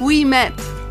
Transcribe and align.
we 0.00 0.24
met. 0.24 0.83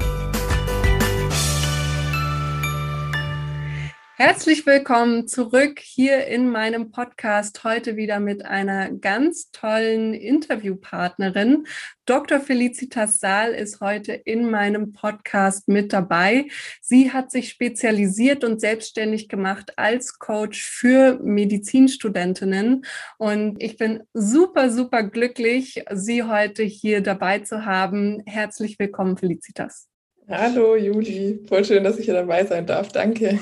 Herzlich 4.15 4.67
willkommen 4.67 5.27
zurück 5.27 5.79
hier 5.79 6.27
in 6.27 6.47
meinem 6.51 6.91
Podcast. 6.91 7.63
Heute 7.63 7.95
wieder 7.95 8.19
mit 8.19 8.45
einer 8.45 8.91
ganz 8.91 9.49
tollen 9.49 10.13
Interviewpartnerin. 10.13 11.65
Dr. 12.05 12.39
Felicitas 12.39 13.19
Saal 13.19 13.53
ist 13.55 13.81
heute 13.81 14.13
in 14.13 14.51
meinem 14.51 14.93
Podcast 14.93 15.67
mit 15.67 15.93
dabei. 15.93 16.45
Sie 16.79 17.11
hat 17.11 17.31
sich 17.31 17.49
spezialisiert 17.49 18.43
und 18.43 18.61
selbstständig 18.61 19.29
gemacht 19.29 19.79
als 19.79 20.19
Coach 20.19 20.63
für 20.63 21.17
Medizinstudentinnen. 21.23 22.85
Und 23.17 23.63
ich 23.63 23.77
bin 23.77 24.03
super, 24.13 24.69
super 24.69 25.01
glücklich, 25.01 25.83
Sie 25.91 26.21
heute 26.21 26.61
hier 26.61 27.01
dabei 27.01 27.39
zu 27.39 27.65
haben. 27.65 28.21
Herzlich 28.27 28.77
willkommen, 28.77 29.17
Felicitas. 29.17 29.87
Hallo 30.35 30.75
Juli, 30.75 31.39
voll 31.47 31.63
schön, 31.63 31.83
dass 31.83 31.99
ich 31.99 32.05
hier 32.05 32.15
dabei 32.15 32.43
sein 32.43 32.65
darf. 32.65 32.87
Danke. 32.91 33.39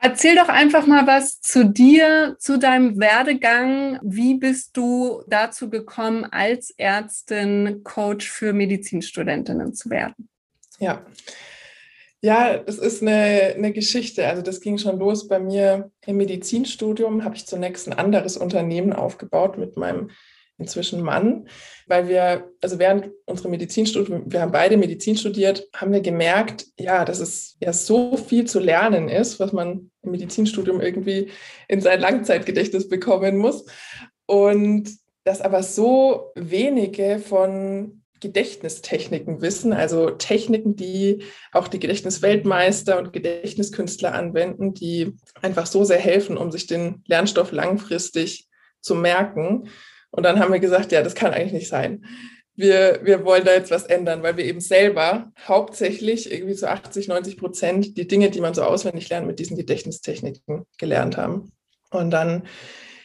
Erzähl 0.00 0.34
doch 0.34 0.48
einfach 0.48 0.88
mal 0.88 1.06
was 1.06 1.40
zu 1.40 1.64
dir, 1.64 2.34
zu 2.40 2.58
deinem 2.58 2.98
Werdegang. 2.98 4.00
Wie 4.02 4.34
bist 4.34 4.76
du 4.76 5.22
dazu 5.28 5.70
gekommen, 5.70 6.24
als 6.24 6.74
Ärztin 6.76 7.82
Coach 7.84 8.28
für 8.28 8.52
Medizinstudentinnen 8.52 9.74
zu 9.74 9.90
werden? 9.90 10.28
Ja, 10.80 11.06
ja, 12.20 12.60
es 12.66 12.78
ist 12.78 13.02
eine, 13.02 13.54
eine 13.54 13.72
Geschichte. 13.72 14.26
Also 14.26 14.42
das 14.42 14.60
ging 14.60 14.76
schon 14.76 14.98
los 14.98 15.28
bei 15.28 15.38
mir 15.38 15.92
im 16.04 16.16
Medizinstudium. 16.16 17.22
Habe 17.22 17.36
ich 17.36 17.46
zunächst 17.46 17.86
ein 17.86 17.94
anderes 17.94 18.36
Unternehmen 18.36 18.92
aufgebaut 18.92 19.56
mit 19.56 19.76
meinem 19.76 20.10
inzwischen 20.58 21.02
Mann, 21.02 21.48
weil 21.86 22.08
wir, 22.08 22.50
also 22.60 22.78
während 22.78 23.10
unserer 23.26 23.48
Medizinstudium, 23.48 24.24
wir 24.26 24.40
haben 24.40 24.52
beide 24.52 24.76
Medizin 24.76 25.16
studiert, 25.16 25.68
haben 25.74 25.92
wir 25.92 26.00
gemerkt, 26.00 26.66
ja, 26.78 27.04
dass 27.04 27.20
es 27.20 27.56
ja 27.60 27.72
so 27.72 28.16
viel 28.16 28.46
zu 28.46 28.58
lernen 28.58 29.08
ist, 29.08 29.38
was 29.38 29.52
man 29.52 29.90
im 30.02 30.10
Medizinstudium 30.10 30.80
irgendwie 30.80 31.30
in 31.68 31.80
sein 31.80 32.00
Langzeitgedächtnis 32.00 32.88
bekommen 32.88 33.36
muss. 33.36 33.66
Und 34.26 34.90
dass 35.24 35.40
aber 35.40 35.62
so 35.62 36.32
wenige 36.34 37.18
von 37.18 38.02
Gedächtnistechniken 38.20 39.42
wissen, 39.42 39.72
also 39.72 40.10
Techniken, 40.10 40.74
die 40.74 41.22
auch 41.52 41.68
die 41.68 41.80
Gedächtnisweltmeister 41.80 42.98
und 42.98 43.12
Gedächtniskünstler 43.12 44.14
anwenden, 44.14 44.72
die 44.72 45.16
einfach 45.42 45.66
so 45.66 45.84
sehr 45.84 45.98
helfen, 45.98 46.36
um 46.38 46.50
sich 46.50 46.66
den 46.66 47.02
Lernstoff 47.06 47.52
langfristig 47.52 48.48
zu 48.80 48.94
merken. 48.94 49.68
Und 50.16 50.22
dann 50.22 50.40
haben 50.40 50.52
wir 50.52 50.60
gesagt, 50.60 50.92
ja, 50.92 51.02
das 51.02 51.14
kann 51.14 51.32
eigentlich 51.32 51.52
nicht 51.52 51.68
sein. 51.68 52.04
Wir, 52.54 53.00
wir 53.02 53.24
wollen 53.24 53.44
da 53.44 53.52
jetzt 53.52 53.70
was 53.70 53.84
ändern, 53.84 54.22
weil 54.22 54.38
wir 54.38 54.46
eben 54.46 54.60
selber 54.60 55.30
hauptsächlich 55.46 56.32
irgendwie 56.32 56.54
zu 56.54 56.70
80, 56.70 57.06
90 57.06 57.36
Prozent 57.36 57.98
die 57.98 58.08
Dinge, 58.08 58.30
die 58.30 58.40
man 58.40 58.54
so 58.54 58.62
auswendig 58.62 59.10
lernt, 59.10 59.26
mit 59.26 59.38
diesen 59.38 59.58
Gedächtnistechniken 59.58 60.64
gelernt 60.78 61.18
haben. 61.18 61.52
Und 61.90 62.10
dann 62.10 62.44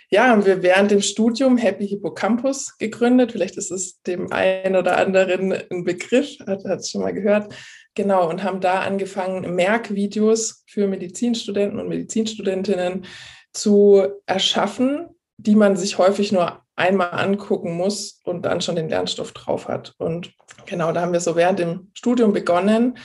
ja, 0.10 0.28
haben 0.28 0.46
wir 0.46 0.62
während 0.62 0.92
dem 0.92 1.02
Studium 1.02 1.58
Happy 1.58 1.88
Hippocampus 1.88 2.78
gegründet. 2.78 3.32
Vielleicht 3.32 3.56
ist 3.56 3.72
es 3.72 4.02
dem 4.02 4.32
einen 4.32 4.76
oder 4.76 4.98
anderen 4.98 5.54
ein 5.70 5.86
Begriff, 5.86 6.38
hat 6.46 6.66
es 6.66 6.90
schon 6.90 7.02
mal 7.02 7.14
gehört. 7.14 7.54
Genau, 7.94 8.30
und 8.30 8.44
haben 8.44 8.60
da 8.60 8.82
angefangen, 8.82 9.56
Merkvideos 9.56 10.64
für 10.68 10.88
Medizinstudenten 10.88 11.80
und 11.80 11.88
Medizinstudentinnen 11.88 13.06
zu 13.54 14.08
erschaffen, 14.26 15.08
die 15.38 15.56
man 15.56 15.76
sich 15.76 15.98
häufig 15.98 16.32
nur 16.32 16.62
einmal 16.82 17.12
angucken 17.12 17.74
muss 17.74 18.20
und 18.24 18.44
dann 18.44 18.62
schon 18.62 18.76
den 18.76 18.90
Lernstoff 18.90 19.32
drauf 19.32 19.68
hat. 19.68 19.94
Und 19.98 20.34
genau, 20.66 20.92
da 20.92 21.02
haben 21.02 21.14
wir 21.14 21.20
so 21.20 21.36
während 21.36 21.60
dem 21.60 21.92
Studium 21.94 22.34
begonnen 22.34 22.98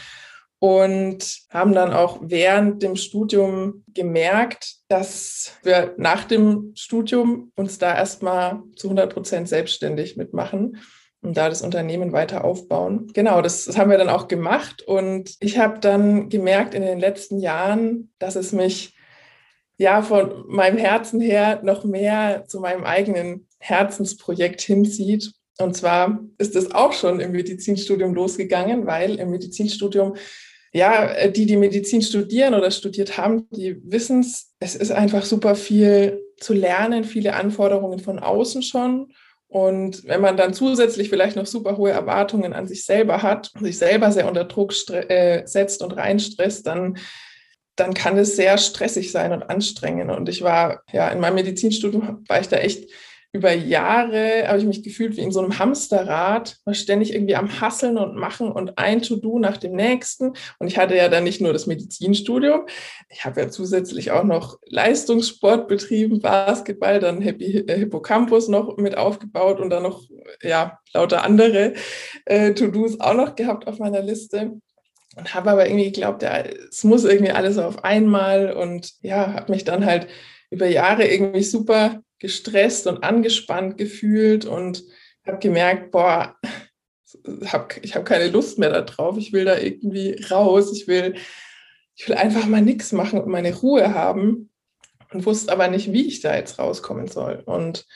und 0.58 1.38
haben 1.50 1.72
dann 1.72 1.92
auch 1.92 2.18
während 2.22 2.82
dem 2.82 2.96
Studium 2.96 3.84
gemerkt, 3.88 4.76
dass 4.88 5.52
wir 5.62 5.94
nach 5.98 6.24
dem 6.24 6.72
Studium 6.74 7.52
uns 7.56 7.78
da 7.78 7.94
erstmal 7.94 8.62
zu 8.74 8.88
100 8.88 9.12
Prozent 9.12 9.48
selbstständig 9.48 10.16
mitmachen 10.16 10.78
und 11.20 11.36
da 11.36 11.48
das 11.48 11.62
Unternehmen 11.62 12.12
weiter 12.12 12.44
aufbauen. 12.44 13.08
Genau, 13.12 13.42
das, 13.42 13.66
das 13.66 13.76
haben 13.76 13.90
wir 13.90 13.98
dann 13.98 14.08
auch 14.08 14.28
gemacht 14.28 14.82
und 14.82 15.34
ich 15.40 15.58
habe 15.58 15.78
dann 15.80 16.30
gemerkt 16.30 16.74
in 16.74 16.82
den 16.82 17.00
letzten 17.00 17.38
Jahren, 17.38 18.12
dass 18.18 18.36
es 18.36 18.52
mich 18.52 18.96
ja 19.78 20.00
von 20.02 20.44
meinem 20.48 20.78
Herzen 20.78 21.20
her 21.20 21.60
noch 21.62 21.84
mehr 21.84 22.44
zu 22.46 22.60
meinem 22.60 22.84
eigenen 22.84 23.45
Herzensprojekt 23.58 24.60
hinzieht. 24.60 25.32
Und 25.58 25.76
zwar 25.76 26.20
ist 26.38 26.54
es 26.56 26.72
auch 26.72 26.92
schon 26.92 27.20
im 27.20 27.32
Medizinstudium 27.32 28.14
losgegangen, 28.14 28.86
weil 28.86 29.16
im 29.16 29.30
Medizinstudium, 29.30 30.16
ja, 30.72 31.28
die, 31.28 31.46
die 31.46 31.56
Medizin 31.56 32.02
studieren 32.02 32.54
oder 32.54 32.70
studiert 32.70 33.16
haben, 33.16 33.48
die 33.50 33.80
wissen 33.82 34.20
es, 34.20 34.52
es 34.60 34.74
ist 34.74 34.92
einfach 34.92 35.24
super 35.24 35.54
viel 35.54 36.20
zu 36.38 36.52
lernen, 36.52 37.04
viele 37.04 37.34
Anforderungen 37.34 37.98
von 37.98 38.18
außen 38.18 38.62
schon. 38.62 39.12
Und 39.48 40.04
wenn 40.04 40.20
man 40.20 40.36
dann 40.36 40.52
zusätzlich 40.52 41.08
vielleicht 41.08 41.36
noch 41.36 41.46
super 41.46 41.78
hohe 41.78 41.90
Erwartungen 41.90 42.52
an 42.52 42.66
sich 42.66 42.84
selber 42.84 43.22
hat, 43.22 43.52
sich 43.60 43.78
selber 43.78 44.12
sehr 44.12 44.28
unter 44.28 44.44
Druck 44.44 44.74
äh, 44.90 45.46
setzt 45.46 45.82
und 45.82 45.92
reinstresst, 45.92 46.66
dann 46.66 46.98
dann 47.76 47.92
kann 47.92 48.16
es 48.16 48.36
sehr 48.36 48.58
stressig 48.58 49.12
sein 49.12 49.32
und 49.32 49.50
anstrengend. 49.50 50.10
Und 50.10 50.28
ich 50.28 50.42
war, 50.42 50.82
ja, 50.92 51.08
in 51.10 51.20
meinem 51.20 51.34
Medizinstudium 51.36 52.24
war 52.26 52.40
ich 52.40 52.48
da 52.48 52.56
echt 52.56 52.90
über 53.36 53.52
Jahre, 53.52 54.48
habe 54.48 54.58
ich 54.58 54.64
mich 54.64 54.82
gefühlt 54.82 55.16
wie 55.16 55.20
in 55.20 55.30
so 55.30 55.40
einem 55.40 55.58
Hamsterrad, 55.58 56.56
war 56.64 56.74
ständig 56.74 57.14
irgendwie 57.14 57.36
am 57.36 57.60
Hasseln 57.60 57.98
und 57.98 58.16
Machen 58.16 58.50
und 58.50 58.78
ein 58.78 59.02
To-Do 59.02 59.38
nach 59.38 59.58
dem 59.58 59.72
nächsten. 59.72 60.32
Und 60.58 60.66
ich 60.66 60.78
hatte 60.78 60.96
ja 60.96 61.08
dann 61.08 61.24
nicht 61.24 61.40
nur 61.40 61.52
das 61.52 61.66
Medizinstudium, 61.66 62.66
ich 63.10 63.24
habe 63.24 63.42
ja 63.42 63.48
zusätzlich 63.48 64.10
auch 64.10 64.24
noch 64.24 64.58
Leistungssport 64.66 65.68
betrieben, 65.68 66.20
Basketball, 66.20 66.98
dann 66.98 67.20
Happy 67.20 67.58
äh, 67.58 67.78
Hippocampus 67.78 68.48
noch 68.48 68.76
mit 68.78 68.96
aufgebaut 68.96 69.60
und 69.60 69.70
dann 69.70 69.82
noch, 69.82 70.02
ja, 70.42 70.78
lauter 70.94 71.22
andere 71.22 71.74
äh, 72.24 72.54
To-Dos 72.54 73.00
auch 73.00 73.14
noch 73.14 73.36
gehabt 73.36 73.66
auf 73.66 73.78
meiner 73.78 74.00
Liste 74.00 74.52
und 75.16 75.34
habe 75.34 75.50
aber 75.50 75.66
irgendwie 75.66 75.92
geglaubt, 75.92 76.22
ja, 76.22 76.38
es 76.70 76.84
muss 76.84 77.04
irgendwie 77.04 77.32
alles 77.32 77.58
auf 77.58 77.84
einmal 77.84 78.52
und 78.52 78.94
ja, 79.02 79.34
habe 79.34 79.52
mich 79.52 79.64
dann 79.64 79.84
halt 79.84 80.06
über 80.50 80.66
Jahre 80.66 81.06
irgendwie 81.06 81.42
super 81.42 82.00
gestresst 82.18 82.86
und 82.86 83.04
angespannt 83.04 83.78
gefühlt 83.78 84.44
und 84.44 84.84
habe 85.26 85.38
gemerkt, 85.38 85.90
boah, 85.90 86.36
hab, 87.46 87.76
ich 87.84 87.94
habe 87.94 88.04
keine 88.04 88.28
Lust 88.28 88.58
mehr 88.58 88.70
darauf, 88.70 89.16
ich 89.18 89.32
will 89.32 89.44
da 89.44 89.58
irgendwie 89.58 90.22
raus, 90.30 90.72
ich 90.72 90.88
will, 90.88 91.14
ich 91.94 92.08
will 92.08 92.16
einfach 92.16 92.46
mal 92.46 92.62
nichts 92.62 92.92
machen 92.92 93.20
und 93.20 93.28
meine 93.28 93.54
Ruhe 93.54 93.94
haben 93.94 94.50
und 95.12 95.26
wusste 95.26 95.52
aber 95.52 95.68
nicht, 95.68 95.92
wie 95.92 96.06
ich 96.06 96.20
da 96.20 96.36
jetzt 96.36 96.58
rauskommen 96.58 97.08
soll. 97.08 97.42
Und 97.44 97.86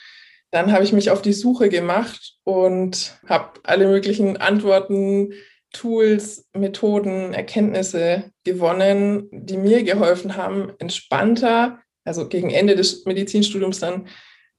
dann 0.51 0.71
habe 0.71 0.83
ich 0.83 0.93
mich 0.93 1.11
auf 1.11 1.21
die 1.21 1.33
Suche 1.33 1.69
gemacht 1.69 2.35
und 2.43 3.19
habe 3.27 3.59
alle 3.63 3.87
möglichen 3.87 4.37
Antworten 4.37 5.33
Tools, 5.73 6.49
Methoden, 6.53 7.33
Erkenntnisse 7.33 8.31
gewonnen, 8.43 9.29
die 9.31 9.57
mir 9.57 9.83
geholfen 9.83 10.35
haben, 10.35 10.73
entspannter, 10.79 11.79
also 12.03 12.27
gegen 12.27 12.49
Ende 12.49 12.75
des 12.75 13.05
Medizinstudiums 13.05 13.79
dann 13.79 14.07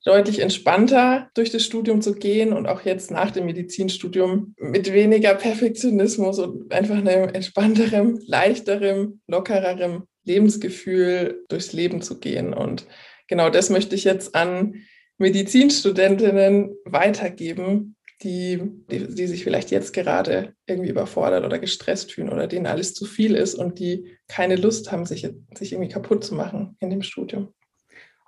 deutlich 0.04 0.40
entspannter 0.40 1.30
durch 1.34 1.50
das 1.50 1.64
Studium 1.64 2.02
zu 2.02 2.14
gehen 2.14 2.52
und 2.52 2.66
auch 2.66 2.82
jetzt 2.82 3.10
nach 3.10 3.30
dem 3.30 3.46
Medizinstudium 3.46 4.54
mit 4.58 4.92
weniger 4.92 5.34
Perfektionismus 5.34 6.38
und 6.38 6.72
einfach 6.72 6.96
einem 6.96 7.28
entspannterem, 7.28 8.20
leichterem, 8.26 9.20
lockererem 9.28 10.04
Lebensgefühl 10.24 11.44
durchs 11.48 11.72
Leben 11.72 12.02
zu 12.02 12.18
gehen. 12.18 12.52
Und 12.52 12.86
genau 13.28 13.48
das 13.48 13.70
möchte 13.70 13.94
ich 13.94 14.04
jetzt 14.04 14.34
an 14.34 14.74
Medizinstudentinnen 15.18 16.74
weitergeben, 16.84 17.96
die, 18.22 18.60
die, 18.90 19.14
die, 19.14 19.26
sich 19.26 19.44
vielleicht 19.44 19.70
jetzt 19.70 19.92
gerade 19.92 20.54
irgendwie 20.66 20.90
überfordert 20.90 21.44
oder 21.44 21.58
gestresst 21.58 22.12
fühlen 22.12 22.30
oder 22.30 22.46
denen 22.46 22.66
alles 22.66 22.94
zu 22.94 23.04
viel 23.04 23.34
ist 23.34 23.54
und 23.54 23.78
die 23.78 24.16
keine 24.28 24.56
Lust 24.56 24.92
haben, 24.92 25.06
sich, 25.06 25.28
sich 25.54 25.72
irgendwie 25.72 25.90
kaputt 25.90 26.24
zu 26.24 26.34
machen 26.34 26.76
in 26.80 26.90
dem 26.90 27.02
Studium. 27.02 27.52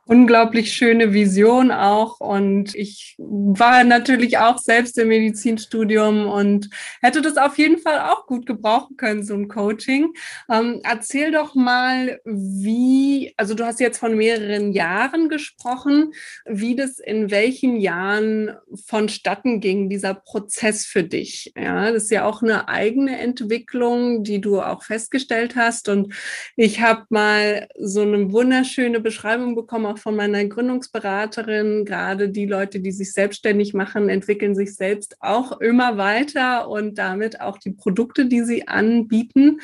Unglaublich 0.07 0.73
schöne 0.73 1.13
Vision 1.13 1.71
auch. 1.71 2.21
Und 2.21 2.75
ich 2.75 3.15
war 3.19 3.85
natürlich 3.85 4.39
auch 4.39 4.59
selbst 4.59 4.99
im 4.99 5.09
Medizinstudium 5.09 6.27
und 6.27 6.69
hätte 7.01 7.23
das 7.23 7.37
auf 7.37 7.59
jeden 7.59 7.79
Fall 7.79 8.01
auch 8.01 8.27
gut 8.27 8.47
gebrauchen 8.47 8.97
können, 8.97 9.23
so 9.23 9.35
ein 9.35 9.49
Coaching. 9.49 10.13
Ähm, 10.51 10.81
erzähl 10.85 11.31
doch 11.31 11.55
mal, 11.55 12.21
wie, 12.25 13.33
also 13.37 13.55
du 13.55 13.65
hast 13.65 13.81
jetzt 13.81 13.99
von 13.99 14.17
mehreren 14.17 14.73
Jahren 14.73 15.29
gesprochen, 15.29 16.13
wie 16.45 16.77
das 16.77 16.99
in 16.99 17.31
welchen 17.31 17.77
Jahren 17.77 18.55
vonstatten 18.87 19.61
ging, 19.61 19.89
dieser 19.89 20.15
Prozess 20.15 20.85
für 20.85 21.05
dich. 21.05 21.53
Ja, 21.57 21.91
das 21.91 22.05
ist 22.05 22.11
ja 22.11 22.25
auch 22.25 22.43
eine 22.43 22.69
eigene 22.69 23.19
Entwicklung, 23.19 24.25
die 24.25 24.41
du 24.41 24.61
auch 24.61 24.83
festgestellt 24.83 25.57
hast. 25.57 25.89
Und 25.89 26.15
ich 26.57 26.81
habe 26.81 27.05
mal 27.09 27.69
so 27.79 28.03
eine 28.03 28.33
wunderschöne 28.33 29.01
Beschreibung 29.01 29.55
bekommen 29.55 29.87
auch 29.95 29.99
von 29.99 30.17
meiner 30.17 30.45
Gründungsberaterin, 30.45 31.85
gerade 31.85 32.29
die 32.29 32.47
Leute, 32.47 32.81
die 32.81 32.93
sich 32.93 33.13
selbstständig 33.13 33.75
machen, 33.75 34.09
entwickeln 34.09 34.55
sich 34.55 34.75
selbst 34.75 35.17
auch 35.21 35.61
immer 35.61 35.97
weiter 35.97 36.69
und 36.69 36.99
damit 36.99 37.41
auch 37.41 37.59
die 37.59 37.71
Produkte, 37.71 38.27
die 38.27 38.43
sie 38.43 38.69
anbieten. 38.69 39.61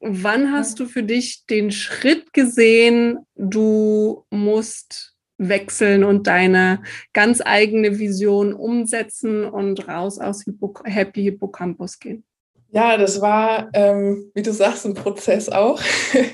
Wann 0.00 0.52
hast 0.52 0.80
du 0.80 0.86
für 0.86 1.02
dich 1.02 1.46
den 1.46 1.70
Schritt 1.70 2.32
gesehen, 2.32 3.18
du 3.36 4.24
musst 4.30 5.14
wechseln 5.38 6.02
und 6.02 6.26
deine 6.26 6.82
ganz 7.12 7.40
eigene 7.44 7.98
Vision 7.98 8.52
umsetzen 8.52 9.44
und 9.44 9.86
raus 9.86 10.18
aus 10.18 10.44
Happy 10.84 11.22
Hippocampus 11.22 12.00
gehen? 12.00 12.24
Ja, 12.70 12.98
das 12.98 13.20
war, 13.20 13.70
ähm, 13.72 14.30
wie 14.34 14.42
du 14.42 14.52
sagst, 14.52 14.84
ein 14.84 14.94
Prozess 14.94 15.48
auch. 15.48 15.80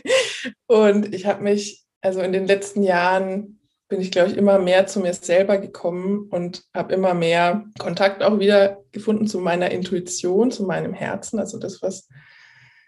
und 0.67 1.15
ich 1.15 1.27
habe 1.27 1.45
mich 1.45 1.84
also 2.05 2.21
in 2.21 2.33
den 2.33 2.47
letzten 2.47 2.83
Jahren 2.83 3.59
bin 3.89 4.01
ich, 4.01 4.11
glaube 4.11 4.31
ich, 4.31 4.37
immer 4.37 4.59
mehr 4.59 4.87
zu 4.87 5.01
mir 5.01 5.15
selber 5.15 5.59
gekommen 5.59 6.29
und 6.31 6.65
habe 6.75 6.93
immer 6.93 7.15
mehr 7.15 7.65
Kontakt 7.79 8.23
auch 8.23 8.39
wieder 8.39 8.83
gefunden 8.93 9.27
zu 9.27 9.39
meiner 9.39 9.71
Intuition, 9.71 10.51
zu 10.51 10.65
meinem 10.65 10.93
Herzen, 10.93 11.39
also 11.39 11.59
das, 11.59 11.81
was, 11.81 12.09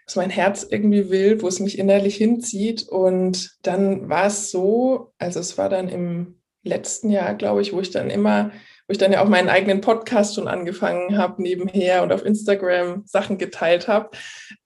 was 0.05 0.15
mein 0.15 0.29
Herz 0.29 0.65
irgendwie 0.69 1.09
will, 1.09 1.41
wo 1.41 1.47
es 1.47 1.59
mich 1.59 1.79
innerlich 1.79 2.15
hinzieht. 2.15 2.87
Und 2.87 3.57
dann 3.63 4.07
war 4.07 4.27
es 4.27 4.51
so, 4.51 5.13
also 5.17 5.39
es 5.39 5.57
war 5.57 5.69
dann 5.69 5.89
im 5.89 6.39
letzten 6.63 7.09
Jahr, 7.09 7.33
glaube 7.35 7.61
ich, 7.61 7.73
wo 7.73 7.79
ich 7.79 7.89
dann 7.89 8.09
immer, 8.09 8.51
wo 8.87 8.91
ich 8.91 8.97
dann 8.97 9.11
ja 9.11 9.23
auch 9.23 9.29
meinen 9.29 9.49
eigenen 9.49 9.81
Podcast 9.81 10.35
schon 10.35 10.47
angefangen 10.47 11.17
habe, 11.17 11.41
nebenher 11.41 12.03
und 12.03 12.11
auf 12.11 12.23
Instagram 12.23 13.03
Sachen 13.05 13.37
geteilt 13.37 13.87
habe, 13.87 14.11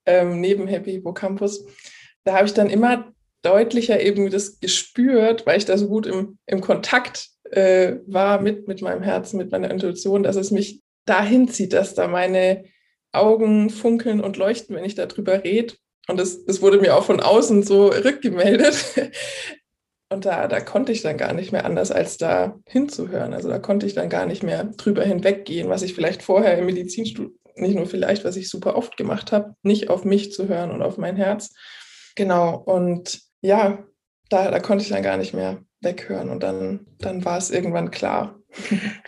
ähm, 0.06 0.42
neben 0.42 0.68
Happy 0.68 0.92
Hippocampus. 0.92 1.65
Da 2.24 2.33
habe 2.33 2.45
ich 2.45 2.54
dann 2.54 2.69
immer 2.69 3.13
deutlicher 3.42 4.00
eben 4.02 4.30
das 4.30 4.60
gespürt, 4.60 5.46
weil 5.46 5.58
ich 5.58 5.66
da 5.66 5.78
so 5.78 5.88
gut 5.88 6.06
im, 6.06 6.38
im 6.46 6.62
Kontakt 6.62 7.30
äh, 7.50 7.98
war 8.06 8.42
mit, 8.42 8.68
mit 8.68 8.82
meinem 8.82 9.02
Herzen, 9.02 9.38
mit 9.38 9.52
meiner 9.52 9.72
Intuition, 9.72 10.24
dass 10.24 10.36
es 10.36 10.52
mich 10.52 10.82
dahin 11.06 11.48
zieht, 11.48 11.74
dass 11.74 11.96
da 11.96 12.08
meine 12.08 12.66
Augen 13.12 13.70
funkeln 13.70 14.22
und 14.22 14.38
leuchten, 14.38 14.76
wenn 14.76 14.86
ich 14.86 14.96
darüber 14.96 15.44
rede. 15.44 15.74
Und 16.08 16.20
das, 16.20 16.46
das 16.46 16.62
wurde 16.62 16.80
mir 16.80 16.96
auch 16.96 17.04
von 17.04 17.20
außen 17.20 17.64
so 17.64 17.88
rückgemeldet. 17.88 18.76
Und 20.10 20.26
da, 20.26 20.50
da 20.50 20.60
konnte 20.60 20.92
ich 20.92 21.02
dann 21.02 21.16
gar 21.16 21.32
nicht 21.32 21.54
mehr 21.54 21.64
anders, 21.64 21.90
als 21.90 22.18
da 22.18 22.60
hinzuhören. 22.68 23.34
Also 23.34 23.48
da 23.48 23.60
konnte 23.60 23.86
ich 23.86 23.94
dann 23.94 24.10
gar 24.10 24.26
nicht 24.26 24.44
mehr 24.44 24.66
drüber 24.66 25.06
hinweggehen, 25.06 25.70
was 25.70 25.84
ich 25.84 25.94
vielleicht 25.94 26.22
vorher 26.22 26.58
im 26.58 26.66
Medizinstudium, 26.66 27.40
nicht 27.56 27.76
nur 27.76 27.86
vielleicht, 27.86 28.26
was 28.26 28.36
ich 28.36 28.50
super 28.50 28.76
oft 28.76 28.98
gemacht 28.98 29.32
habe, 29.32 29.56
nicht 29.64 29.90
auf 29.90 30.04
mich 30.04 30.34
zu 30.34 30.50
hören 30.50 30.72
und 30.72 30.82
auf 30.82 30.98
mein 30.98 31.16
Herz. 31.16 31.54
Genau. 32.16 32.58
Und 32.58 33.22
ja, 33.42 33.84
da, 34.30 34.50
da 34.52 34.60
konnte 34.60 34.84
ich 34.84 34.90
dann 34.90 35.04
gar 35.04 35.18
nicht 35.18 35.34
mehr 35.34 35.64
weghören 35.82 36.30
und 36.30 36.42
dann, 36.42 36.88
dann 37.00 37.26
war 37.26 37.38
es 37.38 37.52
irgendwann 37.52 37.92
klar. 37.92 38.41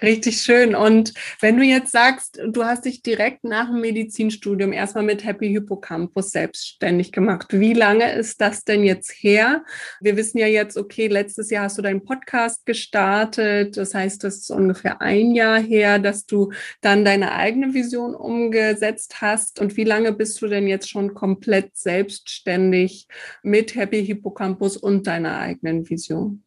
Richtig 0.02 0.42
schön. 0.42 0.76
Und 0.76 1.14
wenn 1.42 1.58
du 1.58 1.64
jetzt 1.64 1.92
sagst, 1.92 2.40
du 2.48 2.64
hast 2.64 2.86
dich 2.86 3.02
direkt 3.02 3.44
nach 3.44 3.68
dem 3.68 3.82
Medizinstudium 3.82 4.72
erstmal 4.72 5.04
mit 5.04 5.26
Happy 5.26 5.50
Hippocampus 5.50 6.32
selbstständig 6.32 7.12
gemacht. 7.12 7.48
Wie 7.52 7.74
lange 7.74 8.14
ist 8.14 8.40
das 8.42 8.64
denn 8.64 8.84
jetzt 8.84 9.12
her? 9.12 9.64
Wir 10.00 10.16
wissen 10.16 10.38
ja 10.38 10.48
jetzt, 10.48 10.78
okay, 10.78 11.08
letztes 11.08 11.50
Jahr 11.50 11.66
hast 11.66 11.78
du 11.78 11.82
deinen 11.82 12.04
Podcast 12.04 12.66
gestartet. 12.66 13.76
Das 13.76 13.94
heißt, 13.94 14.24
das 14.24 14.38
ist 14.38 14.52
ungefähr 14.52 15.02
ein 15.02 15.36
Jahr 15.36 15.60
her, 15.60 16.00
dass 16.00 16.26
du 16.26 16.52
dann 16.82 17.04
deine 17.04 17.34
eigene 17.34 17.74
Vision 17.74 18.16
umgesetzt 18.16 19.22
hast. 19.22 19.60
Und 19.60 19.76
wie 19.78 19.84
lange 19.84 20.14
bist 20.14 20.42
du 20.42 20.48
denn 20.48 20.68
jetzt 20.68 20.90
schon 20.90 21.14
komplett 21.14 21.76
selbstständig 21.76 23.08
mit 23.42 23.76
Happy 23.76 24.06
Hippocampus 24.06 24.78
und 24.78 25.08
deiner 25.08 25.38
eigenen 25.38 25.90
Vision? 25.90 26.44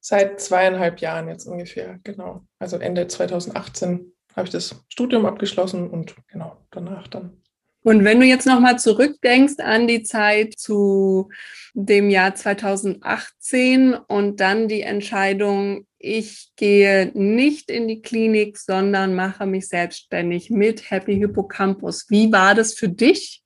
Seit 0.00 0.40
zweieinhalb 0.40 1.00
Jahren 1.00 1.28
jetzt 1.28 1.46
ungefähr, 1.46 1.98
genau. 2.02 2.42
Also 2.58 2.78
Ende 2.78 3.06
2018 3.06 4.12
habe 4.34 4.46
ich 4.46 4.52
das 4.52 4.82
Studium 4.88 5.26
abgeschlossen 5.26 5.90
und 5.90 6.14
genau 6.28 6.56
danach 6.70 7.06
dann. 7.08 7.40
Und 7.82 8.04
wenn 8.04 8.20
du 8.20 8.26
jetzt 8.26 8.46
nochmal 8.46 8.78
zurückdenkst 8.78 9.58
an 9.58 9.88
die 9.88 10.02
Zeit 10.02 10.54
zu 10.58 11.30
dem 11.72 12.10
Jahr 12.10 12.34
2018 12.34 13.94
und 13.94 14.40
dann 14.40 14.68
die 14.68 14.82
Entscheidung, 14.82 15.86
ich 15.98 16.50
gehe 16.56 17.10
nicht 17.14 17.70
in 17.70 17.88
die 17.88 18.02
Klinik, 18.02 18.58
sondern 18.58 19.14
mache 19.14 19.46
mich 19.46 19.68
selbstständig 19.68 20.50
mit 20.50 20.90
Happy 20.90 21.16
Hippocampus. 21.16 22.06
Wie 22.10 22.30
war 22.32 22.54
das 22.54 22.74
für 22.74 22.88
dich? 22.88 23.42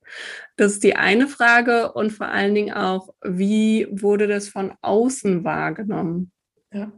Das 0.57 0.73
ist 0.73 0.85
die 0.85 0.97
eine 0.97 1.29
Frage 1.29 1.93
und 1.93 2.13
vor 2.13 2.29
allen 2.29 2.55
Dingen 2.55 2.75
auch, 2.75 3.11
wie 3.25 3.87
wurde 3.91 4.27
das 4.27 4.49
von 4.49 4.73
außen 4.83 5.45
wahrgenommen? 5.45 6.33
Ja. 6.75 6.93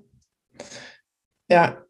Ja, 1.48 1.84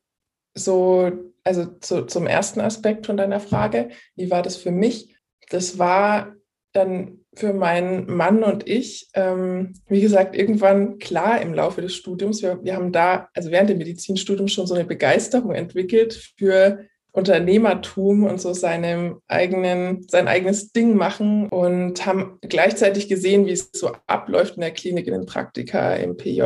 so, 0.54 1.12
also 1.44 1.66
zu, 1.80 2.04
zum 2.06 2.26
ersten 2.26 2.60
Aspekt 2.60 3.06
von 3.06 3.16
deiner 3.16 3.40
Frage, 3.40 3.90
wie 4.16 4.30
war 4.30 4.42
das 4.42 4.56
für 4.56 4.72
mich? 4.72 5.16
Das 5.50 5.78
war 5.78 6.34
dann 6.72 7.20
für 7.34 7.54
meinen 7.54 8.06
Mann 8.14 8.42
und 8.42 8.68
ich, 8.68 9.08
ähm, 9.14 9.74
wie 9.86 10.00
gesagt, 10.00 10.36
irgendwann 10.36 10.98
klar 10.98 11.40
im 11.40 11.54
Laufe 11.54 11.80
des 11.80 11.94
Studiums. 11.94 12.42
Wir, 12.42 12.62
wir 12.62 12.74
haben 12.74 12.92
da, 12.92 13.28
also 13.34 13.50
während 13.50 13.70
dem 13.70 13.78
Medizinstudium 13.78 14.48
schon 14.48 14.66
so 14.66 14.74
eine 14.74 14.84
Begeisterung 14.84 15.52
entwickelt 15.52 16.34
für 16.36 16.86
Unternehmertum 17.12 18.24
und 18.24 18.40
so 18.40 18.52
seinem 18.52 19.20
eigenen, 19.26 20.06
sein 20.08 20.28
eigenes 20.28 20.72
Ding 20.72 20.96
machen 20.96 21.48
und 21.48 22.04
haben 22.04 22.38
gleichzeitig 22.42 23.08
gesehen, 23.08 23.46
wie 23.46 23.52
es 23.52 23.70
so 23.72 23.92
abläuft 24.06 24.56
in 24.56 24.60
der 24.60 24.72
Klinik, 24.72 25.06
in 25.06 25.14
den 25.14 25.26
Praktika, 25.26 25.94
im 25.94 26.16
PJ, 26.18 26.42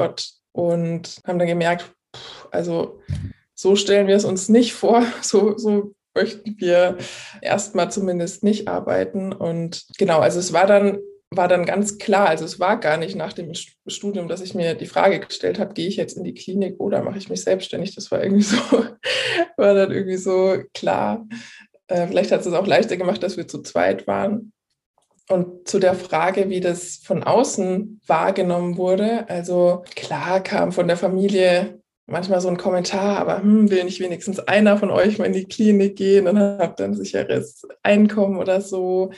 und 0.52 1.20
haben 1.26 1.38
dann 1.38 1.48
gemerkt, 1.48 1.92
also 2.50 3.00
so 3.54 3.76
stellen 3.76 4.06
wir 4.06 4.16
es 4.16 4.24
uns 4.24 4.48
nicht 4.48 4.72
vor, 4.72 5.04
so, 5.22 5.56
so 5.56 5.92
möchten 6.14 6.56
wir 6.58 6.98
erstmal 7.40 7.90
zumindest 7.90 8.42
nicht 8.42 8.68
arbeiten. 8.68 9.32
Und 9.32 9.86
genau, 9.98 10.20
also 10.20 10.38
es 10.38 10.52
war 10.52 10.66
dann, 10.66 10.98
war 11.30 11.46
dann 11.46 11.64
ganz 11.64 11.98
klar, 11.98 12.28
also 12.28 12.44
es 12.44 12.58
war 12.58 12.80
gar 12.80 12.96
nicht 12.96 13.14
nach 13.14 13.32
dem 13.32 13.52
Studium, 13.86 14.26
dass 14.26 14.40
ich 14.40 14.54
mir 14.54 14.74
die 14.74 14.86
Frage 14.86 15.20
gestellt 15.20 15.60
habe, 15.60 15.74
gehe 15.74 15.86
ich 15.86 15.96
jetzt 15.96 16.16
in 16.16 16.24
die 16.24 16.34
Klinik 16.34 16.80
oder 16.80 17.02
mache 17.02 17.18
ich 17.18 17.28
mich 17.28 17.42
selbstständig? 17.42 17.94
Das 17.94 18.10
war 18.10 18.22
irgendwie 18.22 18.42
so, 18.42 18.56
war 19.56 19.74
dann 19.74 19.92
irgendwie 19.92 20.16
so 20.16 20.58
klar. 20.74 21.26
Äh, 21.86 22.08
vielleicht 22.08 22.32
hat 22.32 22.40
es 22.40 22.46
es 22.46 22.54
auch 22.54 22.66
leichter 22.66 22.96
gemacht, 22.96 23.22
dass 23.22 23.36
wir 23.36 23.46
zu 23.46 23.62
zweit 23.62 24.06
waren. 24.06 24.52
Und 25.30 25.68
zu 25.68 25.78
der 25.78 25.94
Frage, 25.94 26.50
wie 26.50 26.60
das 26.60 26.96
von 27.04 27.22
außen 27.22 28.00
wahrgenommen 28.04 28.76
wurde, 28.76 29.28
also 29.28 29.84
klar 29.94 30.42
kam 30.42 30.72
von 30.72 30.88
der 30.88 30.96
Familie 30.96 31.80
manchmal 32.06 32.40
so 32.40 32.48
ein 32.48 32.56
Kommentar, 32.56 33.18
aber 33.18 33.40
hm, 33.40 33.70
will 33.70 33.84
nicht 33.84 34.00
wenigstens 34.00 34.40
einer 34.40 34.76
von 34.76 34.90
euch 34.90 35.18
mal 35.18 35.26
in 35.26 35.32
die 35.32 35.44
Klinik 35.44 35.94
gehen 35.94 36.26
und 36.26 36.36
habt 36.36 36.80
dann 36.80 36.94
sicheres 36.94 37.62
Einkommen 37.84 38.38
oder 38.38 38.60
so. 38.60 39.12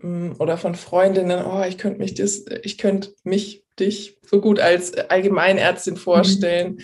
Hm, 0.00 0.36
oder 0.38 0.56
von 0.56 0.74
Freundinnen, 0.74 1.44
oh, 1.44 1.62
ich 1.68 1.76
könnte 1.76 1.98
mich 1.98 2.14
das, 2.14 2.46
ich 2.62 2.78
könnte 2.78 3.10
mich, 3.22 3.62
dich 3.78 4.18
so 4.22 4.40
gut 4.40 4.58
als 4.58 4.94
Allgemeinärztin 4.94 5.96
vorstellen 5.96 6.78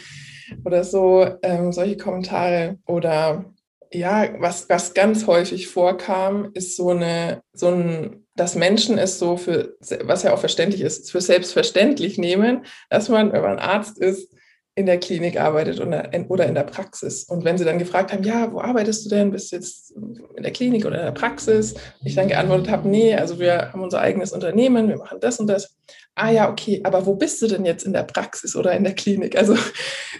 mhm. 0.50 0.62
oder 0.64 0.84
so, 0.84 1.26
ähm, 1.42 1.72
solche 1.72 1.96
Kommentare. 1.96 2.78
Oder 2.86 3.46
ja, 3.92 4.28
was, 4.38 4.68
was 4.68 4.94
ganz 4.94 5.26
häufig 5.26 5.68
vorkam, 5.68 6.50
ist 6.54 6.76
so 6.76 6.90
eine, 6.90 7.42
so 7.52 7.68
ein 7.68 8.24
dass 8.38 8.54
Menschen 8.54 8.98
es 8.98 9.18
so 9.18 9.36
für, 9.36 9.76
was 10.04 10.22
ja 10.22 10.32
auch 10.32 10.38
verständlich 10.38 10.80
ist, 10.80 11.10
für 11.10 11.20
selbstverständlich 11.20 12.18
nehmen, 12.18 12.64
dass 12.88 13.08
man, 13.08 13.32
wenn 13.32 13.42
man 13.42 13.58
Arzt 13.58 13.98
ist, 13.98 14.32
in 14.78 14.86
der 14.86 15.00
Klinik 15.00 15.40
arbeitet 15.40 15.80
oder 15.80 16.46
in 16.46 16.54
der 16.54 16.62
Praxis. 16.62 17.24
Und 17.24 17.44
wenn 17.44 17.58
sie 17.58 17.64
dann 17.64 17.80
gefragt 17.80 18.12
haben, 18.12 18.22
ja, 18.22 18.52
wo 18.52 18.60
arbeitest 18.60 19.04
du 19.04 19.08
denn? 19.08 19.32
Bist 19.32 19.50
du 19.50 19.56
jetzt 19.56 19.90
in 19.90 20.44
der 20.44 20.52
Klinik 20.52 20.86
oder 20.86 21.00
in 21.00 21.04
der 21.04 21.10
Praxis? 21.10 21.74
Ich 22.04 22.14
dann 22.14 22.28
geantwortet 22.28 22.68
habe, 22.68 22.88
nee, 22.88 23.12
also 23.12 23.40
wir 23.40 23.72
haben 23.72 23.82
unser 23.82 24.00
eigenes 24.00 24.30
Unternehmen, 24.30 24.88
wir 24.88 24.98
machen 24.98 25.18
das 25.20 25.40
und 25.40 25.48
das. 25.48 25.76
Ah 26.14 26.30
ja, 26.30 26.48
okay, 26.48 26.80
aber 26.84 27.06
wo 27.06 27.16
bist 27.16 27.42
du 27.42 27.48
denn 27.48 27.64
jetzt 27.64 27.86
in 27.86 27.92
der 27.92 28.04
Praxis 28.04 28.54
oder 28.54 28.72
in 28.72 28.84
der 28.84 28.94
Klinik? 28.94 29.36
Also 29.36 29.56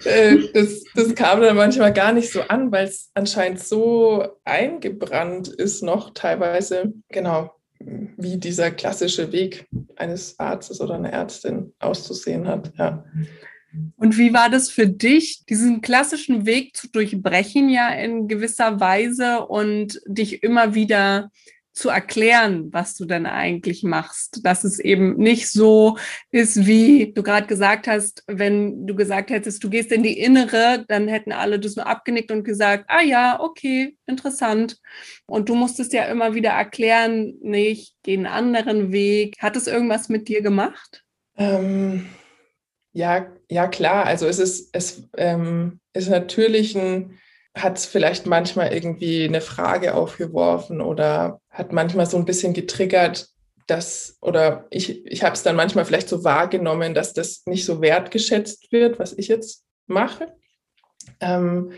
äh, 0.05 0.39
das, 0.55 0.83
das 0.93 1.15
kam 1.15 1.41
dann 1.41 1.55
manchmal 1.55 1.93
gar 1.93 2.13
nicht 2.13 2.33
so 2.33 2.41
an, 2.41 2.73
weil 2.73 2.89
es 2.89 3.11
anscheinend 3.15 3.61
so 3.61 4.27
eingebrannt 4.45 5.47
ist 5.47 5.85
noch 5.85 6.11
teilweise. 6.15 6.95
Genau, 7.11 7.53
wie 7.79 8.39
dieser 8.39 8.73
klassische 8.73 9.31
Weg 9.31 9.69
eines 9.95 10.37
Arztes 10.41 10.81
oder 10.81 10.97
einer 10.97 11.13
Ärztin 11.13 11.75
auszusehen 11.79 12.49
hat. 12.49 12.73
Ja. 12.77 13.05
Und 13.97 14.17
wie 14.17 14.33
war 14.33 14.49
das 14.49 14.71
für 14.71 14.87
dich, 14.87 15.45
diesen 15.49 15.81
klassischen 15.81 16.47
Weg 16.47 16.77
zu 16.77 16.89
durchbrechen, 16.89 17.69
ja 17.69 17.91
in 17.91 18.29
gewisser 18.29 18.81
Weise 18.81 19.47
und 19.47 20.01
dich 20.07 20.43
immer 20.43 20.75
wieder 20.75 21.31
zu 21.79 21.89
erklären, 21.91 22.73
was 22.73 22.97
du 22.97 23.05
denn 23.05 23.25
eigentlich 23.25 23.85
machst. 23.85 24.41
Dass 24.45 24.65
es 24.65 24.81
eben 24.81 25.17
nicht 25.17 25.49
so 25.49 25.97
ist, 26.31 26.67
wie 26.67 27.13
du 27.13 27.23
gerade 27.23 27.47
gesagt 27.47 27.87
hast, 27.87 28.25
wenn 28.27 28.87
du 28.87 28.97
gesagt 28.97 29.31
hättest, 29.31 29.63
du 29.63 29.71
gehst 29.71 29.93
in 29.93 30.03
die 30.03 30.19
Innere, 30.19 30.85
dann 30.89 31.07
hätten 31.07 31.33
alle 31.33 31.61
das 31.61 31.77
nur 31.77 31.87
abgenickt 31.87 32.33
und 32.33 32.43
gesagt, 32.43 32.87
ah 32.89 33.03
ja, 33.03 33.41
okay, 33.41 33.97
interessant. 34.07 34.79
Und 35.27 35.49
du 35.49 35.55
musstest 35.55 35.93
ja 35.93 36.05
immer 36.07 36.35
wieder 36.35 36.51
erklären, 36.51 37.35
nee, 37.41 37.69
ich 37.69 37.95
gehe 38.03 38.17
einen 38.17 38.27
anderen 38.27 38.91
Weg. 38.91 39.37
Hat 39.39 39.57
es 39.57 39.69
irgendwas 39.69 40.09
mit 40.09 40.29
dir 40.29 40.43
gemacht? 40.43 41.05
Ähm, 41.37 42.07
ja, 42.93 43.27
ja, 43.51 43.69
klar. 43.69 44.07
Also 44.07 44.27
es 44.27 44.39
ist, 44.39 44.71
es 44.73 45.09
ähm, 45.17 45.81
ist 45.93 46.09
natürlich 46.09 46.77
ein 46.77 47.19
hat 47.63 47.79
es 47.79 47.87
vielleicht 47.87 48.27
manchmal 48.27 48.73
irgendwie 48.73 49.25
eine 49.25 49.41
Frage 49.41 49.95
aufgeworfen 49.95 50.81
oder 50.81 51.41
hat 51.51 51.73
manchmal 51.73 52.07
so 52.07 52.17
ein 52.17 52.25
bisschen 52.25 52.55
getriggert, 52.55 53.29
dass, 53.67 54.17
oder 54.21 54.67
ich, 54.71 55.05
ich 55.07 55.23
habe 55.23 55.35
es 55.35 55.43
dann 55.43 55.57
manchmal 55.57 55.85
vielleicht 55.85 56.09
so 56.09 56.25
wahrgenommen, 56.25 56.95
dass 56.95 57.13
das 57.13 57.43
nicht 57.47 57.65
so 57.65 57.81
wertgeschätzt 57.81 58.73
wird, 58.73 58.99
was 58.99 59.13
ich 59.13 59.29
jetzt 59.29 59.65
mache. 59.87 60.35
Ähm, 61.21 61.73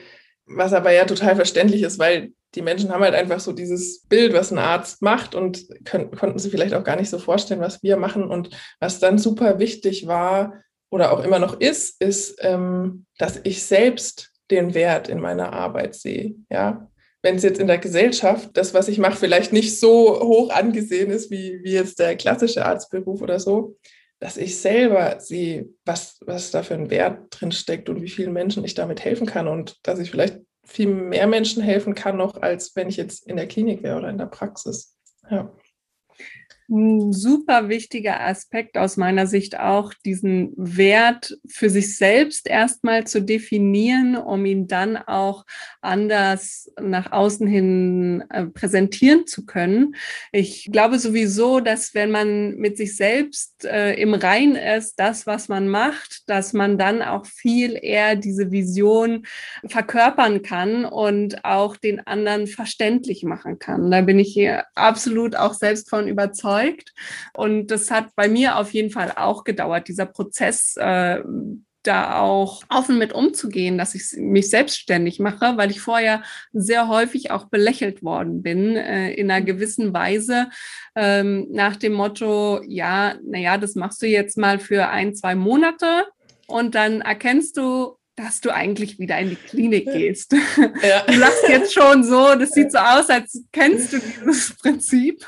was 0.46 0.72
aber 0.72 0.92
ja 0.92 1.04
total 1.04 1.36
verständlich 1.36 1.82
ist, 1.82 1.98
weil 1.98 2.32
die 2.56 2.62
Menschen 2.62 2.90
haben 2.90 3.02
halt 3.02 3.14
einfach 3.14 3.38
so 3.38 3.52
dieses 3.52 4.02
Bild, 4.06 4.32
was 4.32 4.50
ein 4.50 4.58
Arzt 4.58 5.02
macht 5.02 5.36
und 5.36 5.66
können, 5.84 6.10
konnten 6.10 6.38
sie 6.40 6.50
vielleicht 6.50 6.74
auch 6.74 6.82
gar 6.82 6.96
nicht 6.96 7.10
so 7.10 7.18
vorstellen, 7.18 7.60
was 7.60 7.82
wir 7.82 7.96
machen. 7.96 8.24
Und 8.24 8.50
was 8.80 8.98
dann 8.98 9.18
super 9.18 9.60
wichtig 9.60 10.08
war 10.08 10.54
oder 10.90 11.12
auch 11.12 11.24
immer 11.24 11.38
noch 11.38 11.60
ist, 11.60 12.00
ist, 12.02 12.36
ähm, 12.40 13.06
dass 13.18 13.40
ich 13.44 13.62
selbst 13.62 14.32
den 14.50 14.74
Wert 14.74 15.08
in 15.08 15.20
meiner 15.20 15.52
Arbeit 15.52 15.94
sehe. 15.94 16.34
Ja, 16.50 16.90
wenn 17.22 17.36
es 17.36 17.42
jetzt 17.42 17.60
in 17.60 17.66
der 17.66 17.78
Gesellschaft, 17.78 18.50
das, 18.54 18.74
was 18.74 18.88
ich 18.88 18.98
mache, 18.98 19.16
vielleicht 19.16 19.52
nicht 19.52 19.78
so 19.78 20.20
hoch 20.20 20.50
angesehen 20.50 21.10
ist 21.10 21.30
wie, 21.30 21.60
wie 21.62 21.72
jetzt 21.72 21.98
der 21.98 22.16
klassische 22.16 22.64
Arztberuf 22.64 23.22
oder 23.22 23.38
so, 23.38 23.76
dass 24.18 24.36
ich 24.36 24.58
selber 24.58 25.20
sehe, 25.20 25.68
was, 25.84 26.18
was 26.26 26.50
da 26.50 26.62
für 26.62 26.74
ein 26.74 26.90
Wert 26.90 27.26
drin 27.30 27.52
steckt 27.52 27.88
und 27.88 28.02
wie 28.02 28.10
vielen 28.10 28.32
Menschen 28.32 28.64
ich 28.64 28.74
damit 28.74 29.04
helfen 29.04 29.26
kann 29.26 29.48
und 29.48 29.76
dass 29.82 29.98
ich 29.98 30.10
vielleicht 30.10 30.40
viel 30.64 30.88
mehr 30.88 31.26
Menschen 31.26 31.62
helfen 31.62 31.94
kann 31.94 32.16
noch, 32.16 32.40
als 32.42 32.74
wenn 32.76 32.88
ich 32.88 32.96
jetzt 32.96 33.26
in 33.26 33.36
der 33.36 33.48
Klinik 33.48 33.82
wäre 33.82 33.98
oder 33.98 34.10
in 34.10 34.18
der 34.18 34.26
Praxis. 34.26 34.96
Ja 35.30 35.52
ein 36.70 37.12
super 37.12 37.68
wichtiger 37.68 38.20
Aspekt 38.20 38.78
aus 38.78 38.96
meiner 38.96 39.26
Sicht 39.26 39.58
auch, 39.58 39.92
diesen 40.04 40.52
Wert 40.56 41.36
für 41.48 41.68
sich 41.68 41.96
selbst 41.96 42.46
erstmal 42.46 43.06
zu 43.06 43.20
definieren, 43.20 44.16
um 44.16 44.46
ihn 44.46 44.68
dann 44.68 44.96
auch 44.96 45.44
anders 45.80 46.70
nach 46.80 47.10
außen 47.10 47.46
hin 47.46 48.24
äh, 48.30 48.46
präsentieren 48.46 49.26
zu 49.26 49.46
können. 49.46 49.96
Ich 50.30 50.68
glaube 50.70 50.98
sowieso, 50.98 51.60
dass 51.60 51.94
wenn 51.94 52.10
man 52.10 52.56
mit 52.56 52.76
sich 52.76 52.96
selbst 52.96 53.64
äh, 53.64 53.94
im 53.94 54.14
Rein 54.14 54.54
ist, 54.54 54.94
das, 55.00 55.26
was 55.26 55.48
man 55.48 55.68
macht, 55.68 56.28
dass 56.28 56.52
man 56.52 56.78
dann 56.78 57.02
auch 57.02 57.26
viel 57.26 57.76
eher 57.80 58.14
diese 58.14 58.52
Vision 58.52 59.26
verkörpern 59.66 60.42
kann 60.42 60.84
und 60.84 61.44
auch 61.44 61.76
den 61.76 62.06
anderen 62.06 62.46
verständlich 62.46 63.24
machen 63.24 63.58
kann. 63.58 63.90
Da 63.90 64.02
bin 64.02 64.20
ich 64.20 64.32
hier 64.32 64.64
absolut 64.76 65.34
auch 65.34 65.54
selbst 65.54 65.90
von 65.90 66.06
überzeugt 66.06 66.59
überzeugt. 66.60 66.92
Und 67.34 67.70
das 67.70 67.90
hat 67.90 68.14
bei 68.16 68.28
mir 68.28 68.56
auf 68.56 68.72
jeden 68.72 68.90
Fall 68.90 69.12
auch 69.16 69.44
gedauert, 69.44 69.88
dieser 69.88 70.06
Prozess. 70.06 70.76
Äh, 70.76 71.20
da 71.82 72.20
auch 72.20 72.62
offen 72.68 72.98
mit 72.98 73.14
umzugehen, 73.14 73.78
dass 73.78 73.94
ich 73.94 74.12
mich 74.18 74.50
selbstständig 74.50 75.18
mache, 75.18 75.56
weil 75.56 75.70
ich 75.70 75.80
vorher 75.80 76.22
sehr 76.52 76.88
häufig 76.88 77.30
auch 77.30 77.46
belächelt 77.46 78.02
worden 78.02 78.42
bin 78.42 78.76
äh, 78.76 79.14
in 79.14 79.30
einer 79.30 79.42
gewissen 79.42 79.94
Weise 79.94 80.50
ähm, 80.94 81.46
nach 81.50 81.76
dem 81.76 81.94
Motto, 81.94 82.60
ja, 82.66 83.14
naja, 83.24 83.56
das 83.56 83.76
machst 83.76 84.02
du 84.02 84.06
jetzt 84.06 84.36
mal 84.36 84.58
für 84.58 84.88
ein, 84.88 85.14
zwei 85.14 85.34
Monate 85.34 86.04
und 86.46 86.74
dann 86.74 87.00
erkennst 87.00 87.56
du, 87.56 87.96
dass 88.22 88.40
du 88.40 88.54
eigentlich 88.54 88.98
wieder 88.98 89.18
in 89.18 89.30
die 89.30 89.36
Klinik 89.36 89.86
gehst. 89.86 90.34
Ja. 90.82 91.02
Du 91.06 91.18
lachst 91.18 91.48
jetzt 91.48 91.72
schon 91.72 92.04
so, 92.04 92.34
das 92.34 92.50
sieht 92.50 92.72
so 92.72 92.78
aus, 92.78 93.08
als 93.08 93.42
kennst 93.52 93.92
du 93.92 93.98
dieses 93.98 94.56
Prinzip. 94.56 95.26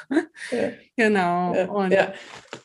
Ja. 0.51 0.71
Genau. 0.97 1.55
Ja. 1.55 1.89
ja. 1.89 2.15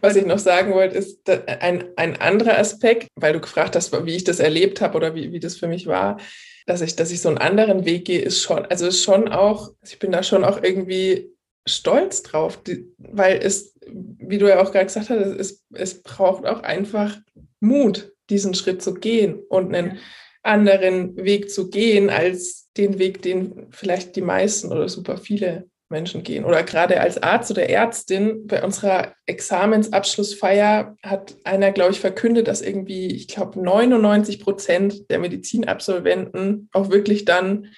Was 0.02 0.16
ich 0.16 0.26
noch 0.26 0.40
sagen 0.40 0.74
wollte, 0.74 0.98
ist 0.98 1.30
ein, 1.30 1.86
ein 1.96 2.20
anderer 2.20 2.58
Aspekt, 2.58 3.08
weil 3.16 3.34
du 3.34 3.40
gefragt 3.40 3.76
hast, 3.76 3.94
wie 4.06 4.16
ich 4.16 4.24
das 4.24 4.40
erlebt 4.40 4.82
habe 4.82 4.98
oder 4.98 5.16
wie, 5.16 5.32
wie 5.32 5.40
das 5.40 5.56
für 5.56 5.68
mich 5.68 5.88
war, 5.88 6.20
dass 6.66 6.82
ich, 6.82 6.96
dass 6.96 7.12
ich 7.12 7.22
so 7.22 7.30
einen 7.30 7.38
anderen 7.38 7.86
Weg 7.86 8.06
gehe, 8.06 8.22
ist 8.22 8.42
schon, 8.42 8.66
also 8.66 8.88
ist 8.88 9.04
schon 9.04 9.30
auch, 9.30 9.72
ich 9.84 10.00
bin 10.00 10.12
da 10.12 10.24
schon 10.24 10.44
auch 10.44 10.62
irgendwie 10.62 11.30
stolz 11.66 12.22
drauf, 12.24 12.60
weil 12.98 13.40
es, 13.42 13.74
wie 13.88 14.38
du 14.38 14.48
ja 14.48 14.62
auch 14.62 14.72
gerade 14.72 14.86
gesagt 14.86 15.10
hast, 15.10 15.20
es, 15.20 15.66
es 15.74 16.02
braucht 16.02 16.46
auch 16.46 16.64
einfach 16.64 17.18
Mut, 17.60 18.12
diesen 18.30 18.54
Schritt 18.54 18.82
zu 18.82 18.94
gehen 18.94 19.40
und 19.50 19.74
einen 19.76 20.00
anderen 20.44 21.18
Weg 21.18 21.50
zu 21.50 21.70
gehen 21.70 22.10
als 22.10 22.70
den 22.78 23.00
Weg, 23.00 23.22
den 23.22 23.68
vielleicht 23.72 24.16
die 24.16 24.22
meisten 24.22 24.72
oder 24.72 24.88
super 24.88 25.18
viele 25.18 25.70
Menschen 25.90 26.24
gehen. 26.24 26.46
Oder 26.46 26.64
gerade 26.64 27.00
als 27.00 27.22
Arzt 27.22 27.52
oder 27.52 27.70
Ärztin 27.70 28.46
bei 28.46 28.64
unserer 28.64 29.14
Examensabschlussfeier 29.26 30.96
hat 31.02 31.36
einer, 31.44 31.72
glaube 31.72 31.92
ich, 31.92 32.00
verkündet, 32.00 32.48
dass 32.48 32.62
irgendwie, 32.62 33.08
ich 33.08 33.28
glaube, 33.28 33.62
99 33.62 34.40
Prozent 34.40 35.10
der 35.10 35.20
Medizinabsolventen 35.20 36.70
auch 36.74 36.90
wirklich 36.90 37.26
dann 37.26 37.70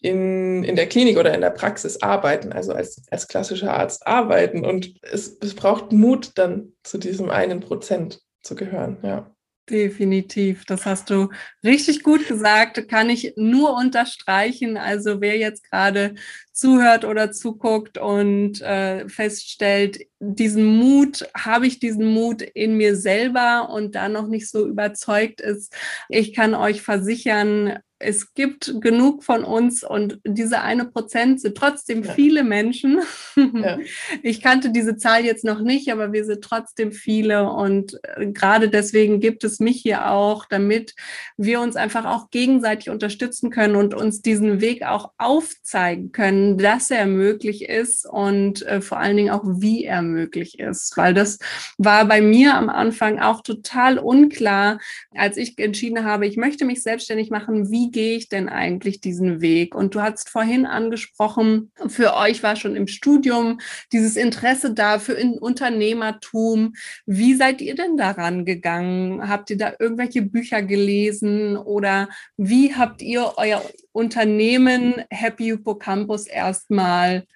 in, 0.00 0.62
in 0.62 0.76
der 0.76 0.88
Klinik 0.88 1.18
oder 1.18 1.34
in 1.34 1.40
der 1.40 1.50
Praxis 1.50 2.02
arbeiten, 2.02 2.52
also 2.52 2.72
als, 2.72 3.02
als 3.10 3.26
klassischer 3.26 3.74
Arzt 3.74 4.06
arbeiten. 4.06 4.64
Und 4.64 4.94
es, 5.02 5.36
es 5.40 5.54
braucht 5.54 5.90
Mut, 5.90 6.32
dann 6.36 6.72
zu 6.84 6.98
diesem 6.98 7.30
einen 7.30 7.60
Prozent 7.60 8.20
zu 8.42 8.54
gehören, 8.54 8.98
ja. 9.02 9.30
Definitiv, 9.68 10.64
das 10.64 10.86
hast 10.86 11.10
du 11.10 11.28
richtig 11.64 12.04
gut 12.04 12.28
gesagt, 12.28 12.88
kann 12.88 13.10
ich 13.10 13.32
nur 13.36 13.74
unterstreichen. 13.76 14.76
Also 14.76 15.20
wer 15.20 15.36
jetzt 15.38 15.68
gerade 15.68 16.14
zuhört 16.52 17.04
oder 17.04 17.32
zuguckt 17.32 17.98
und 17.98 18.60
äh, 18.62 19.08
feststellt, 19.08 19.98
diesen 20.34 20.64
Mut, 20.64 21.28
habe 21.36 21.66
ich 21.66 21.78
diesen 21.78 22.06
Mut 22.06 22.42
in 22.42 22.76
mir 22.76 22.96
selber 22.96 23.70
und 23.70 23.94
da 23.94 24.08
noch 24.08 24.26
nicht 24.26 24.48
so 24.50 24.66
überzeugt 24.66 25.40
ist, 25.40 25.74
ich 26.08 26.34
kann 26.34 26.54
euch 26.54 26.82
versichern, 26.82 27.78
es 27.98 28.34
gibt 28.34 28.80
genug 28.82 29.24
von 29.24 29.42
uns 29.42 29.82
und 29.82 30.20
diese 30.26 30.60
eine 30.60 30.84
Prozent 30.84 31.40
sind 31.40 31.56
trotzdem 31.56 32.02
ja. 32.02 32.12
viele 32.12 32.44
Menschen. 32.44 33.00
Ja. 33.36 33.78
Ich 34.22 34.40
kannte 34.40 34.70
diese 34.70 34.96
Zahl 34.96 35.24
jetzt 35.24 35.44
noch 35.44 35.60
nicht, 35.60 35.90
aber 35.92 36.12
wir 36.12 36.24
sind 36.24 36.42
trotzdem 36.42 36.92
viele 36.92 37.50
und 37.50 37.98
äh, 38.02 38.26
gerade 38.26 38.68
deswegen 38.68 39.20
gibt 39.20 39.44
es 39.44 39.60
mich 39.60 39.80
hier 39.80 40.10
auch, 40.10 40.46
damit 40.46 40.94
wir 41.36 41.60
uns 41.60 41.76
einfach 41.76 42.04
auch 42.04 42.30
gegenseitig 42.30 42.90
unterstützen 42.90 43.50
können 43.50 43.76
und 43.76 43.94
uns 43.94 44.20
diesen 44.22 44.60
Weg 44.60 44.84
auch 44.84 45.12
aufzeigen 45.18 46.12
können, 46.12 46.58
dass 46.58 46.90
er 46.90 47.06
möglich 47.06 47.68
ist 47.68 48.06
und 48.06 48.66
äh, 48.66 48.80
vor 48.80 48.98
allen 48.98 49.16
Dingen 49.16 49.30
auch, 49.30 49.44
wie 49.44 49.84
er 49.84 50.02
möglich 50.02 50.15
ist, 50.58 50.96
weil 50.96 51.14
das 51.14 51.38
war 51.78 52.04
bei 52.04 52.20
mir 52.20 52.54
am 52.54 52.68
Anfang 52.68 53.20
auch 53.20 53.42
total 53.42 53.98
unklar, 53.98 54.78
als 55.14 55.36
ich 55.36 55.58
entschieden 55.58 56.04
habe, 56.04 56.26
ich 56.26 56.36
möchte 56.36 56.64
mich 56.64 56.82
selbstständig 56.82 57.30
machen, 57.30 57.70
wie 57.70 57.86
wie 57.86 57.90
gehe 57.90 58.16
ich 58.16 58.28
denn 58.28 58.48
eigentlich 58.48 59.00
diesen 59.00 59.40
Weg? 59.40 59.74
Und 59.74 59.94
du 59.94 60.00
hast 60.00 60.30
vorhin 60.30 60.66
angesprochen, 60.66 61.70
für 61.86 62.16
euch 62.16 62.42
war 62.42 62.56
schon 62.56 62.74
im 62.74 62.86
Studium 62.86 63.60
dieses 63.92 64.16
Interesse 64.16 64.72
da 64.72 64.98
für 64.98 65.14
Unternehmertum. 65.40 66.74
Wie 67.04 67.34
seid 67.34 67.60
ihr 67.60 67.74
denn 67.74 67.96
daran 67.96 68.44
gegangen? 68.44 69.28
Habt 69.28 69.50
ihr 69.50 69.58
da 69.58 69.74
irgendwelche 69.78 70.22
Bücher 70.22 70.62
gelesen 70.62 71.56
oder 71.56 72.08
wie 72.36 72.74
habt 72.74 73.02
ihr 73.02 73.34
euer 73.36 73.62
Unternehmen 73.92 75.04
Happy 75.10 75.44
Hippocampus 75.44 76.26
erstmal 76.26 77.26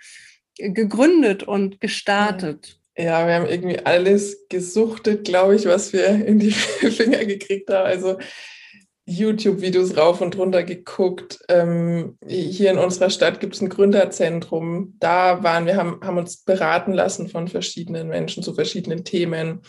gegründet 0.57 1.42
und 1.42 1.80
gestartet? 1.80 2.78
Ja, 2.97 3.26
wir 3.26 3.35
haben 3.35 3.47
irgendwie 3.47 3.78
alles 3.78 4.47
gesuchtet, 4.49 5.25
glaube 5.25 5.57
ich, 5.57 5.66
was 5.66 5.92
wir 5.92 6.07
in 6.26 6.38
die 6.38 6.50
Finger 6.50 7.25
gekriegt 7.25 7.71
haben. 7.71 7.87
Also 7.87 8.19
YouTube-Videos 9.07 9.97
rauf 9.97 10.21
und 10.21 10.37
runter 10.38 10.62
geguckt. 10.62 11.40
Ähm, 11.49 12.19
hier 12.26 12.71
in 12.71 12.78
unserer 12.78 13.11
Stadt 13.11 13.40
gibt 13.40 13.54
es 13.54 13.61
ein 13.61 13.69
Gründerzentrum. 13.69 14.97
Da 15.00 15.42
waren 15.42 15.66
wir, 15.66 15.76
haben, 15.76 16.00
haben 16.02 16.19
uns 16.19 16.45
beraten 16.45 16.92
lassen 16.92 17.28
von 17.28 17.49
verschiedenen 17.49 18.09
Menschen 18.09 18.42
zu 18.42 18.54
verschiedenen 18.54 19.04
Themen. 19.04 19.62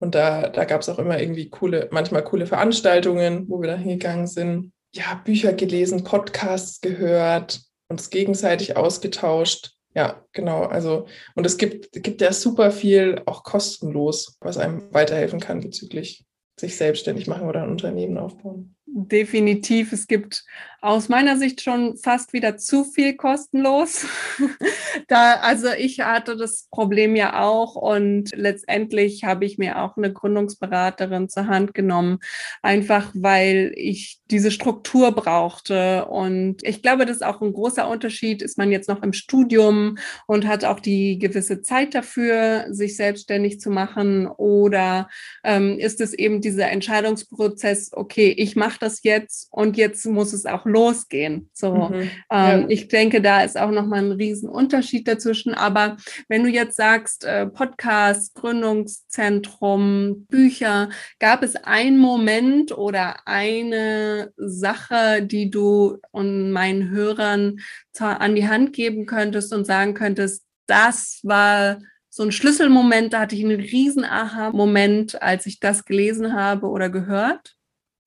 Und 0.00 0.16
da, 0.16 0.48
da 0.48 0.64
gab 0.64 0.80
es 0.80 0.88
auch 0.88 0.98
immer 0.98 1.20
irgendwie 1.20 1.48
coole, 1.48 1.88
manchmal 1.92 2.24
coole 2.24 2.46
Veranstaltungen, 2.46 3.48
wo 3.48 3.60
wir 3.60 3.68
da 3.68 3.76
hingegangen 3.76 4.26
sind. 4.26 4.72
Ja, 4.92 5.20
Bücher 5.24 5.52
gelesen, 5.52 6.02
Podcasts 6.02 6.80
gehört, 6.80 7.60
uns 7.88 8.10
gegenseitig 8.10 8.76
ausgetauscht. 8.76 9.74
Ja, 9.94 10.24
genau. 10.32 10.62
Also, 10.62 11.06
und 11.34 11.44
es 11.44 11.58
gibt, 11.58 11.92
gibt 11.92 12.20
ja 12.20 12.32
super 12.32 12.70
viel 12.70 13.20
auch 13.26 13.44
kostenlos, 13.44 14.38
was 14.40 14.56
einem 14.56 14.92
weiterhelfen 14.92 15.40
kann 15.40 15.60
bezüglich 15.60 16.24
sich 16.58 16.76
selbstständig 16.76 17.26
machen 17.26 17.48
oder 17.48 17.62
ein 17.62 17.70
Unternehmen 17.70 18.18
aufbauen. 18.18 18.74
Definitiv. 18.86 19.92
Es 19.92 20.06
gibt 20.06 20.44
aus 20.82 21.08
meiner 21.08 21.36
Sicht 21.36 21.62
schon 21.62 21.96
fast 21.96 22.32
wieder 22.32 22.56
zu 22.56 22.82
viel 22.84 23.14
kostenlos. 23.14 24.04
da, 25.08 25.34
also 25.36 25.68
ich 25.78 26.00
hatte 26.00 26.36
das 26.36 26.66
Problem 26.72 27.14
ja 27.14 27.40
auch 27.40 27.76
und 27.76 28.30
letztendlich 28.34 29.22
habe 29.22 29.44
ich 29.44 29.58
mir 29.58 29.80
auch 29.80 29.96
eine 29.96 30.12
Gründungsberaterin 30.12 31.28
zur 31.28 31.46
Hand 31.46 31.72
genommen, 31.72 32.18
einfach 32.62 33.12
weil 33.14 33.72
ich 33.76 34.20
diese 34.28 34.50
Struktur 34.50 35.12
brauchte. 35.12 36.06
Und 36.06 36.64
ich 36.64 36.82
glaube, 36.82 37.06
das 37.06 37.18
ist 37.18 37.24
auch 37.24 37.40
ein 37.40 37.52
großer 37.52 37.88
Unterschied. 37.88 38.42
Ist 38.42 38.58
man 38.58 38.72
jetzt 38.72 38.88
noch 38.88 39.04
im 39.04 39.12
Studium 39.12 39.98
und 40.26 40.48
hat 40.48 40.64
auch 40.64 40.80
die 40.80 41.18
gewisse 41.18 41.62
Zeit 41.62 41.94
dafür, 41.94 42.66
sich 42.70 42.96
selbstständig 42.96 43.60
zu 43.60 43.70
machen? 43.70 44.26
Oder 44.26 45.08
ähm, 45.44 45.78
ist 45.78 46.00
es 46.00 46.12
eben 46.12 46.40
dieser 46.40 46.70
Entscheidungsprozess, 46.70 47.92
okay, 47.92 48.34
ich 48.36 48.56
mache 48.56 48.78
das 48.80 49.04
jetzt 49.04 49.46
und 49.52 49.76
jetzt 49.76 50.04
muss 50.06 50.32
es 50.32 50.44
auch 50.44 50.64
losgehen. 50.72 51.50
So, 51.52 51.74
mhm. 51.74 52.10
ähm, 52.30 52.66
ich 52.68 52.88
denke, 52.88 53.20
da 53.20 53.42
ist 53.42 53.58
auch 53.58 53.70
nochmal 53.70 54.00
ein 54.00 54.12
Riesenunterschied 54.12 55.06
dazwischen. 55.06 55.54
Aber 55.54 55.96
wenn 56.28 56.42
du 56.42 56.48
jetzt 56.50 56.76
sagst, 56.76 57.24
äh, 57.24 57.46
Podcast, 57.46 58.34
Gründungszentrum, 58.34 60.26
Bücher, 60.28 60.88
gab 61.18 61.42
es 61.42 61.56
einen 61.56 61.98
Moment 61.98 62.76
oder 62.76 63.26
eine 63.26 64.32
Sache, 64.36 65.22
die 65.22 65.50
du 65.50 65.98
und 66.10 66.50
meinen 66.52 66.90
Hörern 66.90 67.60
an 67.98 68.34
die 68.34 68.48
Hand 68.48 68.72
geben 68.72 69.06
könntest 69.06 69.52
und 69.52 69.66
sagen 69.66 69.94
könntest, 69.94 70.44
das 70.66 71.20
war 71.22 71.78
so 72.08 72.22
ein 72.22 72.32
Schlüsselmoment, 72.32 73.12
da 73.12 73.20
hatte 73.20 73.34
ich 73.34 73.44
einen 73.44 73.58
riesen 73.58 74.04
Aha-Moment, 74.04 75.22
als 75.22 75.46
ich 75.46 75.60
das 75.60 75.86
gelesen 75.86 76.34
habe 76.34 76.68
oder 76.68 76.90
gehört? 76.90 77.56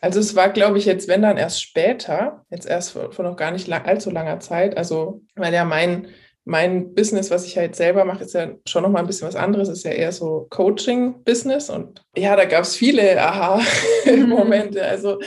Also 0.02 0.20
es 0.20 0.36
war, 0.36 0.50
glaube 0.50 0.78
ich, 0.78 0.86
jetzt, 0.86 1.08
wenn 1.08 1.22
dann 1.22 1.38
erst 1.38 1.62
später, 1.62 2.46
jetzt 2.50 2.68
erst 2.68 2.92
vor, 2.92 3.12
vor 3.12 3.26
noch 3.26 3.38
gar 3.38 3.52
nicht 3.52 3.68
lang, 3.68 3.86
allzu 3.86 4.12
langer 4.12 4.40
Zeit. 4.40 4.78
Also, 4.78 5.22
weil 5.36 5.54
ja 5.54 5.66
mein, 5.66 6.08
mein 6.44 6.94
Business, 6.94 7.32
was 7.32 7.46
ich 7.46 7.58
halt 7.58 7.76
selber 7.76 8.06
mache, 8.06 8.24
ist 8.24 8.34
ja 8.34 8.52
schon 8.68 8.84
noch 8.84 8.92
mal 8.92 9.00
ein 9.00 9.08
bisschen 9.08 9.28
was 9.28 9.36
anderes, 9.36 9.68
ist 9.68 9.84
ja 9.84 9.92
eher 9.92 10.12
so 10.12 10.48
Coaching-Business. 10.52 11.70
Und 11.70 12.04
ja, 12.16 12.36
da 12.36 12.46
gab 12.46 12.64
es 12.64 12.76
viele 12.76 13.20
Aha-Momente. 13.20 14.80
Mhm. 14.80 14.86
Also 14.86 15.20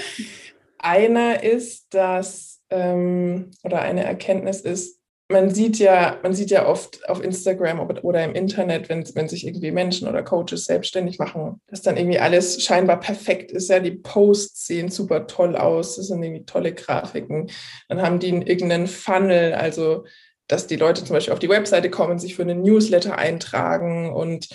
einer 0.78 1.42
ist, 1.42 1.92
dass, 1.92 2.60
ähm, 2.70 3.50
oder 3.64 3.80
eine 3.80 4.04
Erkenntnis 4.04 4.60
ist, 4.60 4.97
man 5.30 5.54
sieht 5.54 5.78
ja, 5.78 6.18
man 6.22 6.32
sieht 6.32 6.50
ja 6.50 6.66
oft 6.66 7.06
auf 7.08 7.22
Instagram 7.22 7.80
oder 7.80 8.24
im 8.24 8.34
Internet, 8.34 8.88
wenn, 8.88 9.04
wenn 9.14 9.28
sich 9.28 9.46
irgendwie 9.46 9.70
Menschen 9.70 10.08
oder 10.08 10.22
Coaches 10.22 10.64
selbstständig 10.64 11.18
machen, 11.18 11.60
dass 11.68 11.82
dann 11.82 11.98
irgendwie 11.98 12.18
alles 12.18 12.62
scheinbar 12.62 12.98
perfekt 12.98 13.52
ist. 13.52 13.68
Ja, 13.68 13.78
die 13.78 13.90
Posts 13.90 14.66
sehen 14.66 14.90
super 14.90 15.26
toll 15.26 15.54
aus, 15.54 15.96
das 15.96 16.06
sind 16.08 16.22
irgendwie 16.22 16.46
tolle 16.46 16.72
Grafiken. 16.72 17.50
Dann 17.88 18.00
haben 18.00 18.20
die 18.20 18.28
irgendeinen 18.30 18.86
Funnel, 18.86 19.52
also 19.52 20.04
dass 20.46 20.66
die 20.66 20.76
Leute 20.76 21.04
zum 21.04 21.12
Beispiel 21.12 21.34
auf 21.34 21.40
die 21.40 21.50
Webseite 21.50 21.90
kommen, 21.90 22.18
sich 22.18 22.34
für 22.34 22.42
einen 22.42 22.62
Newsletter 22.62 23.18
eintragen 23.18 24.10
und 24.10 24.48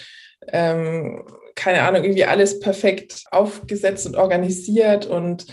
ähm, 0.47 1.23
keine 1.55 1.83
Ahnung, 1.83 2.03
irgendwie 2.03 2.25
alles 2.25 2.59
perfekt 2.59 3.25
aufgesetzt 3.29 4.07
und 4.07 4.15
organisiert 4.15 5.05
und 5.05 5.45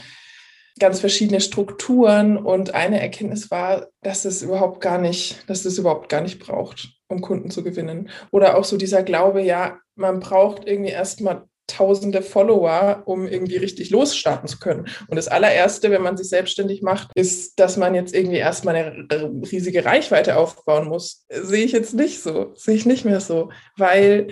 ganz 0.80 0.98
verschiedene 1.00 1.40
Strukturen 1.40 2.36
und 2.36 2.74
eine 2.74 3.00
Erkenntnis 3.00 3.50
war, 3.50 3.88
dass 4.02 4.24
es 4.24 4.42
überhaupt 4.42 4.80
gar 4.80 4.98
nicht, 4.98 5.48
dass 5.48 5.64
es 5.64 5.78
überhaupt 5.78 6.08
gar 6.08 6.22
nicht 6.22 6.40
braucht, 6.40 6.94
um 7.08 7.20
Kunden 7.20 7.50
zu 7.50 7.62
gewinnen. 7.62 8.10
Oder 8.32 8.56
auch 8.56 8.64
so 8.64 8.76
dieser 8.76 9.02
Glaube, 9.02 9.42
ja, 9.42 9.78
man 9.94 10.18
braucht 10.18 10.66
irgendwie 10.66 10.90
erstmal 10.90 11.44
tausende 11.68 12.22
Follower, 12.22 13.02
um 13.04 13.28
irgendwie 13.28 13.56
richtig 13.56 13.90
losstarten 13.90 14.48
zu 14.48 14.58
können. 14.58 14.88
Und 15.08 15.16
das 15.16 15.28
allererste, 15.28 15.90
wenn 15.90 16.02
man 16.02 16.16
sich 16.16 16.28
selbstständig 16.28 16.82
macht, 16.82 17.10
ist, 17.14 17.60
dass 17.60 17.76
man 17.76 17.94
jetzt 17.94 18.14
irgendwie 18.14 18.38
erstmal 18.38 18.74
eine 18.74 19.30
riesige 19.52 19.84
Reichweite 19.84 20.36
aufbauen 20.36 20.88
muss. 20.88 21.24
Sehe 21.28 21.64
ich 21.64 21.72
jetzt 21.72 21.94
nicht 21.94 22.22
so, 22.22 22.52
sehe 22.56 22.74
ich 22.74 22.86
nicht 22.86 23.04
mehr 23.04 23.20
so, 23.20 23.50
weil 23.76 24.28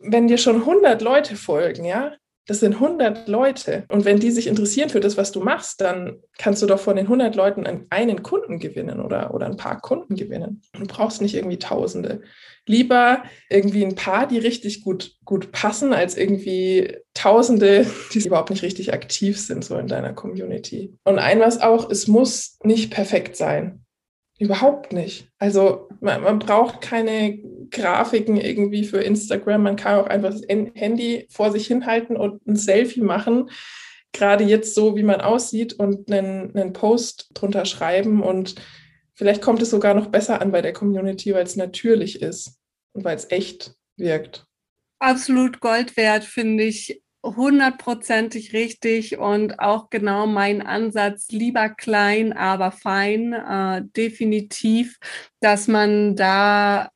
wenn 0.00 0.28
dir 0.28 0.38
schon 0.38 0.60
100 0.60 1.02
Leute 1.02 1.36
folgen, 1.36 1.84
ja, 1.84 2.12
das 2.48 2.60
sind 2.60 2.74
100 2.74 3.28
Leute. 3.28 3.84
Und 3.88 4.06
wenn 4.06 4.18
die 4.18 4.30
sich 4.30 4.46
interessieren 4.46 4.88
für 4.88 5.00
das, 5.00 5.18
was 5.18 5.32
du 5.32 5.40
machst, 5.40 5.82
dann 5.82 6.22
kannst 6.38 6.62
du 6.62 6.66
doch 6.66 6.80
von 6.80 6.96
den 6.96 7.04
100 7.04 7.36
Leuten 7.36 7.66
einen 7.90 8.22
Kunden 8.22 8.58
gewinnen 8.58 9.00
oder, 9.00 9.34
oder 9.34 9.46
ein 9.46 9.58
paar 9.58 9.80
Kunden 9.80 10.16
gewinnen. 10.16 10.62
Du 10.72 10.86
brauchst 10.86 11.20
nicht 11.20 11.34
irgendwie 11.34 11.58
Tausende. 11.58 12.22
Lieber 12.64 13.22
irgendwie 13.50 13.84
ein 13.84 13.94
paar, 13.94 14.26
die 14.26 14.38
richtig 14.38 14.82
gut, 14.82 15.16
gut 15.26 15.52
passen, 15.52 15.92
als 15.92 16.16
irgendwie 16.16 16.96
Tausende, 17.12 17.86
die 18.14 18.26
überhaupt 18.26 18.50
nicht 18.50 18.62
richtig 18.62 18.94
aktiv 18.94 19.38
sind, 19.38 19.62
so 19.62 19.76
in 19.76 19.86
deiner 19.86 20.14
Community. 20.14 20.96
Und 21.04 21.18
ein 21.18 21.40
was 21.40 21.60
auch, 21.60 21.90
es 21.90 22.08
muss 22.08 22.56
nicht 22.62 22.90
perfekt 22.90 23.36
sein. 23.36 23.84
Überhaupt 24.38 24.92
nicht. 24.92 25.28
Also 25.38 25.88
man, 26.00 26.22
man, 26.22 26.38
braucht 26.38 26.80
keine 26.80 27.38
Grafiken 27.70 28.36
irgendwie 28.36 28.84
für 28.84 29.00
Instagram. 29.00 29.62
Man 29.64 29.76
kann 29.76 29.98
auch 29.98 30.06
einfach 30.06 30.30
das 30.30 30.42
Handy 30.46 31.26
vor 31.28 31.50
sich 31.50 31.66
hinhalten 31.66 32.16
und 32.16 32.46
ein 32.46 32.54
Selfie 32.54 33.00
machen. 33.00 33.50
Gerade 34.12 34.44
jetzt 34.44 34.74
so, 34.74 34.96
wie 34.96 35.02
man 35.02 35.20
aussieht 35.20 35.74
und 35.74 36.10
einen, 36.10 36.54
einen 36.56 36.72
Post 36.72 37.30
drunter 37.34 37.64
schreiben. 37.64 38.22
Und 38.22 38.54
vielleicht 39.14 39.42
kommt 39.42 39.60
es 39.60 39.70
sogar 39.70 39.94
noch 39.94 40.06
besser 40.06 40.40
an 40.40 40.52
bei 40.52 40.62
der 40.62 40.72
Community, 40.72 41.34
weil 41.34 41.44
es 41.44 41.56
natürlich 41.56 42.22
ist 42.22 42.58
und 42.92 43.04
weil 43.04 43.16
es 43.16 43.30
echt 43.30 43.74
wirkt. 43.96 44.46
Absolut 45.00 45.60
Gold 45.60 45.96
wert, 45.96 46.24
finde 46.24 46.62
ich 46.62 47.02
hundertprozentig 47.24 48.52
richtig 48.52 49.18
und 49.18 49.58
auch 49.58 49.90
genau 49.90 50.26
mein 50.26 50.62
Ansatz, 50.62 51.28
lieber 51.30 51.68
klein, 51.68 52.32
aber 52.32 52.70
fein, 52.70 53.32
äh, 53.32 53.82
definitiv, 53.96 54.98
dass 55.40 55.68
man 55.68 56.16
da 56.16 56.90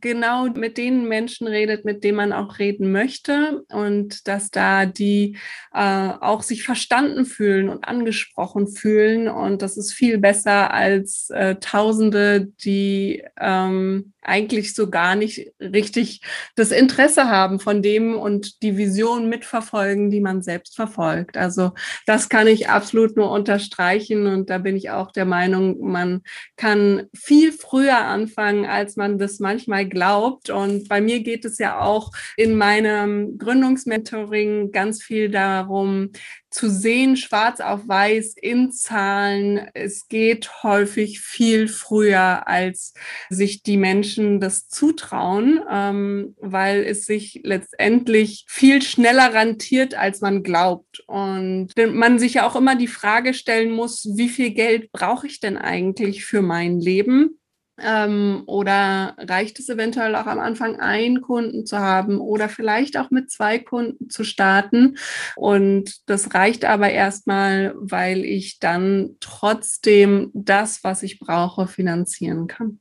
genau 0.00 0.46
mit 0.46 0.78
den 0.78 1.06
Menschen 1.08 1.46
redet, 1.46 1.84
mit 1.84 2.02
denen 2.02 2.16
man 2.16 2.32
auch 2.32 2.58
reden 2.58 2.90
möchte 2.90 3.64
und 3.68 4.26
dass 4.26 4.50
da 4.50 4.86
die 4.86 5.36
äh, 5.74 6.10
auch 6.20 6.42
sich 6.42 6.62
verstanden 6.62 7.26
fühlen 7.26 7.68
und 7.68 7.84
angesprochen 7.84 8.66
fühlen. 8.66 9.28
Und 9.28 9.62
das 9.62 9.76
ist 9.76 9.92
viel 9.92 10.18
besser 10.18 10.72
als 10.72 11.28
äh, 11.30 11.56
Tausende, 11.56 12.46
die 12.64 13.22
ähm, 13.38 14.12
eigentlich 14.28 14.74
so 14.74 14.90
gar 14.90 15.16
nicht 15.16 15.52
richtig 15.60 16.20
das 16.54 16.70
Interesse 16.70 17.28
haben 17.28 17.58
von 17.60 17.82
dem 17.82 18.14
und 18.14 18.62
die 18.62 18.76
Vision 18.76 19.28
mitverfolgen, 19.28 20.10
die 20.10 20.20
man 20.20 20.42
selbst 20.42 20.76
verfolgt. 20.76 21.36
Also 21.36 21.72
das 22.06 22.28
kann 22.28 22.46
ich 22.46 22.68
absolut 22.68 23.16
nur 23.16 23.30
unterstreichen 23.30 24.26
und 24.26 24.50
da 24.50 24.58
bin 24.58 24.76
ich 24.76 24.90
auch 24.90 25.10
der 25.10 25.24
Meinung, 25.24 25.80
man 25.80 26.22
kann 26.56 27.06
viel 27.14 27.52
früher 27.52 27.98
anfangen, 27.98 28.66
als 28.66 28.96
man 28.96 29.18
das 29.18 29.40
manchmal 29.40 29.88
glaubt. 29.88 30.50
Und 30.50 30.88
bei 30.88 31.00
mir 31.00 31.20
geht 31.20 31.44
es 31.44 31.58
ja 31.58 31.80
auch 31.80 32.10
in 32.36 32.56
meinem 32.56 33.38
Gründungsmentoring 33.38 34.72
ganz 34.72 35.02
viel 35.02 35.30
darum, 35.30 36.10
zu 36.50 36.70
sehen, 36.70 37.16
schwarz 37.16 37.60
auf 37.60 37.86
weiß 37.86 38.34
in 38.40 38.72
Zahlen. 38.72 39.68
Es 39.74 40.08
geht 40.08 40.62
häufig 40.62 41.20
viel 41.20 41.68
früher, 41.68 42.48
als 42.48 42.94
sich 43.28 43.62
die 43.62 43.76
Menschen 43.76 44.40
das 44.40 44.68
zutrauen, 44.68 45.60
ähm, 45.70 46.34
weil 46.40 46.84
es 46.84 47.04
sich 47.04 47.40
letztendlich 47.44 48.44
viel 48.48 48.82
schneller 48.82 49.34
rentiert, 49.34 49.94
als 49.94 50.20
man 50.20 50.42
glaubt. 50.42 51.02
Und 51.06 51.68
man 51.76 52.18
sich 52.18 52.34
ja 52.34 52.46
auch 52.46 52.56
immer 52.56 52.76
die 52.76 52.86
Frage 52.86 53.34
stellen 53.34 53.70
muss, 53.70 54.08
wie 54.16 54.28
viel 54.28 54.50
Geld 54.50 54.92
brauche 54.92 55.26
ich 55.26 55.40
denn 55.40 55.56
eigentlich 55.56 56.24
für 56.24 56.42
mein 56.42 56.80
Leben? 56.80 57.38
Ähm, 57.80 58.42
oder 58.46 59.14
reicht 59.18 59.58
es 59.58 59.68
eventuell 59.68 60.14
auch 60.16 60.26
am 60.26 60.38
Anfang, 60.38 60.80
einen 60.80 61.20
Kunden 61.20 61.66
zu 61.66 61.78
haben 61.78 62.20
oder 62.20 62.48
vielleicht 62.48 62.96
auch 62.96 63.10
mit 63.10 63.30
zwei 63.30 63.58
Kunden 63.58 64.10
zu 64.10 64.24
starten? 64.24 64.96
Und 65.36 66.08
das 66.08 66.34
reicht 66.34 66.64
aber 66.64 66.90
erstmal, 66.90 67.74
weil 67.76 68.24
ich 68.24 68.58
dann 68.58 69.16
trotzdem 69.20 70.30
das, 70.34 70.82
was 70.82 71.02
ich 71.02 71.18
brauche, 71.18 71.66
finanzieren 71.66 72.46
kann. 72.46 72.80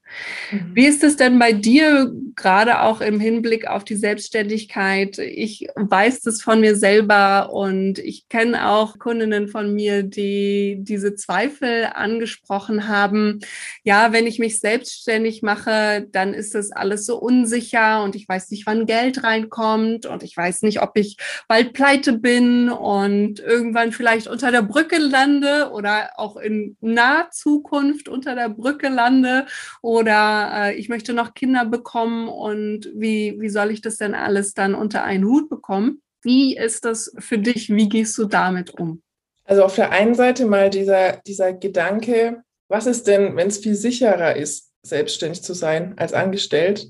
Mhm. 0.52 0.72
Wie 0.74 0.86
ist 0.86 1.04
es 1.04 1.16
denn 1.16 1.40
bei 1.40 1.54
dir, 1.54 2.12
gerade 2.36 2.82
auch 2.82 3.02
im 3.02 3.20
Hinblick 3.20 3.68
auf 3.68 3.84
die 3.84 3.96
Selbstständigkeit? 3.96 5.18
Ich 5.20 5.68
weiß 5.76 6.22
das 6.22 6.42
von 6.42 6.60
mir 6.60 6.76
selber 6.76 7.52
und 7.54 8.00
ich 8.00 8.30
kenne 8.30 8.70
auch 8.70 9.00
Kundinnen 9.00 9.48
von 9.48 9.74
mir, 9.74 10.04
die 10.04 10.78
diese 10.80 11.16
Zweifel 11.16 11.90
angesprochen 11.94 12.88
haben. 12.88 13.40
Ja, 13.84 14.12
wenn 14.14 14.28
ich 14.28 14.40
mich 14.40 14.60
selbst 14.60 14.87
selbstständig 14.88 15.41
mache, 15.41 16.08
dann 16.12 16.34
ist 16.34 16.56
das 16.56 16.71
alles 16.71 17.06
so 17.06 17.17
unsicher 17.17 18.04
und 18.04 18.15
ich 18.15 18.28
weiß 18.28 18.50
nicht, 18.52 18.65
wann 18.65 18.86
Geld 18.86 19.23
reinkommt 19.23 20.06
und 20.06 20.23
ich 20.23 20.36
weiß 20.36 20.62
nicht, 20.62 20.82
ob 20.82 20.97
ich 20.97 21.17
bald 21.47 21.73
pleite 21.73 22.13
bin 22.13 22.69
und 22.69 23.39
irgendwann 23.39 23.91
vielleicht 23.91 24.28
unter 24.28 24.52
der 24.52 24.62
Brücke 24.62 24.97
lande 24.97 25.71
oder 25.73 26.12
auch 26.15 26.38
in 26.38 26.78
naher 26.82 27.30
Zukunft 27.32 28.08
unter 28.10 28.36
der 28.36 28.50
Brücke 28.50 28.89
lande 28.89 29.45
oder 29.82 30.52
äh, 30.54 30.76
ich 30.76 30.89
möchte 30.89 31.13
noch 31.13 31.34
Kinder 31.34 31.65
bekommen 31.65 32.30
und 32.30 32.89
wie, 32.95 33.36
wie 33.39 33.50
soll 33.50 33.71
ich 33.71 33.82
das 33.82 33.97
denn 33.97 34.15
alles 34.15 34.54
dann 34.54 34.73
unter 34.73 35.04
einen 35.04 35.26
Hut 35.26 35.50
bekommen? 35.50 36.02
Wie 36.23 36.58
ist 36.58 36.86
das 36.86 37.13
für 37.19 37.38
dich? 37.38 37.69
Wie 37.69 37.89
gehst 37.89 38.17
du 38.17 38.26
damit 38.26 38.71
um? 38.80 39.02
Also 39.43 39.63
auf 39.63 39.76
der 39.76 39.91
einen 39.91 40.15
Seite 40.15 40.45
mal 40.45 40.69
dieser, 40.69 41.17
dieser 41.26 41.54
Gedanke, 41.54 42.43
was 42.67 42.86
ist 42.86 43.08
denn, 43.08 43.36
wenn 43.36 43.47
es 43.47 43.60
viel 43.60 43.76
sicherer 43.76 44.36
ist, 44.36 44.67
selbstständig 44.88 45.43
zu 45.43 45.54
sein 45.54 45.93
als 45.97 46.13
angestellt? 46.13 46.88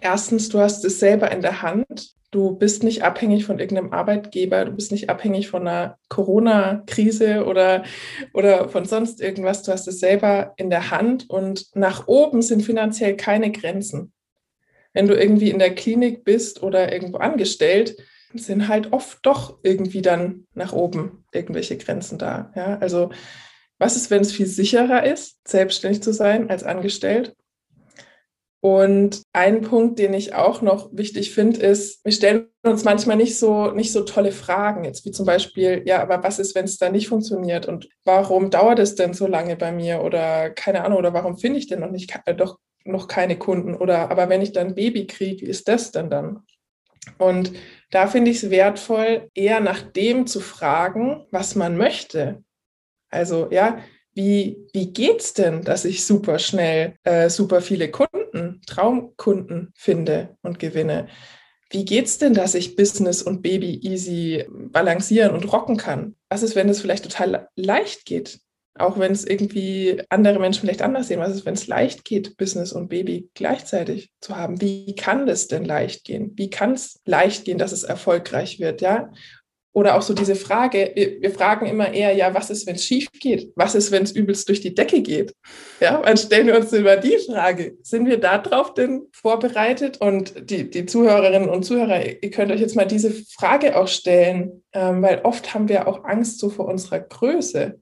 Erstens, 0.00 0.48
du 0.48 0.60
hast 0.60 0.84
es 0.84 1.00
selber 1.00 1.30
in 1.30 1.42
der 1.42 1.62
Hand. 1.62 2.14
Du 2.30 2.56
bist 2.56 2.82
nicht 2.82 3.02
abhängig 3.02 3.46
von 3.46 3.58
irgendeinem 3.58 3.92
Arbeitgeber, 3.92 4.66
du 4.66 4.72
bist 4.72 4.92
nicht 4.92 5.08
abhängig 5.08 5.48
von 5.48 5.66
einer 5.66 5.96
Corona-Krise 6.10 7.46
oder, 7.46 7.84
oder 8.34 8.68
von 8.68 8.84
sonst 8.84 9.22
irgendwas. 9.22 9.62
Du 9.62 9.72
hast 9.72 9.88
es 9.88 9.98
selber 9.98 10.52
in 10.58 10.68
der 10.68 10.90
Hand 10.90 11.30
und 11.30 11.74
nach 11.74 12.06
oben 12.06 12.42
sind 12.42 12.62
finanziell 12.62 13.16
keine 13.16 13.50
Grenzen. 13.50 14.12
Wenn 14.92 15.06
du 15.06 15.14
irgendwie 15.14 15.50
in 15.50 15.58
der 15.58 15.74
Klinik 15.74 16.24
bist 16.24 16.62
oder 16.62 16.92
irgendwo 16.92 17.16
angestellt, 17.16 17.96
sind 18.34 18.68
halt 18.68 18.92
oft 18.92 19.18
doch 19.22 19.58
irgendwie 19.62 20.02
dann 20.02 20.46
nach 20.52 20.72
oben 20.74 21.24
irgendwelche 21.32 21.78
Grenzen 21.78 22.18
da. 22.18 22.52
Ja, 22.54 22.78
also 22.78 23.10
was 23.78 23.96
ist, 23.96 24.10
wenn 24.10 24.22
es 24.22 24.32
viel 24.32 24.46
sicherer 24.46 25.04
ist, 25.06 25.38
selbstständig 25.46 26.02
zu 26.02 26.12
sein 26.12 26.50
als 26.50 26.64
angestellt? 26.64 27.34
Und 28.60 29.22
ein 29.32 29.60
Punkt, 29.60 30.00
den 30.00 30.12
ich 30.14 30.34
auch 30.34 30.62
noch 30.62 30.90
wichtig 30.92 31.32
finde, 31.32 31.60
ist, 31.60 32.04
wir 32.04 32.10
stellen 32.10 32.48
uns 32.64 32.82
manchmal 32.82 33.16
nicht 33.16 33.38
so, 33.38 33.70
nicht 33.70 33.92
so 33.92 34.02
tolle 34.02 34.32
Fragen, 34.32 34.82
jetzt 34.82 35.04
wie 35.04 35.12
zum 35.12 35.26
Beispiel, 35.26 35.82
ja, 35.86 36.02
aber 36.02 36.24
was 36.24 36.40
ist, 36.40 36.56
wenn 36.56 36.64
es 36.64 36.76
da 36.76 36.90
nicht 36.90 37.06
funktioniert 37.06 37.66
und 37.66 37.88
warum 38.04 38.50
dauert 38.50 38.80
es 38.80 38.96
denn 38.96 39.14
so 39.14 39.28
lange 39.28 39.54
bei 39.54 39.70
mir 39.70 40.02
oder 40.02 40.50
keine 40.50 40.84
Ahnung, 40.84 40.98
oder 40.98 41.14
warum 41.14 41.38
finde 41.38 41.60
ich 41.60 41.68
denn 41.68 41.80
noch 41.80 41.90
nicht, 41.90 42.12
äh, 42.26 42.34
doch 42.34 42.58
noch 42.84 43.06
keine 43.06 43.38
Kunden 43.38 43.74
oder 43.74 44.10
aber 44.10 44.28
wenn 44.28 44.42
ich 44.42 44.52
dann 44.52 44.68
ein 44.68 44.74
Baby 44.74 45.06
kriege, 45.06 45.46
wie 45.46 45.50
ist 45.50 45.68
das 45.68 45.92
denn 45.92 46.10
dann? 46.10 46.40
Und 47.16 47.52
da 47.90 48.06
finde 48.06 48.30
ich 48.30 48.42
es 48.42 48.50
wertvoll, 48.50 49.30
eher 49.34 49.60
nach 49.60 49.82
dem 49.82 50.26
zu 50.26 50.40
fragen, 50.40 51.26
was 51.30 51.54
man 51.54 51.76
möchte. 51.76 52.42
Also 53.10 53.48
ja, 53.50 53.78
wie, 54.14 54.56
wie 54.72 54.92
es 55.16 55.32
denn, 55.34 55.62
dass 55.62 55.84
ich 55.84 56.04
super 56.04 56.38
schnell 56.38 56.96
äh, 57.04 57.30
super 57.30 57.60
viele 57.60 57.90
Kunden, 57.90 58.60
Traumkunden 58.66 59.72
finde 59.76 60.36
und 60.42 60.58
gewinne? 60.58 61.08
Wie 61.70 61.84
geht 61.84 62.06
es 62.06 62.18
denn, 62.18 62.34
dass 62.34 62.54
ich 62.54 62.76
Business 62.76 63.22
und 63.22 63.42
Baby 63.42 63.78
easy 63.82 64.44
balancieren 64.48 65.34
und 65.34 65.52
rocken 65.52 65.76
kann? 65.76 66.16
Was 66.30 66.42
ist, 66.42 66.56
wenn 66.56 66.68
es 66.68 66.80
vielleicht 66.80 67.04
total 67.04 67.48
leicht 67.56 68.06
geht? 68.06 68.40
Auch 68.74 68.98
wenn 68.98 69.12
es 69.12 69.24
irgendwie 69.24 70.02
andere 70.08 70.38
Menschen 70.38 70.62
vielleicht 70.62 70.82
anders 70.82 71.08
sehen. 71.08 71.20
Was 71.20 71.34
ist, 71.34 71.44
wenn 71.44 71.54
es 71.54 71.66
leicht 71.66 72.04
geht, 72.04 72.36
Business 72.36 72.72
und 72.72 72.88
Baby 72.88 73.28
gleichzeitig 73.34 74.10
zu 74.20 74.36
haben? 74.36 74.60
Wie 74.60 74.94
kann 74.94 75.26
das 75.26 75.48
denn 75.48 75.64
leicht 75.64 76.04
gehen? 76.04 76.32
Wie 76.36 76.48
kann 76.48 76.72
es 76.72 77.00
leicht 77.04 77.44
gehen, 77.44 77.58
dass 77.58 77.72
es 77.72 77.82
erfolgreich 77.82 78.60
wird? 78.60 78.80
Ja. 78.80 79.12
Oder 79.72 79.96
auch 79.96 80.02
so 80.02 80.14
diese 80.14 80.34
Frage, 80.34 80.92
wir, 80.94 81.20
wir 81.20 81.30
fragen 81.30 81.66
immer 81.66 81.92
eher, 81.92 82.12
ja, 82.12 82.34
was 82.34 82.50
ist, 82.50 82.66
wenn 82.66 82.74
es 82.76 82.84
schief 82.84 83.08
geht? 83.20 83.52
Was 83.54 83.74
ist, 83.74 83.92
wenn 83.92 84.02
es 84.02 84.12
übelst 84.12 84.48
durch 84.48 84.60
die 84.60 84.74
Decke 84.74 85.02
geht? 85.02 85.34
Ja, 85.80 86.02
dann 86.02 86.16
stellen 86.16 86.46
wir 86.46 86.56
uns 86.56 86.72
immer 86.72 86.96
die 86.96 87.18
Frage, 87.18 87.76
sind 87.82 88.06
wir 88.06 88.18
darauf 88.18 88.74
denn 88.74 89.06
vorbereitet? 89.12 90.00
Und 90.00 90.50
die, 90.50 90.68
die 90.68 90.86
Zuhörerinnen 90.86 91.48
und 91.48 91.64
Zuhörer, 91.64 92.04
ihr 92.04 92.30
könnt 92.30 92.50
euch 92.50 92.60
jetzt 92.60 92.76
mal 92.76 92.86
diese 92.86 93.12
Frage 93.38 93.76
auch 93.76 93.88
stellen, 93.88 94.64
ähm, 94.72 95.02
weil 95.02 95.20
oft 95.22 95.54
haben 95.54 95.68
wir 95.68 95.86
auch 95.86 96.04
Angst 96.04 96.40
so 96.40 96.50
vor 96.50 96.66
unserer 96.66 97.00
Größe 97.00 97.78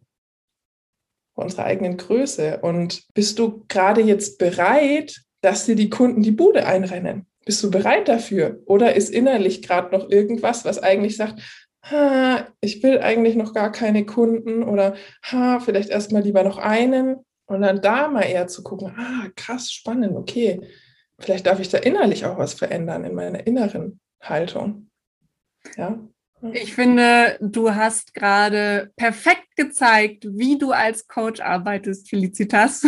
unserer 1.36 1.64
eigenen 1.64 1.96
Größe. 1.96 2.58
Und 2.62 3.04
bist 3.14 3.38
du 3.38 3.64
gerade 3.68 4.00
jetzt 4.00 4.38
bereit, 4.38 5.20
dass 5.42 5.66
dir 5.66 5.76
die 5.76 5.90
Kunden 5.90 6.22
die 6.22 6.32
Bude 6.32 6.66
einrennen? 6.66 7.26
Bist 7.44 7.62
du 7.62 7.70
bereit 7.70 8.08
dafür? 8.08 8.60
Oder 8.66 8.96
ist 8.96 9.10
innerlich 9.10 9.62
gerade 9.62 9.96
noch 9.96 10.10
irgendwas, 10.10 10.64
was 10.64 10.82
eigentlich 10.82 11.16
sagt, 11.16 11.40
ha, 11.90 12.48
ich 12.60 12.82
will 12.82 12.98
eigentlich 13.00 13.36
noch 13.36 13.54
gar 13.54 13.72
keine 13.72 14.06
Kunden 14.06 14.62
oder 14.62 14.94
ha, 15.22 15.60
vielleicht 15.60 15.90
erstmal 15.90 16.22
lieber 16.22 16.42
noch 16.42 16.58
einen 16.58 17.16
und 17.46 17.62
dann 17.62 17.80
da 17.80 18.08
mal 18.08 18.22
eher 18.22 18.48
zu 18.48 18.62
gucken, 18.62 18.94
ah, 18.96 19.28
krass, 19.36 19.72
spannend, 19.72 20.16
okay, 20.16 20.60
vielleicht 21.18 21.46
darf 21.46 21.60
ich 21.60 21.68
da 21.68 21.78
innerlich 21.78 22.24
auch 22.26 22.38
was 22.38 22.54
verändern 22.54 23.04
in 23.04 23.14
meiner 23.14 23.46
inneren 23.46 24.00
Haltung. 24.20 24.90
Ja. 25.76 25.98
Ich 26.52 26.74
finde, 26.74 27.36
du 27.40 27.74
hast 27.74 28.14
gerade 28.14 28.90
perfekt 28.96 29.56
gezeigt, 29.56 30.26
wie 30.28 30.58
du 30.58 30.72
als 30.72 31.08
Coach 31.08 31.40
arbeitest, 31.40 32.08
Felicitas. 32.08 32.84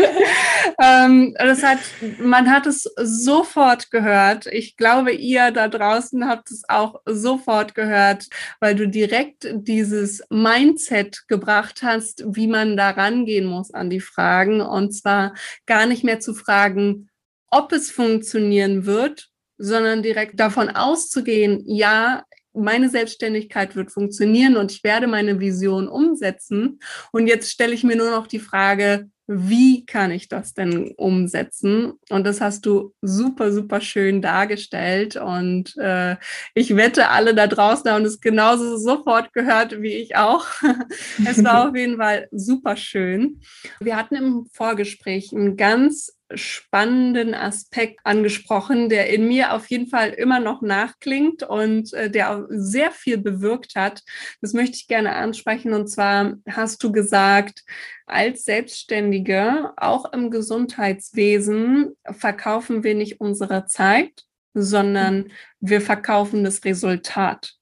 ähm, 0.80 1.34
das 1.38 1.62
hat, 1.62 1.78
man 2.18 2.50
hat 2.50 2.66
es 2.66 2.82
sofort 2.96 3.90
gehört. 3.90 4.46
Ich 4.46 4.76
glaube, 4.76 5.12
ihr 5.12 5.50
da 5.50 5.68
draußen 5.68 6.26
habt 6.26 6.50
es 6.50 6.62
auch 6.68 7.00
sofort 7.06 7.74
gehört, 7.74 8.26
weil 8.60 8.74
du 8.74 8.88
direkt 8.88 9.48
dieses 9.52 10.22
Mindset 10.30 11.28
gebracht 11.28 11.82
hast, 11.82 12.24
wie 12.26 12.46
man 12.46 12.76
da 12.76 12.90
rangehen 12.90 13.46
muss 13.46 13.72
an 13.72 13.90
die 13.90 14.00
Fragen. 14.00 14.60
Und 14.60 14.92
zwar 14.92 15.34
gar 15.66 15.86
nicht 15.86 16.04
mehr 16.04 16.20
zu 16.20 16.34
fragen, 16.34 17.08
ob 17.50 17.72
es 17.72 17.90
funktionieren 17.90 18.86
wird, 18.86 19.28
sondern 19.58 20.02
direkt 20.02 20.40
davon 20.40 20.68
auszugehen, 20.68 21.62
ja, 21.66 22.24
meine 22.54 22.88
Selbstständigkeit 22.88 23.76
wird 23.76 23.90
funktionieren 23.90 24.56
und 24.56 24.72
ich 24.72 24.84
werde 24.84 25.06
meine 25.06 25.40
Vision 25.40 25.88
umsetzen. 25.88 26.80
Und 27.12 27.26
jetzt 27.26 27.50
stelle 27.50 27.74
ich 27.74 27.84
mir 27.84 27.96
nur 27.96 28.10
noch 28.10 28.26
die 28.26 28.38
Frage, 28.38 29.08
wie 29.26 29.86
kann 29.86 30.10
ich 30.10 30.28
das 30.28 30.52
denn 30.52 30.92
umsetzen? 30.96 31.94
Und 32.10 32.26
das 32.26 32.40
hast 32.40 32.66
du 32.66 32.94
super, 33.00 33.52
super 33.52 33.80
schön 33.80 34.20
dargestellt. 34.20 35.16
Und 35.16 35.76
äh, 35.78 36.16
ich 36.54 36.76
wette, 36.76 37.08
alle 37.08 37.34
da 37.34 37.46
draußen 37.46 37.90
haben 37.90 38.04
es 38.04 38.20
genauso 38.20 38.76
sofort 38.76 39.32
gehört 39.32 39.80
wie 39.80 39.94
ich 39.94 40.16
auch. 40.16 40.46
es 41.26 41.42
war 41.42 41.68
auf 41.68 41.76
jeden 41.76 41.96
Fall 41.96 42.28
super 42.32 42.76
schön. 42.76 43.40
Wir 43.80 43.96
hatten 43.96 44.14
im 44.16 44.46
Vorgespräch 44.52 45.32
ein 45.32 45.56
ganz 45.56 46.12
spannenden 46.36 47.34
Aspekt 47.34 48.00
angesprochen, 48.04 48.88
der 48.88 49.10
in 49.10 49.26
mir 49.28 49.52
auf 49.52 49.66
jeden 49.68 49.86
Fall 49.86 50.10
immer 50.10 50.40
noch 50.40 50.62
nachklingt 50.62 51.42
und 51.42 51.92
äh, 51.92 52.10
der 52.10 52.30
auch 52.30 52.44
sehr 52.48 52.90
viel 52.90 53.18
bewirkt 53.18 53.76
hat. 53.76 54.02
Das 54.40 54.52
möchte 54.52 54.76
ich 54.76 54.88
gerne 54.88 55.14
ansprechen. 55.14 55.72
Und 55.72 55.88
zwar 55.88 56.34
hast 56.48 56.82
du 56.82 56.92
gesagt, 56.92 57.64
als 58.06 58.44
Selbstständige, 58.44 59.72
auch 59.76 60.12
im 60.12 60.30
Gesundheitswesen, 60.30 61.96
verkaufen 62.10 62.84
wir 62.84 62.94
nicht 62.94 63.20
unsere 63.20 63.66
Zeit, 63.66 64.24
sondern 64.54 65.30
wir 65.60 65.80
verkaufen 65.80 66.44
das 66.44 66.64
Resultat. 66.64 67.54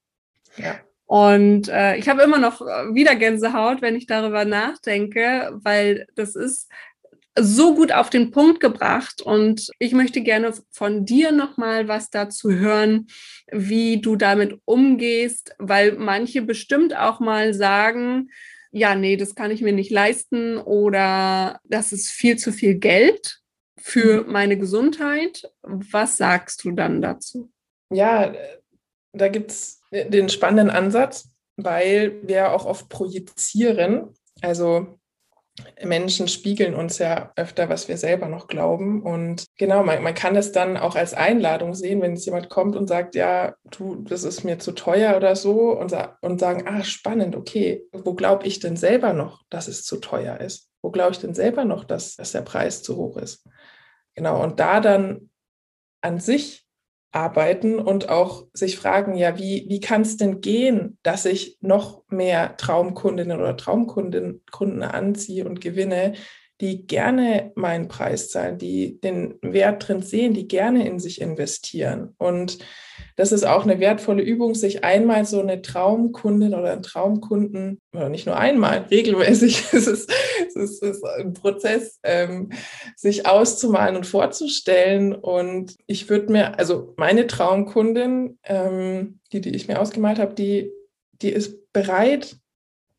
Ja. 0.56 0.80
Und 1.12 1.68
äh, 1.68 1.96
ich 1.96 2.08
habe 2.08 2.22
immer 2.22 2.38
noch 2.38 2.62
wieder 2.62 3.16
Gänsehaut, 3.16 3.82
wenn 3.82 3.96
ich 3.96 4.06
darüber 4.06 4.46
nachdenke, 4.46 5.50
weil 5.62 6.06
das 6.14 6.36
ist 6.36 6.70
so 7.38 7.74
gut 7.74 7.92
auf 7.92 8.10
den 8.10 8.30
Punkt 8.30 8.60
gebracht 8.60 9.22
und 9.22 9.68
ich 9.78 9.92
möchte 9.92 10.20
gerne 10.20 10.52
von 10.70 11.06
dir 11.06 11.32
noch 11.32 11.56
mal 11.56 11.88
was 11.88 12.10
dazu 12.10 12.52
hören, 12.52 13.06
wie 13.50 14.00
du 14.00 14.16
damit 14.16 14.60
umgehst, 14.64 15.54
weil 15.58 15.92
manche 15.92 16.42
bestimmt 16.42 16.96
auch 16.96 17.20
mal 17.20 17.54
sagen, 17.54 18.30
ja, 18.70 18.94
nee, 18.94 19.16
das 19.16 19.34
kann 19.34 19.50
ich 19.50 19.62
mir 19.62 19.72
nicht 19.72 19.90
leisten 19.90 20.58
oder 20.58 21.60
das 21.64 21.92
ist 21.92 22.10
viel 22.10 22.36
zu 22.36 22.52
viel 22.52 22.74
Geld 22.74 23.40
für 23.78 24.24
mhm. 24.24 24.32
meine 24.32 24.58
Gesundheit. 24.58 25.50
Was 25.62 26.16
sagst 26.16 26.64
du 26.64 26.72
dann 26.72 27.02
dazu? 27.02 27.50
Ja, 27.90 28.34
da 29.12 29.28
gibt 29.28 29.50
es 29.50 29.82
den 29.92 30.28
spannenden 30.28 30.70
Ansatz, 30.70 31.30
weil 31.56 32.26
wir 32.26 32.52
auch 32.52 32.64
oft 32.64 32.88
projizieren. 32.88 34.14
Also 34.40 34.98
Menschen 35.84 36.28
spiegeln 36.28 36.74
uns 36.74 36.98
ja 36.98 37.32
öfter, 37.36 37.68
was 37.68 37.86
wir 37.86 37.98
selber 37.98 38.26
noch 38.28 38.46
glauben. 38.46 39.02
Und 39.02 39.44
genau, 39.58 39.82
man, 39.82 40.02
man 40.02 40.14
kann 40.14 40.34
es 40.34 40.52
dann 40.52 40.76
auch 40.78 40.96
als 40.96 41.12
Einladung 41.12 41.74
sehen, 41.74 42.00
wenn 42.00 42.14
jetzt 42.14 42.24
jemand 42.24 42.48
kommt 42.48 42.74
und 42.74 42.88
sagt, 42.88 43.14
ja, 43.14 43.54
du, 43.70 43.96
das 43.96 44.24
ist 44.24 44.44
mir 44.44 44.58
zu 44.58 44.72
teuer 44.72 45.16
oder 45.16 45.36
so 45.36 45.78
und, 45.78 45.94
und 46.22 46.40
sagen, 46.40 46.66
ah, 46.66 46.82
spannend, 46.84 47.36
okay, 47.36 47.84
wo 47.92 48.14
glaube 48.14 48.46
ich 48.46 48.60
denn 48.60 48.76
selber 48.76 49.12
noch, 49.12 49.42
dass 49.50 49.68
es 49.68 49.84
zu 49.84 49.98
teuer 49.98 50.40
ist? 50.40 50.70
Wo 50.80 50.90
glaube 50.90 51.12
ich 51.12 51.18
denn 51.18 51.34
selber 51.34 51.64
noch, 51.64 51.84
dass, 51.84 52.16
dass 52.16 52.32
der 52.32 52.42
Preis 52.42 52.82
zu 52.82 52.96
hoch 52.96 53.18
ist? 53.18 53.46
Genau, 54.14 54.42
und 54.42 54.58
da 54.58 54.80
dann 54.80 55.30
an 56.00 56.18
sich 56.18 56.61
arbeiten 57.12 57.78
und 57.78 58.08
auch 58.08 58.46
sich 58.54 58.76
fragen, 58.76 59.14
ja, 59.16 59.38
wie, 59.38 59.66
wie 59.68 59.80
kann 59.80 60.02
es 60.02 60.16
denn 60.16 60.40
gehen, 60.40 60.98
dass 61.02 61.26
ich 61.26 61.58
noch 61.60 62.02
mehr 62.08 62.56
Traumkundinnen 62.56 63.38
oder 63.38 63.56
Traumkunden 63.56 64.42
Kunden 64.50 64.82
anziehe 64.82 65.44
und 65.44 65.60
gewinne, 65.60 66.14
die 66.60 66.86
gerne 66.86 67.52
meinen 67.54 67.88
Preis 67.88 68.30
zahlen, 68.30 68.56
die 68.56 69.00
den 69.00 69.34
Wert 69.42 69.86
drin 69.86 70.00
sehen, 70.00 70.32
die 70.32 70.48
gerne 70.48 70.86
in 70.86 70.98
sich 70.98 71.20
investieren. 71.20 72.14
Und 72.18 72.58
das 73.22 73.30
ist 73.30 73.46
auch 73.46 73.62
eine 73.62 73.78
wertvolle 73.78 74.20
Übung, 74.20 74.56
sich 74.56 74.82
einmal 74.82 75.24
so 75.26 75.40
eine 75.40 75.62
Traumkundin 75.62 76.54
oder 76.54 76.72
einen 76.72 76.82
Traumkunden, 76.82 77.78
oder 77.94 78.08
nicht 78.08 78.26
nur 78.26 78.36
einmal, 78.36 78.86
regelmäßig, 78.90 79.62
es 79.72 79.86
ist, 79.86 80.12
es 80.48 80.56
ist, 80.56 80.82
es 80.82 80.96
ist 80.96 81.04
ein 81.04 81.32
Prozess, 81.32 82.00
ähm, 82.02 82.50
sich 82.96 83.24
auszumalen 83.24 83.94
und 83.94 84.06
vorzustellen. 84.06 85.14
Und 85.14 85.76
ich 85.86 86.10
würde 86.10 86.32
mir, 86.32 86.58
also 86.58 86.94
meine 86.96 87.28
Traumkundin, 87.28 88.40
ähm, 88.42 89.20
die, 89.30 89.40
die 89.40 89.54
ich 89.54 89.68
mir 89.68 89.80
ausgemalt 89.80 90.18
habe, 90.18 90.34
die, 90.34 90.72
die 91.12 91.30
ist 91.30 91.72
bereit, 91.72 92.38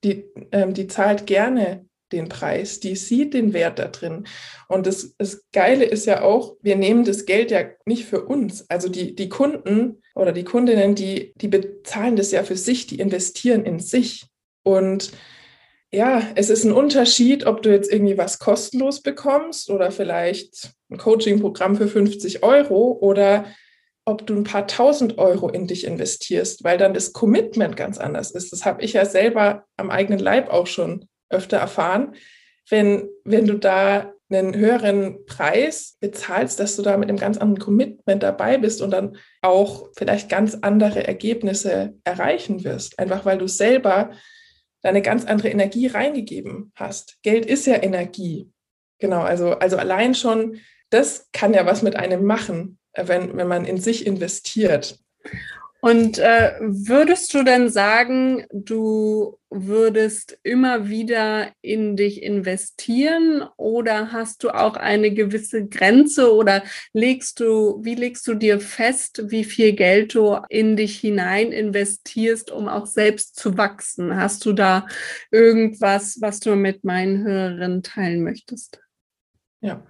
die, 0.06 0.24
ähm, 0.54 0.74
die 0.74 0.88
zahlt 0.88 1.28
gerne 1.28 1.86
den 2.14 2.30
Preis, 2.30 2.80
die 2.80 2.96
sieht 2.96 3.34
den 3.34 3.54
Wert 3.54 3.80
da 3.80 3.88
drin. 3.88 4.26
Und 4.68 4.88
das, 4.88 5.16
das 5.18 5.44
Geile 5.52 5.84
ist 5.84 6.06
ja 6.06 6.22
auch, 6.22 6.56
wir 6.62 6.78
nehmen 6.78 7.04
das 7.04 7.26
Geld 7.26 7.52
ja 7.52 7.66
nicht 7.86 8.06
für 8.06 8.24
uns. 8.24 8.70
Also 8.70 8.88
die, 8.88 9.16
die 9.16 9.30
Kunden 9.30 10.02
oder 10.16 10.32
die 10.32 10.46
Kundinnen, 10.46 10.96
die, 10.96 11.34
die 11.36 11.50
bezahlen 11.50 12.16
das 12.16 12.32
ja 12.32 12.44
für 12.44 12.58
sich, 12.58 12.88
die 12.88 13.00
investieren 13.00 13.66
in 13.66 13.80
sich. 13.80 14.28
Und 14.64 15.12
ja, 15.92 16.24
es 16.36 16.50
ist 16.50 16.64
ein 16.64 16.72
Unterschied, 16.72 17.46
ob 17.46 17.62
du 17.62 17.72
jetzt 17.72 17.92
irgendwie 17.92 18.18
was 18.18 18.40
kostenlos 18.40 19.02
bekommst 19.02 19.70
oder 19.70 19.92
vielleicht 19.92 20.72
ein 20.90 20.98
Coaching-Programm 20.98 21.76
für 21.76 21.88
50 21.88 22.44
Euro 22.44 22.98
oder 23.00 23.46
ob 24.06 24.28
du 24.28 24.36
ein 24.36 24.44
paar 24.44 24.68
tausend 24.68 25.18
Euro 25.18 25.50
in 25.50 25.68
dich 25.68 25.86
investierst, 25.86 26.64
weil 26.64 26.78
dann 26.78 26.94
das 26.94 27.14
Commitment 27.14 27.78
ganz 27.78 27.98
anders 27.98 28.32
ist. 28.32 28.52
Das 28.52 28.66
habe 28.66 28.82
ich 28.82 28.94
ja 28.94 29.06
selber 29.06 29.66
am 29.78 29.90
eigenen 29.90 30.20
Leib 30.20 30.50
auch 30.50 30.68
schon 30.68 31.08
öfter 31.34 31.58
erfahren, 31.58 32.16
wenn, 32.70 33.10
wenn 33.24 33.46
du 33.46 33.58
da 33.58 34.14
einen 34.30 34.56
höheren 34.56 35.26
Preis 35.26 35.98
bezahlst, 36.00 36.60
dass 36.60 36.76
du 36.76 36.82
da 36.82 36.98
mit 36.98 37.10
einem 37.10 37.20
ganz 37.20 37.38
anderen 37.38 37.64
Commitment 37.64 38.24
dabei 38.24 38.58
bist 38.58 38.82
und 38.82 38.92
dann 38.92 39.18
auch 39.42 39.90
vielleicht 39.96 40.30
ganz 40.30 40.58
andere 40.62 41.06
Ergebnisse 41.06 41.94
erreichen 42.04 42.64
wirst. 42.64 42.98
Einfach 43.00 43.26
weil 43.26 43.38
du 43.38 43.48
selber 43.48 44.12
deine 44.82 45.02
ganz 45.02 45.26
andere 45.26 45.50
Energie 45.50 45.88
reingegeben 45.88 46.72
hast. 46.76 47.18
Geld 47.22 47.46
ist 47.46 47.66
ja 47.68 47.82
Energie. 47.82 48.50
Genau, 49.00 49.22
also, 49.22 49.52
also 49.52 49.78
allein 49.78 50.16
schon, 50.16 50.60
das 50.90 51.30
kann 51.32 51.54
ja 51.54 51.66
was 51.66 51.82
mit 51.82 51.96
einem 51.96 52.26
machen, 52.26 52.80
wenn, 52.96 53.36
wenn 53.38 53.48
man 53.48 53.66
in 53.66 53.78
sich 53.78 54.06
investiert. 54.06 55.00
Und 55.82 56.18
äh, 56.18 56.54
würdest 56.62 57.34
du 57.34 57.44
denn 57.44 57.70
sagen, 57.70 58.46
du 58.54 59.38
würdest 59.54 60.38
immer 60.44 60.90
wieder 60.90 61.52
in 61.62 61.96
dich 61.96 62.22
investieren 62.24 63.44
oder 63.58 64.12
hast 64.12 64.44
du 64.44 64.50
auch 64.50 64.76
eine 64.76 65.14
gewisse 65.14 65.68
Grenze 65.68 66.34
oder 66.34 66.64
legst 66.94 67.40
du, 67.40 67.80
wie 67.84 67.96
legst 67.96 68.28
du 68.28 68.34
dir 68.34 68.60
fest, 68.60 69.24
wie 69.28 69.44
viel 69.44 69.74
Geld 69.74 70.16
du 70.16 70.38
in 70.50 70.76
dich 70.76 71.00
hinein 71.00 71.52
investierst, 71.52 72.52
um 72.52 72.68
auch 72.68 72.86
selbst 72.86 73.36
zu 73.36 73.58
wachsen? 73.58 74.16
Hast 74.16 74.46
du 74.46 74.54
da 74.54 74.88
irgendwas, 75.32 76.20
was 76.22 76.40
du 76.40 76.56
mit 76.56 76.84
meinen 76.84 77.24
Hörerinnen 77.24 77.84
teilen 77.84 78.24
möchtest? 78.24 78.80
Ja, 79.62 79.86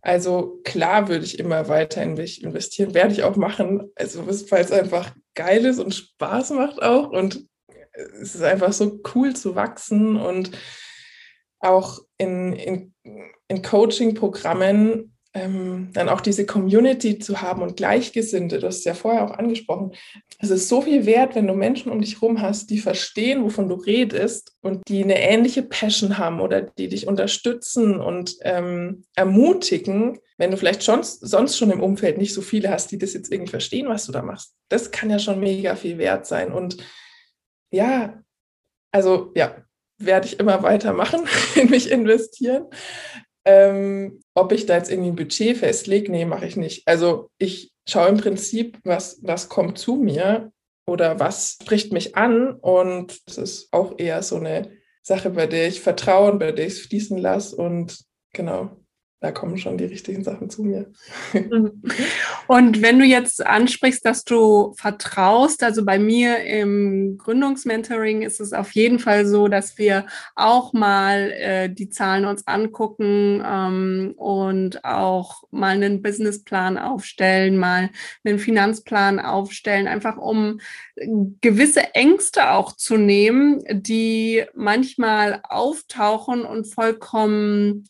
also 0.00 0.60
klar 0.64 1.08
würde 1.08 1.24
ich 1.24 1.38
immer 1.38 1.68
weiter 1.68 2.02
investieren, 2.02 2.94
werde 2.94 3.12
ich 3.12 3.22
auch 3.22 3.36
machen, 3.36 3.90
also 3.94 4.26
weil 4.26 4.64
es 4.64 4.72
einfach 4.72 5.14
geil 5.34 5.64
ist 5.64 5.78
und 5.78 5.94
Spaß 5.94 6.50
macht 6.50 6.82
auch 6.82 7.10
und 7.10 7.46
es 7.92 8.34
ist 8.34 8.42
einfach 8.42 8.72
so 8.72 9.00
cool 9.14 9.34
zu 9.34 9.54
wachsen 9.54 10.16
und 10.16 10.50
auch 11.60 12.00
in, 12.18 12.52
in, 12.54 12.94
in 13.48 13.62
Coaching-Programmen 13.62 15.12
ähm, 15.34 15.88
dann 15.94 16.08
auch 16.08 16.20
diese 16.20 16.44
Community 16.44 17.18
zu 17.18 17.40
haben 17.40 17.62
und 17.62 17.76
Gleichgesinnte, 17.76 18.58
du 18.58 18.66
hast 18.66 18.78
es 18.78 18.84
ja 18.84 18.92
vorher 18.92 19.24
auch 19.24 19.30
angesprochen. 19.30 19.92
Es 20.38 20.50
ist 20.50 20.68
so 20.68 20.82
viel 20.82 21.06
wert, 21.06 21.34
wenn 21.34 21.46
du 21.46 21.54
Menschen 21.54 21.90
um 21.90 22.00
dich 22.00 22.20
herum 22.20 22.42
hast, 22.42 22.68
die 22.68 22.78
verstehen, 22.78 23.42
wovon 23.42 23.68
du 23.68 23.76
redest 23.76 24.52
und 24.60 24.82
die 24.88 25.02
eine 25.02 25.18
ähnliche 25.18 25.62
Passion 25.62 26.18
haben 26.18 26.40
oder 26.40 26.60
die 26.60 26.88
dich 26.88 27.06
unterstützen 27.06 27.98
und 27.98 28.36
ähm, 28.42 29.04
ermutigen, 29.14 30.18
wenn 30.36 30.50
du 30.50 30.56
vielleicht 30.58 30.84
schon, 30.84 31.02
sonst 31.02 31.56
schon 31.56 31.70
im 31.70 31.82
Umfeld 31.82 32.18
nicht 32.18 32.34
so 32.34 32.42
viele 32.42 32.68
hast, 32.68 32.90
die 32.90 32.98
das 32.98 33.14
jetzt 33.14 33.32
irgendwie 33.32 33.50
verstehen, 33.50 33.88
was 33.88 34.04
du 34.04 34.12
da 34.12 34.22
machst. 34.22 34.54
Das 34.68 34.90
kann 34.90 35.08
ja 35.08 35.18
schon 35.18 35.40
mega 35.40 35.76
viel 35.76 35.96
wert 35.96 36.26
sein. 36.26 36.52
Und 36.52 36.76
ja, 37.72 38.22
also 38.92 39.32
ja, 39.34 39.56
werde 39.98 40.26
ich 40.26 40.38
immer 40.38 40.62
weitermachen, 40.62 41.26
in 41.56 41.70
mich 41.70 41.90
investieren. 41.90 42.66
Ähm, 43.44 44.22
ob 44.34 44.52
ich 44.52 44.66
da 44.66 44.76
jetzt 44.76 44.90
irgendwie 44.90 45.10
ein 45.10 45.16
Budget 45.16 45.56
festlege, 45.56 46.12
nee, 46.12 46.24
mache 46.24 46.46
ich 46.46 46.56
nicht. 46.56 46.86
Also 46.86 47.30
ich 47.38 47.72
schaue 47.88 48.08
im 48.08 48.18
Prinzip, 48.18 48.78
was, 48.84 49.18
was 49.22 49.48
kommt 49.48 49.78
zu 49.78 49.96
mir 49.96 50.52
oder 50.86 51.18
was 51.18 51.58
spricht 51.60 51.92
mich 51.92 52.16
an. 52.16 52.52
Und 52.52 53.20
das 53.26 53.38
ist 53.38 53.72
auch 53.72 53.98
eher 53.98 54.22
so 54.22 54.36
eine 54.36 54.70
Sache, 55.02 55.30
bei 55.30 55.46
der 55.48 55.66
ich 55.66 55.80
vertraue 55.80 56.34
bei 56.36 56.52
der 56.52 56.66
ich 56.66 56.74
es 56.74 56.86
fließen 56.86 57.18
lasse. 57.18 57.56
Und 57.56 58.04
genau, 58.32 58.81
da 59.22 59.30
kommen 59.30 59.56
schon 59.56 59.78
die 59.78 59.84
richtigen 59.84 60.24
Sachen 60.24 60.50
zu 60.50 60.64
mir. 60.64 60.90
Und 62.48 62.82
wenn 62.82 62.98
du 62.98 63.04
jetzt 63.04 63.46
ansprichst, 63.46 64.04
dass 64.04 64.24
du 64.24 64.74
vertraust, 64.76 65.62
also 65.62 65.84
bei 65.84 66.00
mir 66.00 66.38
im 66.38 67.18
Gründungsmentoring 67.18 68.22
ist 68.22 68.40
es 68.40 68.52
auf 68.52 68.72
jeden 68.72 68.98
Fall 68.98 69.24
so, 69.24 69.46
dass 69.46 69.78
wir 69.78 70.06
auch 70.34 70.72
mal 70.72 71.30
äh, 71.30 71.70
die 71.70 71.88
Zahlen 71.88 72.24
uns 72.24 72.48
angucken 72.48 73.40
ähm, 73.46 74.14
und 74.16 74.84
auch 74.84 75.44
mal 75.52 75.76
einen 75.76 76.02
Businessplan 76.02 76.76
aufstellen, 76.76 77.56
mal 77.56 77.90
einen 78.24 78.40
Finanzplan 78.40 79.20
aufstellen, 79.20 79.86
einfach 79.86 80.16
um 80.16 80.58
gewisse 81.40 81.94
Ängste 81.94 82.50
auch 82.50 82.72
zu 82.72 82.96
nehmen, 82.96 83.62
die 83.70 84.44
manchmal 84.54 85.42
auftauchen 85.48 86.44
und 86.44 86.64
vollkommen 86.66 87.84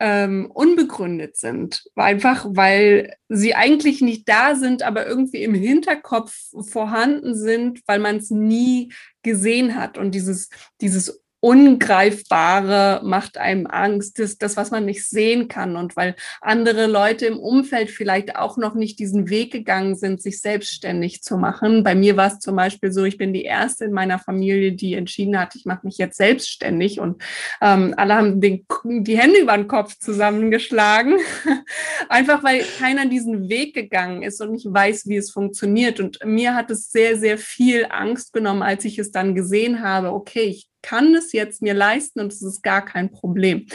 ähm, 0.00 0.50
unbegründet 0.52 1.36
sind. 1.36 1.84
Einfach 1.94 2.46
weil 2.48 3.14
sie 3.28 3.54
eigentlich 3.54 4.00
nicht 4.00 4.28
da 4.28 4.56
sind, 4.56 4.82
aber 4.82 5.06
irgendwie 5.06 5.44
im 5.44 5.54
Hinterkopf 5.54 6.34
vorhanden 6.68 7.36
sind, 7.36 7.82
weil 7.86 7.98
man 8.00 8.16
es 8.16 8.30
nie 8.30 8.92
gesehen 9.22 9.76
hat. 9.76 9.98
Und 9.98 10.14
dieses, 10.14 10.48
dieses 10.80 11.22
Ungreifbare 11.40 13.00
macht 13.02 13.38
einem 13.38 13.66
Angst, 13.66 14.18
das, 14.18 14.36
das, 14.36 14.58
was 14.58 14.70
man 14.70 14.84
nicht 14.84 15.08
sehen 15.08 15.48
kann. 15.48 15.76
Und 15.76 15.96
weil 15.96 16.14
andere 16.42 16.86
Leute 16.86 17.24
im 17.26 17.38
Umfeld 17.38 17.90
vielleicht 17.90 18.36
auch 18.36 18.58
noch 18.58 18.74
nicht 18.74 18.98
diesen 18.98 19.30
Weg 19.30 19.50
gegangen 19.50 19.96
sind, 19.96 20.20
sich 20.20 20.40
selbstständig 20.40 21.22
zu 21.22 21.38
machen. 21.38 21.82
Bei 21.82 21.94
mir 21.94 22.18
war 22.18 22.28
es 22.28 22.40
zum 22.40 22.56
Beispiel 22.56 22.92
so, 22.92 23.04
ich 23.04 23.16
bin 23.16 23.32
die 23.32 23.44
erste 23.44 23.86
in 23.86 23.92
meiner 23.92 24.18
Familie, 24.18 24.72
die 24.72 24.94
entschieden 24.94 25.38
hat, 25.38 25.54
ich 25.54 25.64
mache 25.64 25.86
mich 25.86 25.96
jetzt 25.96 26.18
selbstständig. 26.18 27.00
Und 27.00 27.22
ähm, 27.62 27.94
alle 27.96 28.14
haben 28.14 28.40
den, 28.42 28.66
die 28.84 29.18
Hände 29.18 29.40
über 29.40 29.56
den 29.56 29.66
Kopf 29.68 29.98
zusammengeschlagen. 29.98 31.18
Einfach 32.10 32.44
weil 32.44 32.62
keiner 32.78 33.06
diesen 33.06 33.48
Weg 33.48 33.74
gegangen 33.74 34.22
ist 34.22 34.42
und 34.42 34.52
nicht 34.52 34.66
weiß, 34.70 35.06
wie 35.06 35.16
es 35.16 35.30
funktioniert. 35.30 36.00
Und 36.00 36.18
mir 36.22 36.54
hat 36.54 36.70
es 36.70 36.90
sehr, 36.90 37.16
sehr 37.16 37.38
viel 37.38 37.86
Angst 37.88 38.34
genommen, 38.34 38.62
als 38.62 38.84
ich 38.84 38.98
es 38.98 39.10
dann 39.10 39.34
gesehen 39.34 39.82
habe, 39.82 40.12
okay, 40.12 40.42
ich 40.42 40.70
kann 40.82 41.14
es 41.14 41.32
jetzt 41.32 41.62
mir 41.62 41.74
leisten 41.74 42.20
und 42.20 42.32
es 42.32 42.42
ist 42.42 42.62
gar 42.62 42.84
kein 42.84 43.10
Problem. 43.10 43.66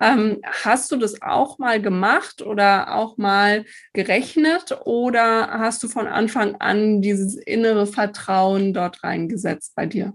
Ähm, 0.00 0.40
hast 0.44 0.90
du 0.92 0.96
das 0.96 1.22
auch 1.22 1.58
mal 1.58 1.80
gemacht 1.80 2.42
oder 2.42 2.94
auch 2.96 3.16
mal 3.16 3.64
gerechnet 3.92 4.78
oder 4.84 5.50
hast 5.58 5.82
du 5.82 5.88
von 5.88 6.06
Anfang 6.06 6.56
an 6.56 7.02
dieses 7.02 7.36
innere 7.36 7.86
Vertrauen 7.86 8.72
dort 8.72 9.02
reingesetzt 9.02 9.74
bei 9.74 9.86
dir? 9.86 10.12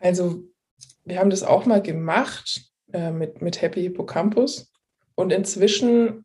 Also 0.00 0.44
wir 1.04 1.18
haben 1.18 1.30
das 1.30 1.42
auch 1.42 1.66
mal 1.66 1.82
gemacht 1.82 2.62
äh, 2.92 3.10
mit, 3.10 3.42
mit 3.42 3.60
Happy 3.60 3.82
Hippocampus 3.82 4.72
und 5.14 5.32
inzwischen 5.32 6.24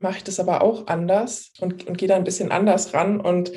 mache 0.00 0.18
ich 0.18 0.24
das 0.24 0.40
aber 0.40 0.62
auch 0.62 0.86
anders 0.86 1.52
und, 1.60 1.86
und 1.86 1.98
gehe 1.98 2.08
da 2.08 2.16
ein 2.16 2.24
bisschen 2.24 2.52
anders 2.52 2.94
ran 2.94 3.20
und 3.20 3.52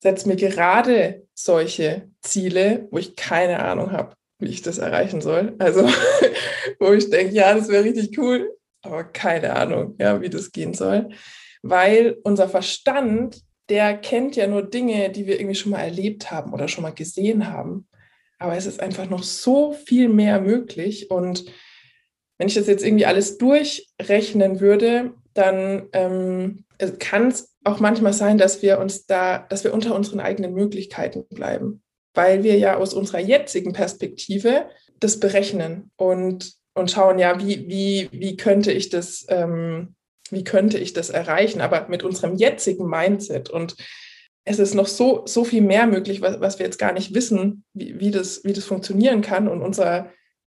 setze 0.00 0.28
mir 0.28 0.36
gerade 0.36 1.26
solche 1.34 2.10
Ziele, 2.20 2.88
wo 2.90 2.98
ich 2.98 3.16
keine 3.16 3.60
Ahnung 3.60 3.92
habe 3.92 4.14
wie 4.42 4.48
ich 4.48 4.62
das 4.62 4.78
erreichen 4.78 5.20
soll. 5.20 5.54
Also, 5.58 5.88
wo 6.78 6.92
ich 6.92 7.08
denke, 7.10 7.34
ja, 7.34 7.54
das 7.54 7.68
wäre 7.68 7.84
richtig 7.84 8.18
cool, 8.18 8.56
aber 8.82 9.04
keine 9.04 9.54
Ahnung, 9.54 9.94
ja, 9.98 10.20
wie 10.20 10.28
das 10.28 10.52
gehen 10.52 10.74
soll. 10.74 11.10
Weil 11.62 12.18
unser 12.24 12.48
Verstand, 12.48 13.40
der 13.68 13.96
kennt 13.96 14.36
ja 14.36 14.46
nur 14.46 14.62
Dinge, 14.62 15.10
die 15.10 15.26
wir 15.26 15.38
irgendwie 15.38 15.54
schon 15.54 15.72
mal 15.72 15.80
erlebt 15.80 16.30
haben 16.30 16.52
oder 16.52 16.68
schon 16.68 16.82
mal 16.82 16.92
gesehen 16.92 17.50
haben. 17.50 17.88
Aber 18.38 18.56
es 18.56 18.66
ist 18.66 18.80
einfach 18.80 19.08
noch 19.08 19.22
so 19.22 19.72
viel 19.72 20.08
mehr 20.08 20.40
möglich. 20.40 21.10
Und 21.10 21.44
wenn 22.38 22.48
ich 22.48 22.54
das 22.54 22.66
jetzt 22.66 22.84
irgendwie 22.84 23.06
alles 23.06 23.38
durchrechnen 23.38 24.60
würde, 24.60 25.14
dann 25.32 25.88
ähm, 25.92 26.64
kann 26.98 27.28
es 27.28 27.54
auch 27.62 27.78
manchmal 27.78 28.12
sein, 28.12 28.38
dass 28.38 28.60
wir 28.60 28.80
uns 28.80 29.06
da, 29.06 29.38
dass 29.38 29.62
wir 29.62 29.72
unter 29.72 29.94
unseren 29.94 30.18
eigenen 30.18 30.52
Möglichkeiten 30.52 31.24
bleiben 31.28 31.82
weil 32.14 32.42
wir 32.42 32.58
ja 32.58 32.76
aus 32.76 32.94
unserer 32.94 33.20
jetzigen 33.20 33.72
Perspektive 33.72 34.66
das 35.00 35.18
berechnen. 35.18 35.90
Und 35.96 36.62
und 36.74 36.90
schauen, 36.90 37.18
ja, 37.18 37.38
wie, 37.38 37.68
wie, 37.68 38.08
wie 38.12 38.36
könnte 38.36 38.72
ich 38.72 38.88
das, 38.88 39.26
ähm, 39.28 39.94
wie 40.30 40.44
könnte 40.44 40.78
ich 40.78 40.92
das 40.92 41.10
erreichen, 41.10 41.60
aber 41.60 41.88
mit 41.88 42.02
unserem 42.02 42.36
jetzigen 42.36 42.88
Mindset 42.88 43.50
und 43.50 43.76
es 44.44 44.58
ist 44.58 44.74
noch 44.74 44.88
so, 44.88 45.22
so 45.26 45.44
viel 45.44 45.62
mehr 45.62 45.86
möglich, 45.86 46.20
was, 46.20 46.40
was 46.40 46.58
wir 46.58 46.66
jetzt 46.66 46.78
gar 46.78 46.92
nicht 46.92 47.14
wissen, 47.14 47.64
wie, 47.74 48.00
wie, 48.00 48.10
das, 48.10 48.42
wie 48.42 48.52
das 48.52 48.64
funktionieren 48.64 49.20
kann. 49.20 49.46
Und 49.46 49.62
unser 49.62 50.10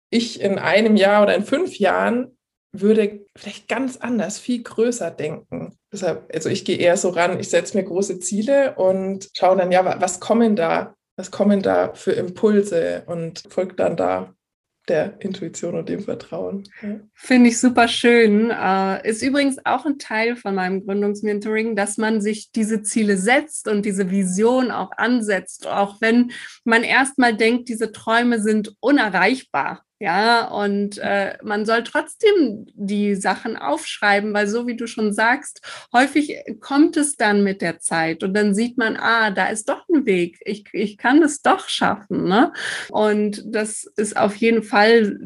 Ich 0.10 0.40
in 0.40 0.58
einem 0.58 0.96
Jahr 0.96 1.22
oder 1.22 1.36
in 1.36 1.44
fünf 1.44 1.78
Jahren 1.78 2.38
würde 2.72 3.26
vielleicht 3.36 3.68
ganz 3.68 3.98
anders, 3.98 4.40
viel 4.40 4.64
größer 4.64 5.12
denken. 5.12 5.78
Deshalb, 5.92 6.34
also 6.34 6.48
ich 6.48 6.64
gehe 6.64 6.78
eher 6.78 6.96
so 6.96 7.10
ran, 7.10 7.38
ich 7.42 7.50
setze 7.50 7.76
mir 7.76 7.84
große 7.84 8.22
Ziele 8.22 8.76
und 8.76 9.30
schaue 9.34 9.58
dann, 9.58 9.72
ja, 9.72 10.00
was 10.00 10.22
kommen 10.22 10.56
da, 10.56 10.96
was 11.16 11.32
kommen 11.32 11.62
da 11.62 11.94
für 11.94 12.12
Impulse 12.12 13.04
und 13.06 13.44
folgt 13.50 13.80
dann 13.80 13.96
da 13.98 14.34
der 14.90 15.16
Intuition 15.22 15.76
und 15.76 15.88
dem 15.88 16.02
Vertrauen. 16.02 16.64
Ja. 16.82 17.00
Finde 17.14 17.50
ich 17.50 17.60
super 17.60 17.88
schön. 17.88 18.52
Äh, 18.52 19.08
ist 19.08 19.24
übrigens 19.24 19.58
auch 19.66 19.86
ein 19.86 19.98
Teil 19.98 20.36
von 20.36 20.56
meinem 20.56 20.86
Gründungsmentoring, 20.86 21.76
dass 21.76 21.98
man 21.98 22.20
sich 22.20 22.52
diese 22.52 22.84
Ziele 22.84 23.18
setzt 23.18 23.70
und 23.70 23.86
diese 23.86 24.12
Vision 24.12 24.72
auch 24.72 24.92
ansetzt, 24.98 25.68
auch 25.68 26.02
wenn 26.02 26.32
man 26.66 26.84
erstmal 26.84 27.36
denkt, 27.36 27.70
diese 27.70 27.92
Träume 27.94 28.42
sind 28.42 28.76
unerreichbar. 28.82 29.84
Ja, 30.04 30.50
und 30.50 30.98
äh, 30.98 31.38
man 31.44 31.66
soll 31.66 31.82
trotzdem 31.84 32.66
die 32.74 33.16
Sachen 33.16 33.56
aufschreiben, 33.56 34.34
weil 34.34 34.48
so 34.48 34.68
wie 34.68 34.76
du 34.76 34.86
schon 34.86 35.14
sagst, 35.14 35.62
häufig 35.94 36.44
kommt 36.60 36.98
es 36.98 37.16
dann 37.16 37.42
mit 37.42 37.62
der 37.62 37.80
Zeit 37.80 38.22
und 38.22 38.34
dann 38.34 38.54
sieht 38.54 38.78
man, 38.78 38.98
ah, 38.98 39.32
da 39.32 39.48
ist 39.48 39.70
doch 39.70 39.88
ein 39.88 40.06
Weg. 40.06 40.42
Ich, 40.44 40.66
ich 40.74 40.98
kann 40.98 41.24
es 41.24 41.42
doch 41.42 41.70
schaffen. 41.70 42.26
Ne? 42.26 42.52
Und 42.90 43.44
das 43.46 43.86
ist 43.96 44.18
auf 44.18 44.36
jeden 44.36 44.62
Fall 44.64 45.18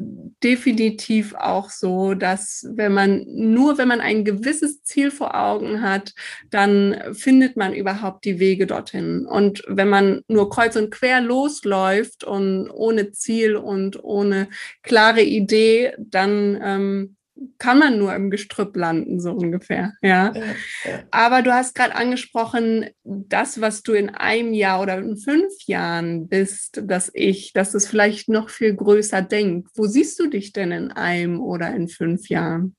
definitiv 0.44 1.34
auch 1.34 1.72
so, 1.72 2.14
dass 2.14 2.64
wenn 2.70 2.94
man 2.94 3.26
nur, 3.28 3.80
wenn 3.80 3.88
man 3.88 4.00
ein 4.00 4.26
gewisses 4.26 4.84
Ziel 4.84 5.10
vor 5.10 5.34
Augen 5.34 5.82
hat, 5.82 6.14
dann 6.52 7.02
findet 7.14 7.58
man 7.58 7.74
überhaupt 7.74 8.26
die 8.26 8.40
Wege 8.40 8.68
dorthin. 8.68 9.26
Und 9.26 9.64
wenn 9.68 9.90
man 9.90 10.22
nur 10.28 10.52
kreuz 10.52 10.76
und 10.76 10.92
quer 10.92 11.20
losläuft 11.20 12.24
und 12.24 12.70
ohne 12.70 13.12
Ziel 13.12 13.56
und 13.56 14.04
ohne 14.04 14.50
klare 14.84 15.22
Idee, 15.22 15.94
dann 15.98 16.60
ähm, 16.62 17.18
kann 17.58 17.80
man 17.80 17.98
nur 17.98 18.14
im 18.16 18.30
Gestrüpp 18.30 18.76
landen, 18.76 19.20
so 19.20 19.32
ungefähr. 19.32 19.94
Ja. 20.02 20.34
ja, 20.34 20.44
ja. 20.86 21.04
Aber 21.12 21.42
du 21.42 21.54
hast 21.54 21.76
gerade 21.76 21.96
angesprochen, 21.96 22.90
das, 23.04 23.62
was 23.62 23.84
du 23.84 23.94
in 23.94 24.10
einem 24.10 24.54
Jahr 24.54 24.82
oder 24.82 24.98
in 24.98 25.18
fünf 25.18 25.54
Jahren 25.66 26.28
bist, 26.28 26.82
dass 26.84 27.12
ich, 27.14 27.54
dass 27.54 27.74
es 27.74 27.88
vielleicht 27.88 28.30
noch 28.30 28.50
viel 28.50 28.76
größer 28.76 29.22
denkt. 29.22 29.70
Wo 29.76 29.86
siehst 29.86 30.20
du 30.20 30.28
dich 30.28 30.54
denn 30.54 30.72
in 30.72 30.92
einem 30.92 31.42
oder 31.42 31.74
in 31.76 31.88
fünf 31.88 32.30
Jahren? 32.30 32.76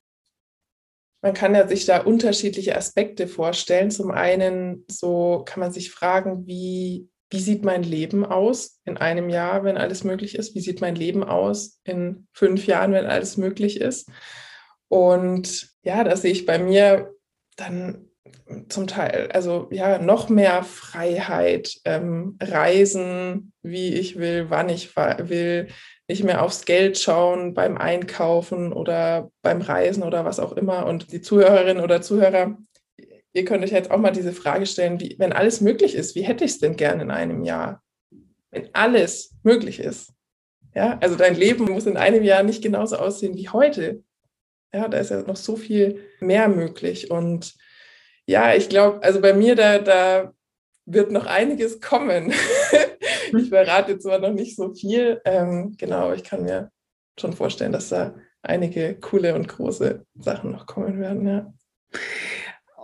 Man 1.21 1.35
kann 1.35 1.55
ja 1.55 1.67
sich 1.67 1.85
da 1.85 1.99
unterschiedliche 2.03 2.77
Aspekte 2.77 3.27
vorstellen. 3.27 3.91
Zum 3.91 4.13
einen 4.13 4.85
so 4.89 5.43
kann 5.45 5.61
man 5.61 5.73
sich 5.73 5.91
fragen, 5.91 6.47
wie 6.47 7.09
wie 7.31 7.41
sieht 7.41 7.65
mein 7.65 7.83
Leben 7.83 8.25
aus 8.25 8.81
in 8.85 8.97
einem 8.97 9.29
Jahr, 9.29 9.65
wenn 9.65 9.77
alles 9.77 10.05
möglich 10.05 10.35
ist? 10.35 10.55
Wie 10.55 10.61
sieht 10.61 10.81
mein 10.81 10.95
Leben 10.95 11.23
aus 11.23 11.81
in 11.85 12.27
fünf 12.33 12.67
Jahren, 12.67 12.93
wenn 12.93 13.07
alles 13.07 13.37
möglich 13.37 13.81
ist? 13.81 14.09
Und 14.89 15.71
ja, 15.83 16.05
da 16.05 16.17
sehe 16.17 16.33
ich 16.33 16.47
bei 16.47 16.59
mir 16.59 17.13
dann 17.57 18.09
zum 18.69 18.87
Teil, 18.87 19.31
also 19.33 19.69
ja, 19.71 19.99
noch 19.99 20.29
mehr 20.29 20.63
Freiheit, 20.63 21.75
ähm, 21.85 22.39
Reisen, 22.41 23.53
wie 23.63 23.95
ich 23.95 24.19
will, 24.19 24.47
wann 24.49 24.69
ich 24.69 24.97
will, 24.97 25.69
nicht 26.09 26.25
mehr 26.25 26.43
aufs 26.43 26.65
Geld 26.65 26.99
schauen 26.99 27.53
beim 27.53 27.77
Einkaufen 27.77 28.73
oder 28.73 29.31
beim 29.43 29.61
Reisen 29.61 30.03
oder 30.03 30.25
was 30.25 30.41
auch 30.41 30.53
immer. 30.53 30.87
Und 30.87 31.13
die 31.13 31.21
Zuhörerinnen 31.21 31.85
oder 31.85 32.01
Zuhörer, 32.01 32.57
ihr 33.33 33.45
könnt 33.45 33.65
euch 33.65 33.73
jetzt 33.73 33.91
auch 33.91 33.99
mal 33.99 34.11
diese 34.11 34.33
Frage 34.33 34.67
stellen, 34.67 35.01
wie, 35.01 35.17
wenn 35.19 35.33
alles 35.33 35.61
möglich 35.61 35.95
ist, 35.95 36.15
wie 36.15 36.23
hätte 36.23 36.45
ich 36.45 36.53
es 36.53 36.59
denn 36.59 36.77
gern 36.77 37.01
in 37.01 37.11
einem 37.11 37.45
Jahr? 37.45 37.83
Wenn 38.51 38.69
alles 38.75 39.35
möglich 39.43 39.81
ist. 39.81 40.13
Ja, 40.75 40.99
also 41.01 41.17
dein 41.17 41.35
Leben 41.35 41.65
muss 41.65 41.87
in 41.87 41.97
einem 41.97 42.23
Jahr 42.23 42.43
nicht 42.43 42.63
genauso 42.63 42.97
aussehen 42.97 43.37
wie 43.37 43.49
heute. 43.49 44.03
Ja, 44.73 44.89
da 44.89 44.99
ist 44.99 45.11
ja 45.11 45.23
noch 45.23 45.37
so 45.37 45.57
viel 45.57 46.05
mehr 46.21 46.49
möglich. 46.49 47.11
Und 47.11 47.55
ja, 48.27 48.55
ich 48.55 48.69
glaube, 48.69 49.03
also 49.03 49.21
bei 49.21 49.33
mir, 49.33 49.55
da, 49.55 49.79
da 49.79 50.33
wird 50.85 51.11
noch 51.11 51.27
einiges 51.27 51.81
kommen. 51.81 52.33
ich 53.37 53.49
verrate 53.49 53.99
zwar 53.99 54.19
noch 54.19 54.33
nicht 54.33 54.57
so 54.57 54.75
viel. 54.75 55.21
Ähm, 55.25 55.75
genau, 55.79 56.13
ich 56.13 56.25
kann 56.25 56.45
mir 56.45 56.71
schon 57.19 57.33
vorstellen, 57.33 57.73
dass 57.73 57.89
da 57.89 58.15
einige 58.43 58.95
coole 58.95 59.35
und 59.35 59.49
große 59.49 60.05
Sachen 60.19 60.53
noch 60.53 60.67
kommen 60.67 61.01
werden. 61.01 61.27
Ja. 61.27 61.53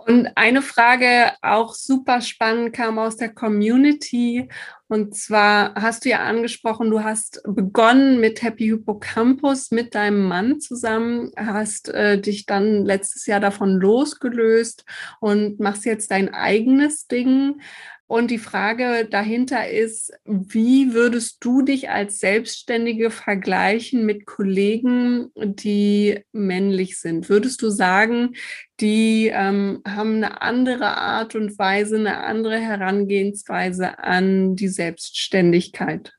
Und 0.07 0.29
eine 0.35 0.61
Frage 0.61 1.31
auch 1.41 1.73
super 1.73 2.21
spannend 2.21 2.73
kam 2.73 2.99
aus 2.99 3.17
der 3.17 3.33
Community. 3.33 4.47
Und 4.87 5.15
zwar 5.15 5.73
hast 5.73 6.05
du 6.05 6.09
ja 6.09 6.19
angesprochen, 6.19 6.91
du 6.91 7.03
hast 7.03 7.41
begonnen 7.43 8.19
mit 8.19 8.43
Happy 8.43 8.65
Hippocampus 8.65 9.71
mit 9.71 9.95
deinem 9.95 10.27
Mann 10.27 10.59
zusammen, 10.59 11.31
hast 11.35 11.89
äh, 11.89 12.21
dich 12.21 12.45
dann 12.45 12.85
letztes 12.85 13.25
Jahr 13.25 13.39
davon 13.39 13.79
losgelöst 13.79 14.85
und 15.21 15.59
machst 15.59 15.85
jetzt 15.85 16.11
dein 16.11 16.31
eigenes 16.31 17.07
Ding. 17.07 17.59
Und 18.07 18.29
die 18.29 18.37
Frage 18.37 19.07
dahinter 19.09 19.67
ist, 19.67 20.13
wie 20.25 20.93
würdest 20.93 21.37
du 21.39 21.63
dich 21.63 21.89
als 21.89 22.19
Selbstständige 22.19 23.09
vergleichen 23.09 24.05
mit 24.05 24.27
Kollegen, 24.27 25.31
die 25.35 26.23
männlich 26.31 26.99
sind? 26.99 27.29
Würdest 27.29 27.63
du 27.63 27.69
sagen, 27.69 28.35
die 28.79 29.31
ähm, 29.33 29.81
haben 29.87 30.17
eine 30.17 30.43
andere 30.43 30.97
Art 30.97 31.33
und 31.33 31.57
Weise, 31.57 31.95
eine 31.95 32.23
andere 32.23 32.59
Herangehensweise 32.59 33.97
an 33.97 34.55
die 34.55 34.67
Selbstständigkeit? 34.67 36.13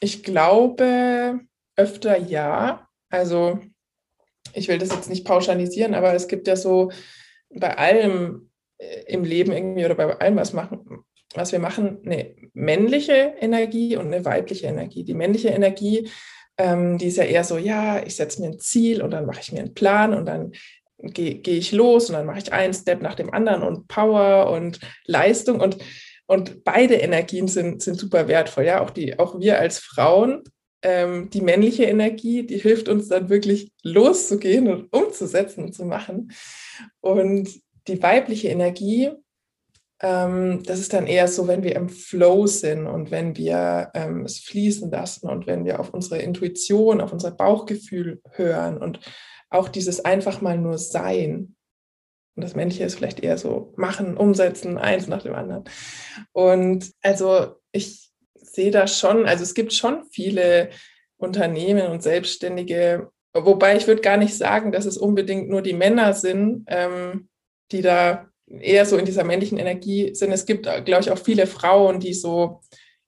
Ich 0.00 0.22
glaube 0.22 1.40
öfter 1.74 2.18
ja. 2.18 2.88
Also 3.08 3.58
ich 4.52 4.68
will 4.68 4.78
das 4.78 4.90
jetzt 4.90 5.10
nicht 5.10 5.26
pauschalisieren, 5.26 5.94
aber 5.94 6.14
es 6.14 6.28
gibt 6.28 6.46
ja 6.46 6.54
so 6.54 6.92
bei 7.50 7.76
allem 7.76 8.50
äh, 8.78 9.04
im 9.06 9.24
Leben 9.24 9.52
irgendwie 9.52 9.84
oder 9.84 9.94
bei 9.94 10.18
allem, 10.18 10.36
was 10.36 10.52
machen, 10.52 10.84
was 11.36 11.52
wir 11.52 11.58
machen, 11.58 11.98
eine 12.04 12.34
männliche 12.54 13.34
Energie 13.40 13.96
und 13.96 14.06
eine 14.06 14.24
weibliche 14.24 14.66
Energie. 14.66 15.04
Die 15.04 15.14
männliche 15.14 15.48
Energie, 15.48 16.08
ähm, 16.58 16.98
die 16.98 17.06
ist 17.06 17.18
ja 17.18 17.24
eher 17.24 17.44
so, 17.44 17.58
ja, 17.58 18.02
ich 18.04 18.16
setze 18.16 18.40
mir 18.40 18.48
ein 18.48 18.58
Ziel 18.58 19.02
und 19.02 19.10
dann 19.10 19.26
mache 19.26 19.40
ich 19.40 19.52
mir 19.52 19.60
einen 19.60 19.74
Plan 19.74 20.14
und 20.14 20.26
dann 20.26 20.52
gehe 20.98 21.36
geh 21.36 21.58
ich 21.58 21.72
los 21.72 22.08
und 22.08 22.14
dann 22.14 22.26
mache 22.26 22.38
ich 22.38 22.52
einen 22.52 22.72
Step 22.72 23.02
nach 23.02 23.14
dem 23.14 23.32
anderen 23.32 23.62
und 23.62 23.86
Power 23.88 24.50
und 24.50 24.80
Leistung 25.04 25.60
und, 25.60 25.76
und 26.26 26.64
beide 26.64 26.94
Energien 26.94 27.48
sind, 27.48 27.82
sind 27.82 27.98
super 27.98 28.28
wertvoll. 28.28 28.64
Ja, 28.64 28.80
auch, 28.80 28.90
die, 28.90 29.18
auch 29.18 29.38
wir 29.38 29.58
als 29.58 29.78
Frauen, 29.78 30.42
ähm, 30.82 31.30
die 31.30 31.40
männliche 31.40 31.84
Energie, 31.84 32.46
die 32.46 32.58
hilft 32.58 32.88
uns 32.88 33.08
dann 33.08 33.28
wirklich 33.28 33.72
loszugehen 33.82 34.68
und 34.68 34.92
umzusetzen 34.92 35.64
und 35.64 35.74
zu 35.74 35.84
machen. 35.84 36.32
Und 37.00 37.50
die 37.88 38.02
weibliche 38.02 38.48
Energie, 38.48 39.10
ähm, 40.00 40.62
das 40.64 40.78
ist 40.78 40.92
dann 40.92 41.06
eher 41.06 41.26
so, 41.26 41.48
wenn 41.48 41.62
wir 41.62 41.74
im 41.74 41.88
Flow 41.88 42.46
sind 42.46 42.86
und 42.86 43.10
wenn 43.10 43.36
wir 43.36 43.90
ähm, 43.94 44.24
es 44.24 44.40
fließen 44.40 44.90
lassen 44.90 45.28
und 45.28 45.46
wenn 45.46 45.64
wir 45.64 45.80
auf 45.80 45.94
unsere 45.94 46.20
Intuition, 46.20 47.00
auf 47.00 47.12
unser 47.12 47.30
Bauchgefühl 47.30 48.20
hören 48.32 48.78
und 48.78 49.00
auch 49.48 49.68
dieses 49.68 50.04
einfach 50.04 50.40
mal 50.40 50.58
nur 50.58 50.76
sein. 50.76 51.56
Und 52.34 52.44
das 52.44 52.54
Männliche 52.54 52.84
ist 52.84 52.96
vielleicht 52.96 53.20
eher 53.20 53.38
so 53.38 53.72
machen, 53.76 54.18
umsetzen, 54.18 54.76
eins 54.76 55.06
nach 55.06 55.22
dem 55.22 55.34
anderen. 55.34 55.64
Und 56.32 56.92
also 57.00 57.56
ich 57.72 58.10
sehe 58.34 58.70
da 58.70 58.86
schon, 58.86 59.26
also 59.26 59.42
es 59.42 59.54
gibt 59.54 59.72
schon 59.72 60.04
viele 60.10 60.70
Unternehmen 61.16 61.86
und 61.90 62.02
Selbstständige, 62.02 63.10
wobei 63.32 63.76
ich 63.76 63.86
würde 63.86 64.02
gar 64.02 64.18
nicht 64.18 64.36
sagen, 64.36 64.72
dass 64.72 64.84
es 64.84 64.98
unbedingt 64.98 65.48
nur 65.48 65.62
die 65.62 65.72
Männer 65.72 66.12
sind, 66.12 66.64
ähm, 66.66 67.30
die 67.72 67.80
da 67.80 68.28
eher 68.48 68.86
so 68.86 68.96
in 68.96 69.04
dieser 69.04 69.24
männlichen 69.24 69.58
Energie 69.58 70.14
sind. 70.14 70.32
Es 70.32 70.46
gibt, 70.46 70.64
glaube 70.64 71.00
ich, 71.00 71.10
auch 71.10 71.18
viele 71.18 71.46
Frauen, 71.46 72.00
die 72.00 72.14
so, 72.14 72.60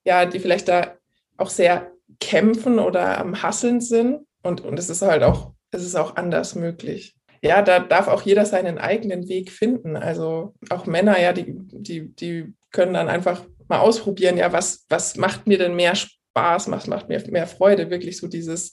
ja, 0.03 0.25
die 0.25 0.39
vielleicht 0.39 0.67
da 0.67 0.97
auch 1.37 1.49
sehr 1.49 1.91
kämpfen 2.19 2.79
oder 2.79 3.17
am 3.17 3.41
Hasseln 3.41 3.81
sind. 3.81 4.25
Und, 4.43 4.61
und 4.61 4.77
es 4.77 4.89
ist 4.89 5.01
halt 5.01 5.23
auch, 5.23 5.53
es 5.71 5.83
ist 5.83 5.95
auch 5.95 6.15
anders 6.15 6.55
möglich. 6.55 7.15
Ja, 7.41 7.61
da 7.61 7.79
darf 7.79 8.07
auch 8.07 8.23
jeder 8.23 8.45
seinen 8.45 8.77
eigenen 8.77 9.29
Weg 9.29 9.51
finden. 9.51 9.95
Also 9.95 10.53
auch 10.69 10.85
Männer, 10.85 11.19
ja, 11.19 11.31
die, 11.31 11.45
die, 11.47 12.13
die 12.15 12.53
können 12.71 12.93
dann 12.93 13.07
einfach 13.07 13.45
mal 13.69 13.79
ausprobieren, 13.79 14.37
ja, 14.37 14.51
was, 14.51 14.85
was 14.89 15.15
macht 15.15 15.47
mir 15.47 15.57
denn 15.57 15.75
mehr 15.75 15.95
Spaß, 15.95 16.69
was 16.69 16.87
macht 16.87 17.07
mir 17.07 17.23
mehr 17.29 17.47
Freude, 17.47 17.89
wirklich 17.89 18.17
so 18.17 18.27
dieses 18.27 18.71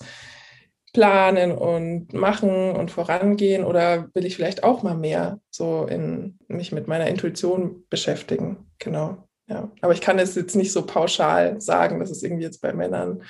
planen 0.96 1.52
und 1.52 2.14
machen 2.14 2.70
und 2.70 2.90
vorangehen 2.90 3.66
oder 3.66 4.08
will 4.14 4.24
ich 4.24 4.34
vielleicht 4.34 4.64
auch 4.64 4.82
mal 4.82 4.96
mehr 4.96 5.40
so 5.50 5.84
in 5.84 6.38
mich 6.48 6.72
mit 6.72 6.88
meiner 6.88 7.06
Intuition 7.06 7.84
beschäftigen? 7.90 8.66
Genau. 8.78 9.18
Ja, 9.46 9.70
aber 9.82 9.92
ich 9.92 10.00
kann 10.00 10.18
es 10.18 10.34
jetzt 10.36 10.56
nicht 10.56 10.72
so 10.72 10.86
pauschal 10.86 11.60
sagen, 11.60 12.00
dass 12.00 12.08
es 12.08 12.22
irgendwie 12.22 12.44
jetzt 12.44 12.62
bei 12.62 12.72
Männern 12.72 13.22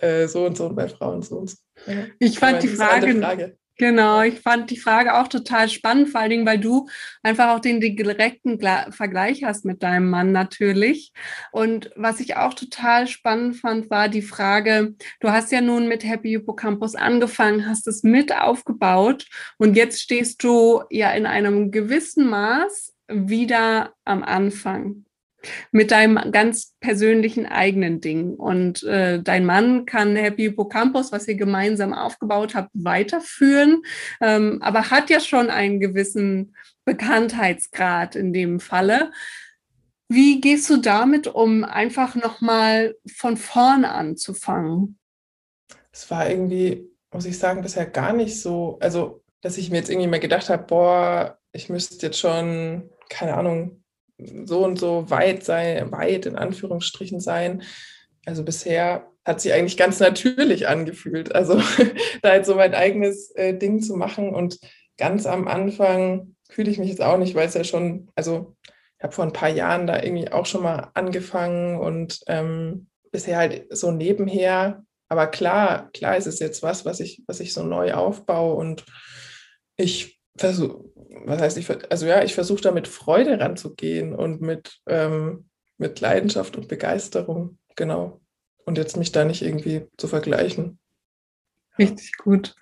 äh, 0.00 0.26
so 0.26 0.44
und 0.44 0.56
so 0.56 0.66
und 0.66 0.74
bei 0.74 0.88
Frauen 0.88 1.22
so 1.22 1.36
und 1.36 1.50
so. 1.50 1.56
Ja. 1.86 2.04
Ich 2.18 2.40
fand 2.40 2.64
die 2.64 2.68
Frage, 2.68 3.14
Frage, 3.14 3.56
Genau, 3.80 4.22
ich 4.22 4.40
fand 4.40 4.70
die 4.70 4.76
Frage 4.76 5.14
auch 5.14 5.28
total 5.28 5.68
spannend, 5.68 6.08
vor 6.08 6.20
allen 6.20 6.30
Dingen, 6.30 6.46
weil 6.46 6.58
du 6.58 6.88
einfach 7.22 7.54
auch 7.54 7.60
den 7.60 7.80
direkten 7.80 8.58
Vergleich 8.90 9.44
hast 9.44 9.64
mit 9.64 9.84
deinem 9.84 10.10
Mann 10.10 10.32
natürlich. 10.32 11.12
Und 11.52 11.92
was 11.94 12.18
ich 12.18 12.36
auch 12.36 12.54
total 12.54 13.06
spannend 13.06 13.56
fand, 13.56 13.88
war 13.88 14.08
die 14.08 14.22
Frage, 14.22 14.94
du 15.20 15.30
hast 15.30 15.52
ja 15.52 15.60
nun 15.60 15.86
mit 15.86 16.02
Happy 16.02 16.30
Hippocampus 16.30 16.96
angefangen, 16.96 17.68
hast 17.68 17.86
es 17.86 18.02
mit 18.02 18.34
aufgebaut 18.34 19.26
und 19.58 19.76
jetzt 19.76 20.00
stehst 20.00 20.42
du 20.42 20.82
ja 20.90 21.12
in 21.12 21.24
einem 21.24 21.70
gewissen 21.70 22.28
Maß 22.28 22.96
wieder 23.06 23.94
am 24.04 24.24
Anfang 24.24 25.04
mit 25.70 25.90
deinem 25.90 26.32
ganz 26.32 26.74
persönlichen 26.80 27.46
eigenen 27.46 28.00
Ding. 28.00 28.34
Und 28.34 28.82
äh, 28.82 29.22
dein 29.22 29.44
Mann 29.44 29.86
kann 29.86 30.16
Happy 30.16 30.44
Hippocampus, 30.44 31.12
was 31.12 31.28
ihr 31.28 31.36
gemeinsam 31.36 31.92
aufgebaut 31.92 32.54
habt, 32.54 32.70
weiterführen, 32.74 33.82
ähm, 34.20 34.58
aber 34.62 34.90
hat 34.90 35.10
ja 35.10 35.20
schon 35.20 35.50
einen 35.50 35.80
gewissen 35.80 36.54
Bekanntheitsgrad 36.84 38.16
in 38.16 38.32
dem 38.32 38.60
Falle. 38.60 39.12
Wie 40.08 40.40
gehst 40.40 40.70
du 40.70 40.78
damit 40.78 41.26
um, 41.26 41.64
einfach 41.64 42.14
nochmal 42.14 42.96
von 43.14 43.36
vorne 43.36 43.92
anzufangen? 43.92 44.98
Es 45.92 46.10
war 46.10 46.30
irgendwie, 46.30 46.88
muss 47.12 47.26
ich 47.26 47.38
sagen, 47.38 47.60
bisher 47.60 47.86
gar 47.86 48.12
nicht 48.12 48.40
so, 48.40 48.78
also 48.80 49.22
dass 49.40 49.58
ich 49.58 49.70
mir 49.70 49.76
jetzt 49.76 49.90
irgendwie 49.90 50.08
mal 50.08 50.20
gedacht 50.20 50.48
habe, 50.48 50.64
boah, 50.64 51.38
ich 51.52 51.68
müsste 51.68 52.06
jetzt 52.06 52.18
schon, 52.18 52.90
keine 53.08 53.34
Ahnung, 53.34 53.84
so 54.18 54.64
und 54.64 54.78
so 54.78 55.10
weit 55.10 55.44
sein, 55.44 55.90
weit 55.92 56.26
in 56.26 56.36
Anführungsstrichen 56.36 57.20
sein. 57.20 57.62
Also 58.26 58.44
bisher 58.44 59.08
hat 59.24 59.40
sich 59.40 59.52
eigentlich 59.52 59.76
ganz 59.76 60.00
natürlich 60.00 60.68
angefühlt. 60.68 61.34
Also 61.34 61.60
da 62.22 62.34
jetzt 62.34 62.46
so 62.46 62.54
mein 62.54 62.74
eigenes 62.74 63.30
äh, 63.36 63.56
Ding 63.56 63.80
zu 63.80 63.96
machen 63.96 64.34
und 64.34 64.58
ganz 64.96 65.26
am 65.26 65.46
Anfang 65.46 66.34
fühle 66.50 66.70
ich 66.70 66.78
mich 66.78 66.88
jetzt 66.88 67.02
auch 67.02 67.18
nicht, 67.18 67.34
weil 67.34 67.46
es 67.46 67.54
ja 67.54 67.64
schon, 67.64 68.10
also 68.14 68.56
ich 68.98 69.04
habe 69.04 69.12
vor 69.12 69.24
ein 69.24 69.32
paar 69.32 69.48
Jahren 69.48 69.86
da 69.86 70.02
irgendwie 70.02 70.32
auch 70.32 70.46
schon 70.46 70.62
mal 70.62 70.90
angefangen 70.94 71.78
und 71.78 72.20
ähm, 72.26 72.88
bisher 73.12 73.36
halt 73.36 73.66
so 73.70 73.92
nebenher. 73.92 74.82
Aber 75.08 75.26
klar, 75.28 75.90
klar 75.92 76.16
ist 76.16 76.26
es 76.26 76.40
jetzt 76.40 76.62
was, 76.62 76.84
was 76.84 77.00
ich, 77.00 77.22
was 77.26 77.40
ich 77.40 77.52
so 77.52 77.62
neu 77.62 77.94
aufbaue 77.94 78.54
und 78.54 78.84
ich 79.76 80.20
versuche, 80.36 80.84
was 81.24 81.40
heißt 81.40 81.58
ich, 81.58 81.68
also 81.90 82.06
ja, 82.06 82.22
ich 82.22 82.34
versuche 82.34 82.62
da 82.62 82.70
mit 82.70 82.88
Freude 82.88 83.40
ranzugehen 83.40 84.14
und 84.14 84.40
mit, 84.40 84.80
ähm, 84.86 85.48
mit 85.76 86.00
Leidenschaft 86.00 86.56
und 86.56 86.68
Begeisterung, 86.68 87.58
genau. 87.76 88.20
Und 88.64 88.78
jetzt 88.78 88.96
mich 88.96 89.12
da 89.12 89.24
nicht 89.24 89.42
irgendwie 89.42 89.86
zu 89.96 90.08
vergleichen. 90.08 90.78
Richtig 91.78 92.16
gut. 92.16 92.56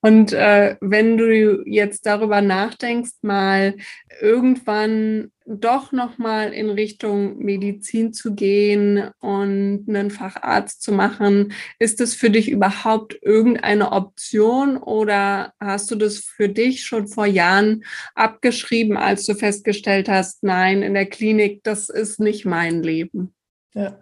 Und 0.00 0.32
äh, 0.32 0.76
wenn 0.80 1.16
du 1.16 1.62
jetzt 1.66 2.04
darüber 2.04 2.40
nachdenkst, 2.40 3.12
mal 3.22 3.76
irgendwann 4.20 5.30
doch 5.46 5.92
noch 5.92 6.18
mal 6.18 6.52
in 6.52 6.70
Richtung 6.70 7.38
Medizin 7.38 8.12
zu 8.12 8.34
gehen 8.34 9.10
und 9.20 9.84
einen 9.88 10.10
Facharzt 10.10 10.82
zu 10.82 10.90
machen, 10.90 11.52
ist 11.78 12.00
es 12.00 12.16
für 12.16 12.30
dich 12.30 12.50
überhaupt 12.50 13.16
irgendeine 13.22 13.92
Option 13.92 14.76
oder 14.76 15.52
hast 15.60 15.88
du 15.92 15.94
das 15.94 16.18
für 16.18 16.48
dich 16.48 16.84
schon 16.84 17.06
vor 17.06 17.26
Jahren 17.26 17.84
abgeschrieben, 18.16 18.96
als 18.96 19.24
du 19.26 19.34
festgestellt 19.34 20.08
hast, 20.08 20.42
nein, 20.42 20.82
in 20.82 20.94
der 20.94 21.06
Klinik, 21.06 21.62
das 21.62 21.88
ist 21.88 22.18
nicht 22.18 22.44
mein 22.44 22.82
Leben? 22.82 23.32
Ja, 23.74 24.00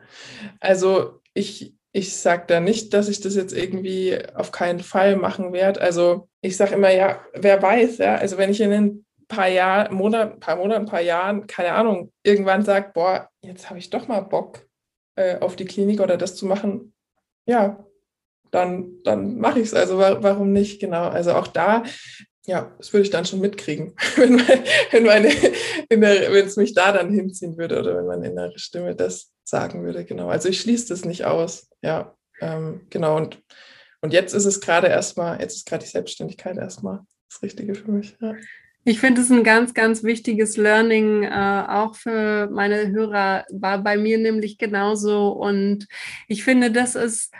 also 0.61 1.21
ich 1.35 1.74
ich 1.97 2.17
sage 2.17 2.43
da 2.49 2.59
nicht, 2.59 2.93
dass 2.93 3.09
ich 3.09 3.21
das 3.21 3.37
jetzt 3.37 3.53
irgendwie 3.57 4.19
auf 4.35 4.51
keinen 4.51 4.81
Fall 4.81 5.15
machen 5.15 5.53
werde. 5.53 5.81
Also 5.81 6.29
ich 6.41 6.57
sage 6.57 6.75
immer, 6.75 6.91
ja, 6.91 7.21
wer 7.35 7.63
weiß, 7.63 7.99
ja, 7.99 8.17
also 8.17 8.37
wenn 8.37 8.51
ich 8.51 8.61
in 8.61 8.73
ein 8.73 9.07
paar 9.29 9.47
Jahren, 9.47 9.95
Monat, 9.95 10.41
paar 10.41 10.57
Monaten, 10.57 10.87
paar 10.87 11.03
Jahren, 11.03 11.47
keine 11.47 11.73
Ahnung, 11.73 12.13
irgendwann 12.25 12.65
sage, 12.65 12.91
boah, 12.93 13.31
jetzt 13.43 13.71
habe 13.71 13.79
ich 13.79 13.91
doch 13.91 14.09
mal 14.09 14.23
Bock 14.23 14.67
äh, 15.15 15.39
auf 15.39 15.55
die 15.55 15.67
Klinik 15.67 16.01
oder 16.01 16.17
das 16.17 16.35
zu 16.35 16.47
machen, 16.47 16.93
ja, 17.47 17.87
dann, 18.51 19.01
dann 19.05 19.39
mache 19.39 19.61
ich 19.61 19.67
es. 19.67 19.75
Also 19.75 19.97
warum 19.99 20.53
nicht? 20.53 20.81
Genau. 20.81 21.09
Also 21.09 21.35
auch 21.35 21.47
da, 21.47 21.85
ja, 22.47 22.75
das 22.79 22.93
würde 22.93 23.05
ich 23.05 23.11
dann 23.11 23.25
schon 23.25 23.41
mitkriegen, 23.41 23.95
wenn, 24.17 24.39
wenn 24.91 25.05
meine, 25.05 25.29
wenn 25.89 26.47
es 26.47 26.57
mich 26.57 26.75
da 26.75 26.93
dann 26.93 27.11
hinziehen 27.11 27.57
würde 27.57 27.79
oder 27.79 27.97
wenn 27.97 28.07
meine 28.07 28.29
innere 28.29 28.59
Stimme 28.59 28.95
das 28.95 29.33
sagen 29.45 29.85
würde. 29.85 30.05
Genau. 30.05 30.29
Also 30.29 30.49
ich 30.49 30.61
schließe 30.61 30.89
das 30.89 31.05
nicht 31.05 31.25
aus. 31.25 31.69
Ja, 31.83 32.15
ähm, 32.41 32.83
genau. 32.91 33.17
Und, 33.17 33.43
und 34.01 34.13
jetzt 34.13 34.35
ist 34.35 34.45
es 34.45 34.61
gerade 34.61 34.89
erstmal, 34.89 35.41
jetzt 35.41 35.57
ist 35.57 35.67
gerade 35.67 35.85
die 35.85 35.91
Selbstständigkeit 35.91 36.57
erstmal 36.57 37.01
das 37.31 37.43
Richtige 37.43 37.75
für 37.75 37.91
mich. 37.91 38.17
Ja. 38.21 38.35
Ich 38.87 39.01
finde 39.01 39.23
es 39.23 39.31
ein 39.31 39.45
ganz, 39.45 39.73
ganz 39.73 40.03
wichtiges 40.03 40.59
Learning, 40.59 41.23
äh, 41.23 41.65
auch 41.69 41.95
für 41.95 42.51
meine 42.51 42.89
Hörer, 42.89 43.47
war 43.51 43.83
bei 43.83 43.97
mir 43.97 44.19
nämlich 44.19 44.59
genauso. 44.59 45.29
Und 45.31 45.87
ich 46.29 46.45
finde, 46.45 46.71
das 46.71 46.95
ist 46.95 47.33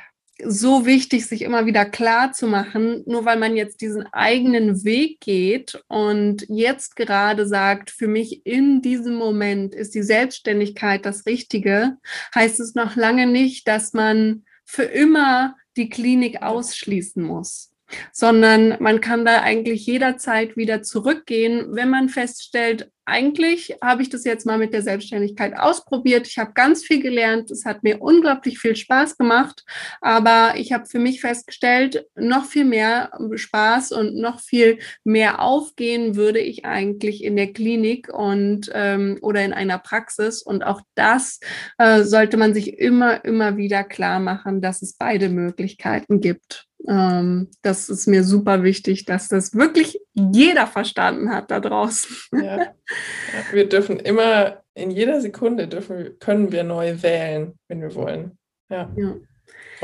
so 0.43 0.85
wichtig, 0.85 1.27
sich 1.27 1.43
immer 1.43 1.67
wieder 1.67 1.85
klar 1.85 2.33
zu 2.33 2.47
machen, 2.47 3.05
nur 3.07 3.25
weil 3.25 3.39
man 3.39 3.57
jetzt 3.57 3.81
diesen 3.81 4.07
eigenen 4.13 4.85
Weg 4.85 5.21
geht 5.21 5.81
und 5.89 6.45
jetzt 6.49 6.97
gerade 6.97 7.47
sagt, 7.47 7.91
für 7.91 8.09
mich 8.09 8.45
in 8.45 8.83
diesem 8.83 9.15
Moment 9.15 9.75
ist 9.75 9.95
die 9.95 10.03
Selbstständigkeit 10.03 11.07
das 11.07 11.27
Richtige, 11.27 11.99
heißt 12.35 12.59
es 12.61 12.75
noch 12.75 12.97
lange 12.97 13.27
nicht, 13.27 13.69
dass 13.69 13.93
man 13.93 14.45
für 14.65 14.85
immer 14.85 15.57
die 15.77 15.89
Klinik 15.89 16.43
ausschließen 16.43 17.23
muss 17.23 17.74
sondern 18.13 18.77
man 18.81 19.01
kann 19.01 19.25
da 19.25 19.43
eigentlich 19.43 19.87
jederzeit 19.87 20.57
wieder 20.57 20.83
zurückgehen, 20.83 21.67
wenn 21.71 21.91
man 21.91 22.09
feststellt, 22.09 22.91
eigentlich 23.07 23.77
habe 23.83 24.03
ich 24.03 24.09
das 24.09 24.25
jetzt 24.25 24.47
mal 24.47 24.59
mit 24.59 24.73
der 24.73 24.83
Selbstständigkeit 24.83 25.57
ausprobiert. 25.59 26.27
Ich 26.27 26.39
habe 26.39 26.53
ganz 26.55 26.85
viel 26.85 27.03
gelernt. 27.03 27.51
Es 27.51 27.65
hat 27.65 27.83
mir 27.83 28.01
unglaublich 28.01 28.59
viel 28.59 28.77
Spaß 28.77 29.19
gemacht. 29.19 29.65
Aber 30.01 30.55
ich 30.57 30.73
habe 30.73 30.87
für 30.87 30.99
mich 30.99 31.21
festgestellt, 31.21 32.07
noch 32.15 32.47
viel 32.47 32.65
mehr 32.65 33.13
Spaß 33.35 33.93
und 33.93 34.17
noch 34.17 34.41
viel 34.41 34.79
mehr 35.05 35.43
aufgehen 35.43 36.17
würde 36.17 36.39
ich 36.39 36.65
eigentlich 36.65 37.23
in 37.23 37.37
der 37.37 37.53
Klinik 37.53 38.09
und 38.13 38.71
ähm, 38.73 39.19
oder 39.21 39.45
in 39.45 39.53
einer 39.53 39.79
Praxis. 39.79 40.43
Und 40.43 40.65
auch 40.65 40.81
das 40.95 41.41
äh, 41.79 42.05
sollte 42.05 42.37
man 42.37 42.55
sich 42.55 42.79
immer, 42.79 43.25
immer 43.25 43.57
wieder 43.57 43.85
klar 43.85 44.19
machen, 44.19 44.63
dass 44.63 44.81
es 44.81 44.95
beide 44.95 45.29
Möglichkeiten 45.29 46.21
gibt. 46.21 46.69
Ähm, 46.87 47.49
das 47.63 47.89
ist 47.89 48.07
mir 48.07 48.25
super 48.25 48.63
wichtig, 48.63 49.05
dass 49.05 49.29
das 49.29 49.55
wirklich 49.55 50.01
jeder 50.13 50.67
verstanden 50.67 51.31
hat 51.31 51.51
da 51.51 51.61
draußen. 51.61 52.17
Ja. 52.33 52.57
ja. 52.57 52.75
wir 53.53 53.69
dürfen 53.69 53.99
immer, 53.99 54.63
in 54.75 54.91
jeder 54.91 55.21
Sekunde 55.21 55.69
dürfen, 55.69 56.19
können 56.19 56.53
wir 56.53 56.65
neu 56.65 57.03
wählen, 57.03 57.55
wenn 57.69 57.81
wir 57.81 57.95
wollen. 57.95 58.39
Ja. 58.69 58.91
ja. 58.97 59.15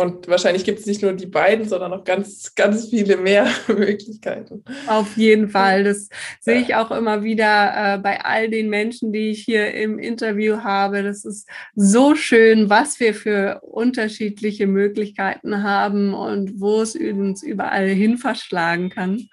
Und 0.01 0.29
wahrscheinlich 0.29 0.65
gibt 0.65 0.81
es 0.81 0.87
nicht 0.87 1.03
nur 1.03 1.13
die 1.13 1.27
beiden, 1.27 1.69
sondern 1.69 1.91
noch 1.91 2.05
ganz, 2.05 2.55
ganz 2.55 2.89
viele 2.89 3.17
mehr 3.17 3.47
Möglichkeiten. 3.69 4.65
Auf 4.87 5.17
jeden 5.17 5.49
Fall. 5.49 5.85
Das 5.85 6.09
ja. 6.09 6.17
sehe 6.41 6.61
ich 6.61 6.75
auch 6.75 6.91
immer 6.91 7.23
wieder 7.23 7.95
äh, 7.95 7.99
bei 7.99 8.25
all 8.25 8.49
den 8.49 8.71
Menschen, 8.71 9.13
die 9.13 9.31
ich 9.31 9.45
hier 9.45 9.75
im 9.75 9.99
Interview 9.99 10.63
habe. 10.63 11.03
Das 11.03 11.25
ist 11.25 11.49
so 11.75 12.15
schön, 12.15 12.71
was 12.71 12.99
wir 13.01 13.15
für 13.15 13.61
unterschiedliche 13.63 14.67
Möglichkeiten 14.67 15.63
haben 15.63 16.15
und 16.15 16.61
wo 16.61 16.81
es 16.81 16.95
uns 16.97 17.43
überall 17.43 17.89
hin 17.89 18.19
verschlagen 18.19 18.91
kann. 18.91 19.29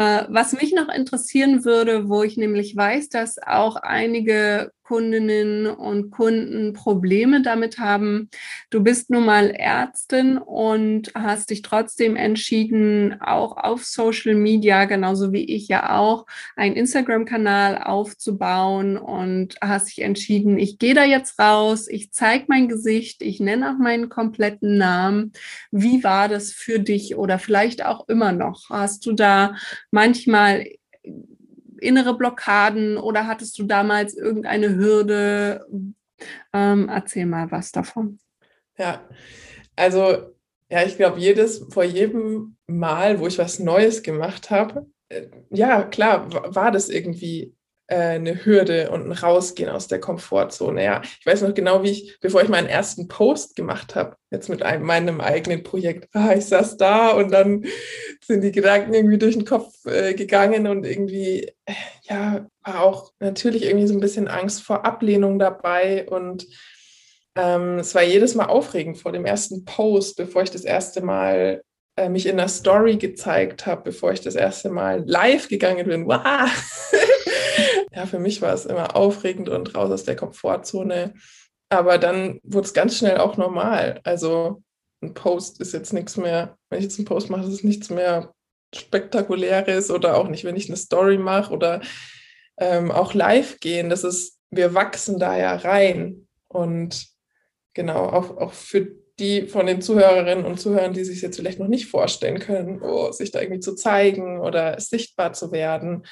Äh, 0.00 0.24
was 0.30 0.54
mich 0.54 0.72
noch 0.72 0.88
interessieren 0.88 1.66
würde, 1.66 2.08
wo 2.08 2.22
ich 2.22 2.38
nämlich 2.38 2.74
weiß, 2.74 3.10
dass 3.10 3.36
auch 3.36 3.76
einige 3.76 4.72
Kundinnen 4.90 5.68
und 5.68 6.10
Kunden 6.10 6.72
Probleme 6.72 7.42
damit 7.42 7.78
haben. 7.78 8.28
Du 8.70 8.82
bist 8.82 9.08
nun 9.08 9.24
mal 9.24 9.50
Ärztin 9.50 10.36
und 10.36 11.12
hast 11.14 11.50
dich 11.50 11.62
trotzdem 11.62 12.16
entschieden, 12.16 13.20
auch 13.20 13.56
auf 13.56 13.84
Social 13.84 14.34
Media, 14.34 14.86
genauso 14.86 15.32
wie 15.32 15.44
ich 15.44 15.68
ja 15.68 15.96
auch, 15.96 16.26
einen 16.56 16.74
Instagram-Kanal 16.74 17.84
aufzubauen 17.84 18.98
und 18.98 19.54
hast 19.60 19.90
dich 19.90 20.02
entschieden, 20.02 20.58
ich 20.58 20.80
gehe 20.80 20.94
da 20.94 21.04
jetzt 21.04 21.38
raus, 21.38 21.86
ich 21.86 22.10
zeige 22.10 22.46
mein 22.48 22.66
Gesicht, 22.66 23.22
ich 23.22 23.38
nenne 23.38 23.70
auch 23.70 23.78
meinen 23.78 24.08
kompletten 24.08 24.76
Namen. 24.76 25.34
Wie 25.70 26.02
war 26.02 26.28
das 26.28 26.50
für 26.50 26.80
dich 26.80 27.14
oder 27.14 27.38
vielleicht 27.38 27.86
auch 27.86 28.08
immer 28.08 28.32
noch? 28.32 28.70
Hast 28.70 29.06
du 29.06 29.12
da 29.12 29.54
manchmal 29.90 30.66
innere 31.80 32.16
Blockaden 32.16 32.98
oder 32.98 33.26
hattest 33.26 33.58
du 33.58 33.64
damals 33.64 34.14
irgendeine 34.14 34.74
Hürde? 34.76 35.66
Ähm, 36.52 36.88
erzähl 36.88 37.26
mal 37.26 37.50
was 37.50 37.72
davon. 37.72 38.18
Ja, 38.76 39.08
also 39.76 40.34
ja, 40.70 40.84
ich 40.84 40.96
glaube, 40.96 41.18
jedes, 41.18 41.66
vor 41.70 41.84
jedem 41.84 42.56
Mal, 42.66 43.18
wo 43.18 43.26
ich 43.26 43.38
was 43.38 43.58
Neues 43.58 44.02
gemacht 44.02 44.50
habe, 44.50 44.86
äh, 45.08 45.26
ja, 45.50 45.82
klar, 45.82 46.54
war 46.54 46.70
das 46.70 46.88
irgendwie 46.88 47.54
eine 47.90 48.44
Hürde 48.44 48.90
und 48.90 49.06
ein 49.06 49.12
Rausgehen 49.12 49.68
aus 49.68 49.88
der 49.88 50.00
Komfortzone. 50.00 50.84
Ja, 50.84 51.02
ich 51.02 51.26
weiß 51.26 51.42
noch 51.42 51.54
genau, 51.54 51.82
wie 51.82 51.90
ich, 51.90 52.18
bevor 52.20 52.42
ich 52.42 52.48
meinen 52.48 52.68
ersten 52.68 53.08
Post 53.08 53.56
gemacht 53.56 53.94
habe, 53.96 54.16
jetzt 54.30 54.48
mit 54.48 54.62
einem, 54.62 54.84
meinem 54.84 55.20
eigenen 55.20 55.62
Projekt, 55.62 56.08
ah, 56.12 56.32
ich 56.32 56.46
saß 56.46 56.76
da 56.76 57.10
und 57.10 57.32
dann 57.32 57.64
sind 58.24 58.42
die 58.42 58.52
Gedanken 58.52 58.94
irgendwie 58.94 59.18
durch 59.18 59.36
den 59.36 59.44
Kopf 59.44 59.74
äh, 59.86 60.14
gegangen 60.14 60.66
und 60.66 60.86
irgendwie, 60.86 61.52
äh, 61.64 61.74
ja, 62.04 62.46
war 62.62 62.80
auch 62.82 63.12
natürlich 63.18 63.64
irgendwie 63.64 63.88
so 63.88 63.94
ein 63.94 64.00
bisschen 64.00 64.28
Angst 64.28 64.62
vor 64.62 64.84
Ablehnung 64.84 65.38
dabei 65.38 66.06
und 66.08 66.46
ähm, 67.36 67.78
es 67.78 67.94
war 67.94 68.02
jedes 68.02 68.34
Mal 68.34 68.46
aufregend 68.46 68.98
vor 68.98 69.12
dem 69.12 69.24
ersten 69.24 69.64
Post, 69.64 70.16
bevor 70.16 70.42
ich 70.42 70.50
das 70.50 70.64
erste 70.64 71.00
Mal 71.00 71.62
äh, 71.96 72.08
mich 72.08 72.26
in 72.26 72.36
der 72.36 72.48
Story 72.48 72.96
gezeigt 72.96 73.66
habe, 73.66 73.82
bevor 73.82 74.12
ich 74.12 74.20
das 74.20 74.34
erste 74.34 74.70
Mal 74.70 75.02
live 75.06 75.48
gegangen 75.48 75.86
bin. 75.86 76.06
Wow! 76.06 76.50
ja, 77.92 78.06
für 78.06 78.18
mich 78.18 78.40
war 78.42 78.54
es 78.54 78.66
immer 78.66 78.96
aufregend 78.96 79.48
und 79.48 79.74
raus 79.74 79.90
aus 79.90 80.04
der 80.04 80.16
Komfortzone. 80.16 81.14
Aber 81.68 81.98
dann 81.98 82.40
wurde 82.42 82.66
es 82.66 82.74
ganz 82.74 82.98
schnell 82.98 83.18
auch 83.18 83.36
normal. 83.36 84.00
Also 84.04 84.62
ein 85.02 85.14
Post 85.14 85.60
ist 85.60 85.72
jetzt 85.72 85.92
nichts 85.92 86.16
mehr, 86.16 86.56
wenn 86.68 86.78
ich 86.78 86.84
jetzt 86.84 86.98
einen 86.98 87.06
Post 87.06 87.30
mache, 87.30 87.42
ist 87.42 87.54
es 87.54 87.64
nichts 87.64 87.90
mehr 87.90 88.34
Spektakuläres 88.74 89.90
oder 89.90 90.16
auch 90.16 90.28
nicht, 90.28 90.44
wenn 90.44 90.56
ich 90.56 90.68
eine 90.68 90.76
Story 90.76 91.18
mache 91.18 91.52
oder 91.52 91.80
ähm, 92.58 92.90
auch 92.90 93.14
live 93.14 93.58
gehen. 93.60 93.90
Das 93.90 94.04
ist, 94.04 94.38
wir 94.50 94.74
wachsen 94.74 95.18
da 95.18 95.36
ja 95.36 95.56
rein. 95.56 96.28
Und 96.48 97.06
genau, 97.74 98.06
auch, 98.06 98.36
auch 98.36 98.52
für 98.52 98.88
die 99.18 99.46
von 99.46 99.66
den 99.66 99.82
Zuhörerinnen 99.82 100.44
und 100.44 100.58
Zuhörern, 100.58 100.92
die 100.92 101.04
sich 101.04 101.20
jetzt 101.22 101.36
vielleicht 101.36 101.58
noch 101.58 101.68
nicht 101.68 101.86
vorstellen 101.86 102.38
können, 102.38 102.80
oh, 102.82 103.12
sich 103.12 103.30
da 103.30 103.40
irgendwie 103.40 103.60
zu 103.60 103.74
zeigen 103.74 104.40
oder 104.40 104.80
sichtbar 104.80 105.32
zu 105.32 105.52
werden. 105.52 106.06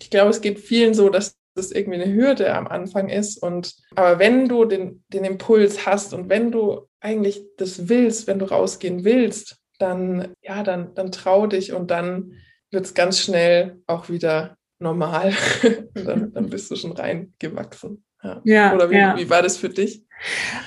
Ich 0.00 0.10
glaube, 0.10 0.30
es 0.30 0.40
geht 0.40 0.58
vielen 0.58 0.94
so, 0.94 1.08
dass 1.08 1.36
das 1.54 1.72
irgendwie 1.72 2.00
eine 2.00 2.12
Hürde 2.12 2.54
am 2.54 2.66
Anfang 2.66 3.08
ist. 3.08 3.42
Und 3.42 3.74
aber 3.96 4.18
wenn 4.18 4.48
du 4.48 4.64
den, 4.64 5.04
den 5.08 5.24
Impuls 5.24 5.86
hast 5.86 6.14
und 6.14 6.28
wenn 6.28 6.50
du 6.50 6.88
eigentlich 7.00 7.42
das 7.56 7.88
willst, 7.88 8.26
wenn 8.26 8.38
du 8.38 8.46
rausgehen 8.46 9.04
willst, 9.04 9.58
dann 9.78 10.34
ja, 10.42 10.62
dann, 10.62 10.94
dann 10.94 11.10
trau 11.12 11.46
dich 11.46 11.72
und 11.72 11.90
dann 11.90 12.32
wird 12.70 12.86
es 12.86 12.94
ganz 12.94 13.20
schnell 13.20 13.80
auch 13.86 14.08
wieder 14.08 14.56
normal. 14.78 15.34
dann, 15.94 16.32
dann 16.32 16.50
bist 16.50 16.70
du 16.70 16.76
schon 16.76 16.92
reingewachsen. 16.92 18.04
Ja. 18.22 18.40
ja 18.44 18.74
Oder 18.74 18.90
wie, 18.90 18.96
ja. 18.96 19.16
wie 19.16 19.30
war 19.30 19.42
das 19.42 19.56
für 19.56 19.70
dich? 19.70 20.04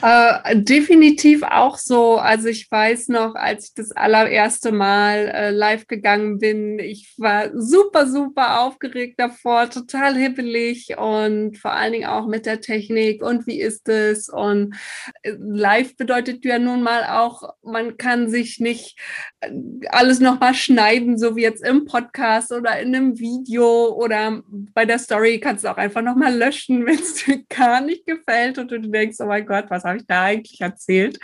Äh, 0.02 0.58
definitiv 0.58 1.44
auch 1.44 1.78
so. 1.78 2.18
Also 2.18 2.48
ich 2.48 2.70
weiß 2.70 3.10
noch, 3.10 3.36
als 3.36 3.68
ich 3.68 3.74
das 3.76 3.92
allererste 3.92 4.72
Mal 4.72 5.28
äh, 5.28 5.52
live 5.52 5.88
gegangen 5.88 6.40
bin, 6.40 6.80
ich 6.80 7.14
war 7.18 7.50
super, 7.54 8.08
super 8.08 8.62
aufgeregt 8.62 9.20
davor, 9.20 9.70
total 9.70 10.16
hibbelig 10.16 10.98
und 10.98 11.58
vor 11.58 11.72
allen 11.72 11.94
Dingen 11.94 12.10
auch 12.10 12.28
mit 12.28 12.46
der 12.46 12.62
Technik 12.62 13.22
und 13.22 13.46
wie 13.48 13.62
ist 13.62 13.88
es. 13.90 14.28
Und 14.30 14.76
äh, 15.22 15.34
live 15.40 15.96
bedeutet 15.96 16.44
ja 16.46 16.58
nun 16.60 16.82
mal 16.82 17.04
auch, 17.06 17.54
man 17.62 17.98
kann 17.98 18.30
sich 18.30 18.60
nicht 18.60 19.00
äh, 19.42 19.52
alles 19.90 20.20
nochmal 20.20 20.56
schneiden, 20.56 21.18
so 21.18 21.36
wie 21.36 21.44
jetzt 21.44 21.64
im 21.64 21.86
Podcast 21.86 22.52
oder 22.52 22.80
in 22.80 22.96
einem 22.96 23.20
Video 23.20 23.94
oder 23.94 24.42
bei 24.74 24.86
der 24.86 25.00
Story 25.00 25.40
kannst 25.40 25.64
du 25.64 25.70
auch 25.70 25.78
einfach 25.78 26.02
nochmal 26.02 26.36
löschen, 26.36 26.86
wenn 26.86 26.96
es 26.96 27.26
dir 27.26 27.44
gar 27.48 27.82
nicht 27.82 28.06
gefällt 28.06 28.58
und 28.58 28.72
du 28.72 28.80
denkst, 28.80 29.18
oh 29.20 29.26
mein 29.26 29.43
mein 29.44 29.62
Gott, 29.62 29.70
was 29.70 29.84
habe 29.84 29.98
ich 29.98 30.08
da 30.08 30.24
eigentlich 30.24 30.62
erzählt? 30.62 31.20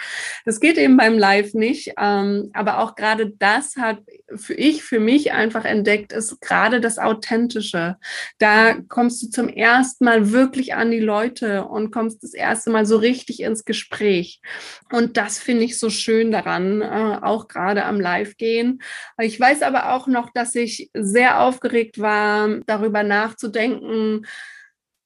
Das 0.46 0.60
geht 0.60 0.78
eben 0.78 0.98
beim 0.98 1.18
Live 1.18 1.54
nicht. 1.54 1.94
Ähm, 1.98 2.52
aber 2.54 2.80
auch 2.80 2.96
gerade 2.96 3.32
das 3.32 3.76
hat 3.76 4.00
für 4.36 4.54
ich, 4.54 4.84
für 4.84 5.00
mich 5.00 5.32
einfach 5.32 5.66
entdeckt, 5.66 6.14
ist 6.14 6.40
gerade 6.42 6.82
das 6.82 6.98
Authentische. 6.98 7.98
Da 8.38 8.76
kommst 8.88 9.24
du 9.24 9.30
zum 9.30 9.50
ersten 9.50 10.06
Mal 10.06 10.32
wirklich 10.32 10.76
an 10.76 10.92
die 10.92 11.00
Leute 11.00 11.66
und 11.66 11.92
kommst 11.92 12.24
das 12.24 12.34
erste 12.34 12.70
Mal 12.70 12.86
so 12.86 12.98
richtig 12.98 13.42
ins 13.42 13.66
Gespräch. 13.66 14.42
Und 14.92 15.18
das 15.18 15.40
finde 15.40 15.64
ich 15.64 15.80
so 15.80 15.90
schön 15.90 16.32
daran, 16.32 16.82
äh, 16.82 17.20
auch 17.22 17.48
gerade 17.48 17.86
am 17.86 18.00
Live-Gehen. 18.00 18.82
Ich 19.20 19.40
weiß 19.40 19.62
aber 19.62 19.94
auch 19.94 20.08
noch, 20.08 20.30
dass 20.34 20.56
ich 20.56 20.90
sehr 20.94 21.42
aufgeregt 21.42 22.00
war, 22.00 22.60
darüber 22.66 23.04
nachzudenken, 23.04 24.26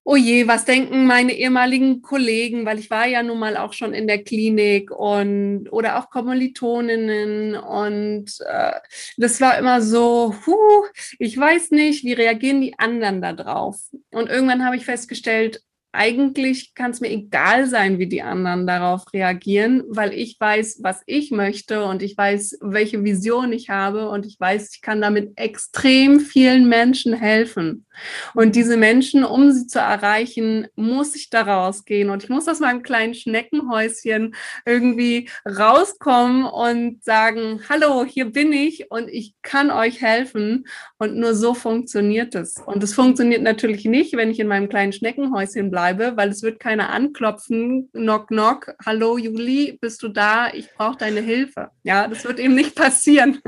oh 0.06 0.16
je, 0.16 0.48
was 0.48 0.66
denken 0.66 1.06
meine 1.06 1.34
ehemaligen 1.34 2.02
Kollegen, 2.02 2.66
weil 2.66 2.80
ich 2.80 2.90
war 2.90 3.08
ja 3.08 3.24
nun 3.24 3.40
mal 3.40 3.56
auch 3.58 3.74
schon 3.74 3.94
in 3.94 4.08
der 4.08 4.24
Klinik 4.24 4.92
und 4.92 5.68
oder 5.72 5.98
auch 5.98 6.10
Kommilitoninnen 6.10 7.56
und 7.56 8.26
äh, 8.46 8.74
das 9.18 9.40
war 9.40 9.58
immer 9.58 9.82
so, 9.82 10.36
huh, 10.46 10.86
ich 11.20 11.38
weiß 11.38 11.72
nicht, 11.72 12.04
wie 12.04 12.14
reagieren 12.14 12.62
die 12.62 12.78
anderen 12.78 13.22
da 13.22 13.34
drauf? 13.34 13.80
Und 14.12 14.30
irgendwann 14.30 14.66
habe 14.66 14.76
ich 14.76 14.86
festgestellt, 14.86 15.62
eigentlich 15.94 16.74
kann 16.74 16.92
es 16.92 17.02
mir 17.02 17.12
egal 17.12 17.68
sein, 17.68 18.00
wie 18.00 18.08
die 18.08 18.24
anderen 18.24 18.66
darauf 18.66 19.14
reagieren, 19.14 19.84
weil 19.88 20.12
ich 20.12 20.38
weiß, 20.40 20.80
was 20.82 21.04
ich 21.06 21.30
möchte 21.30 21.86
und 21.86 22.02
ich 22.02 22.18
weiß, 22.18 22.58
welche 22.62 23.04
Vision 23.04 23.54
ich 23.54 23.70
habe 23.70 24.10
und 24.10 24.26
ich 24.26 24.40
weiß, 24.40 24.74
ich 24.74 24.82
kann 24.82 25.02
damit 25.02 25.34
extrem 25.36 26.20
vielen 26.20 26.68
Menschen 26.68 27.14
helfen. 27.14 27.86
Und 28.34 28.56
diese 28.56 28.78
Menschen, 28.78 29.24
um 29.24 29.52
sie 29.52 29.68
zu 29.68 29.80
erreichen, 29.80 30.68
muss 30.76 31.16
ich 31.16 31.30
da 31.30 31.42
rausgehen 31.42 32.10
und 32.10 32.24
ich 32.24 32.30
muss 32.30 32.48
aus 32.48 32.60
meinem 32.60 32.84
kleinen 32.84 33.14
Schneckenhäuschen 33.14 34.36
irgendwie 34.66 35.30
rauskommen 35.46 36.46
und 36.46 37.04
sagen, 37.04 37.62
hallo, 37.70 38.06
hier 38.06 38.32
bin 38.32 38.54
ich 38.54 38.90
und 38.92 39.10
ich 39.10 39.36
kann 39.42 39.72
euch 39.72 40.02
helfen. 40.02 40.66
Und 40.98 41.16
nur 41.16 41.36
so 41.36 41.54
funktioniert 41.54 42.36
es. 42.36 42.56
Und 42.66 42.84
es 42.84 42.94
funktioniert 42.94 43.42
natürlich 43.42 43.86
nicht, 43.86 44.16
wenn 44.16 44.32
ich 44.32 44.40
in 44.40 44.48
meinem 44.48 44.70
kleinen 44.70 44.94
Schneckenhäuschen 44.94 45.70
bleibe 45.70 46.14
weil 46.16 46.30
es 46.30 46.44
wird 46.44 46.60
keiner 46.60 46.90
anklopfen, 46.90 47.90
knock, 47.92 48.28
knock, 48.28 48.74
hallo 48.86 49.18
Juli, 49.18 49.78
bist 49.80 50.04
du 50.04 50.10
da? 50.10 50.50
Ich 50.54 50.72
brauche 50.74 50.98
deine 50.98 51.22
Hilfe. 51.22 51.70
Ja, 51.84 52.08
das 52.08 52.26
wird 52.26 52.40
eben 52.40 52.56
nicht 52.56 52.76
passieren. 52.84 53.42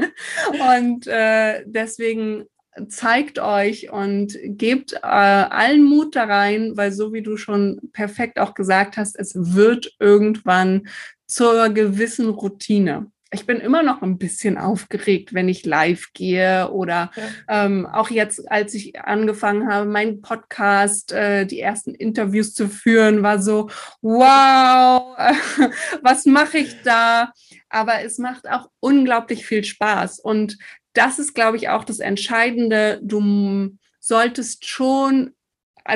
Und 0.78 1.08
äh, 1.08 1.64
deswegen 1.66 2.46
zeigt 2.88 3.40
euch 3.40 3.92
und 3.92 4.38
gebt 4.44 4.94
äh, 4.94 4.98
allen 5.02 5.84
Mut 5.84 6.16
da 6.16 6.26
rein, 6.26 6.76
weil 6.76 6.92
so 6.92 7.14
wie 7.14 7.22
du 7.22 7.38
schon 7.38 7.80
perfekt 7.94 8.40
auch 8.40 8.54
gesagt 8.54 8.98
hast, 8.98 9.18
es 9.18 9.34
wird 9.36 9.96
irgendwann 10.00 10.88
zur 11.28 11.70
gewissen 11.70 12.30
Routine 12.30 13.12
ich 13.36 13.46
bin 13.46 13.60
immer 13.60 13.84
noch 13.84 14.02
ein 14.02 14.18
bisschen 14.18 14.58
aufgeregt, 14.58 15.34
wenn 15.34 15.50
ich 15.50 15.66
live 15.66 16.14
gehe 16.14 16.72
oder 16.72 17.12
ja. 17.16 17.66
ähm, 17.66 17.86
auch 17.86 18.10
jetzt, 18.10 18.50
als 18.52 18.74
ich 18.74 19.00
angefangen 19.00 19.68
habe, 19.68 19.86
meinen 19.90 20.22
Podcast, 20.22 21.12
äh, 21.12 21.46
die 21.46 21.60
ersten 21.60 21.94
Interviews 21.94 22.54
zu 22.54 22.70
führen, 22.70 23.24
war 23.24 23.42
so, 23.42 23.70
wow, 24.02 25.18
was 26.02 26.26
mache 26.26 26.60
ich 26.60 26.82
da? 26.84 27.32
Aber 27.70 28.02
es 28.04 28.18
macht 28.20 28.50
auch 28.50 28.70
unglaublich 28.80 29.46
viel 29.46 29.64
Spaß. 29.64 30.20
Und 30.20 30.58
das 30.96 31.20
ist, 31.20 31.34
glaube 31.34 31.58
ich, 31.58 31.70
auch 31.70 31.84
das 31.84 32.00
Entscheidende. 32.00 33.00
Du 33.04 33.78
solltest 34.00 34.66
schon 34.66 35.32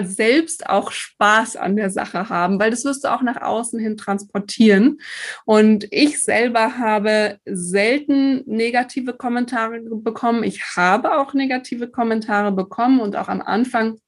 selbst 0.03 0.69
auch 0.69 0.91
Spaß 0.91 1.55
an 1.55 1.75
der 1.75 1.89
Sache 1.89 2.29
haben, 2.29 2.59
weil 2.59 2.69
das 2.69 2.85
wirst 2.85 3.03
du 3.03 3.07
auch 3.11 3.23
nach 3.23 3.41
außen 3.41 3.79
hin 3.79 3.97
transportieren. 3.97 4.99
Und 5.45 5.87
ich 5.89 6.21
selber 6.21 6.77
habe 6.77 7.39
selten 7.45 8.43
negative 8.45 9.13
Kommentare 9.13 9.81
bekommen. 9.81 10.43
Ich 10.43 10.75
habe 10.75 11.17
auch 11.17 11.33
negative 11.33 11.89
Kommentare 11.89 12.51
bekommen 12.51 12.99
und 12.99 13.15
auch 13.15 13.29
am 13.29 13.41
Anfang 13.41 13.99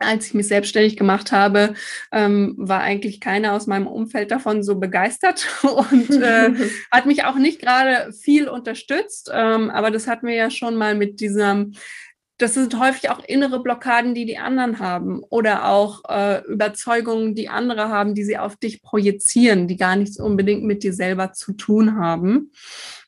als 0.00 0.26
ich 0.26 0.34
mich 0.34 0.48
selbstständig 0.48 0.96
gemacht 0.96 1.30
habe, 1.30 1.74
ähm, 2.10 2.54
war 2.56 2.80
eigentlich 2.80 3.20
keiner 3.20 3.52
aus 3.52 3.66
meinem 3.66 3.86
Umfeld 3.86 4.30
davon 4.30 4.62
so 4.62 4.80
begeistert 4.80 5.46
und 5.62 6.10
äh, 6.10 6.50
hat 6.90 7.06
mich 7.06 7.24
auch 7.24 7.36
nicht 7.36 7.60
gerade 7.60 8.12
viel 8.12 8.48
unterstützt. 8.48 9.30
Ähm, 9.32 9.70
aber 9.70 9.90
das 9.90 10.06
hatten 10.06 10.26
wir 10.26 10.34
ja 10.34 10.50
schon 10.50 10.76
mal 10.76 10.94
mit 10.94 11.20
diesem 11.20 11.74
das 12.40 12.54
sind 12.54 12.78
häufig 12.78 13.10
auch 13.10 13.22
innere 13.22 13.62
Blockaden, 13.62 14.14
die 14.14 14.24
die 14.24 14.38
anderen 14.38 14.78
haben 14.78 15.22
oder 15.28 15.68
auch 15.68 16.02
äh, 16.08 16.42
Überzeugungen, 16.46 17.34
die 17.34 17.50
andere 17.50 17.90
haben, 17.90 18.14
die 18.14 18.24
sie 18.24 18.38
auf 18.38 18.56
dich 18.56 18.82
projizieren, 18.82 19.68
die 19.68 19.76
gar 19.76 19.94
nichts 19.96 20.18
unbedingt 20.18 20.64
mit 20.64 20.82
dir 20.82 20.94
selber 20.94 21.34
zu 21.34 21.52
tun 21.52 21.96
haben. 21.96 22.50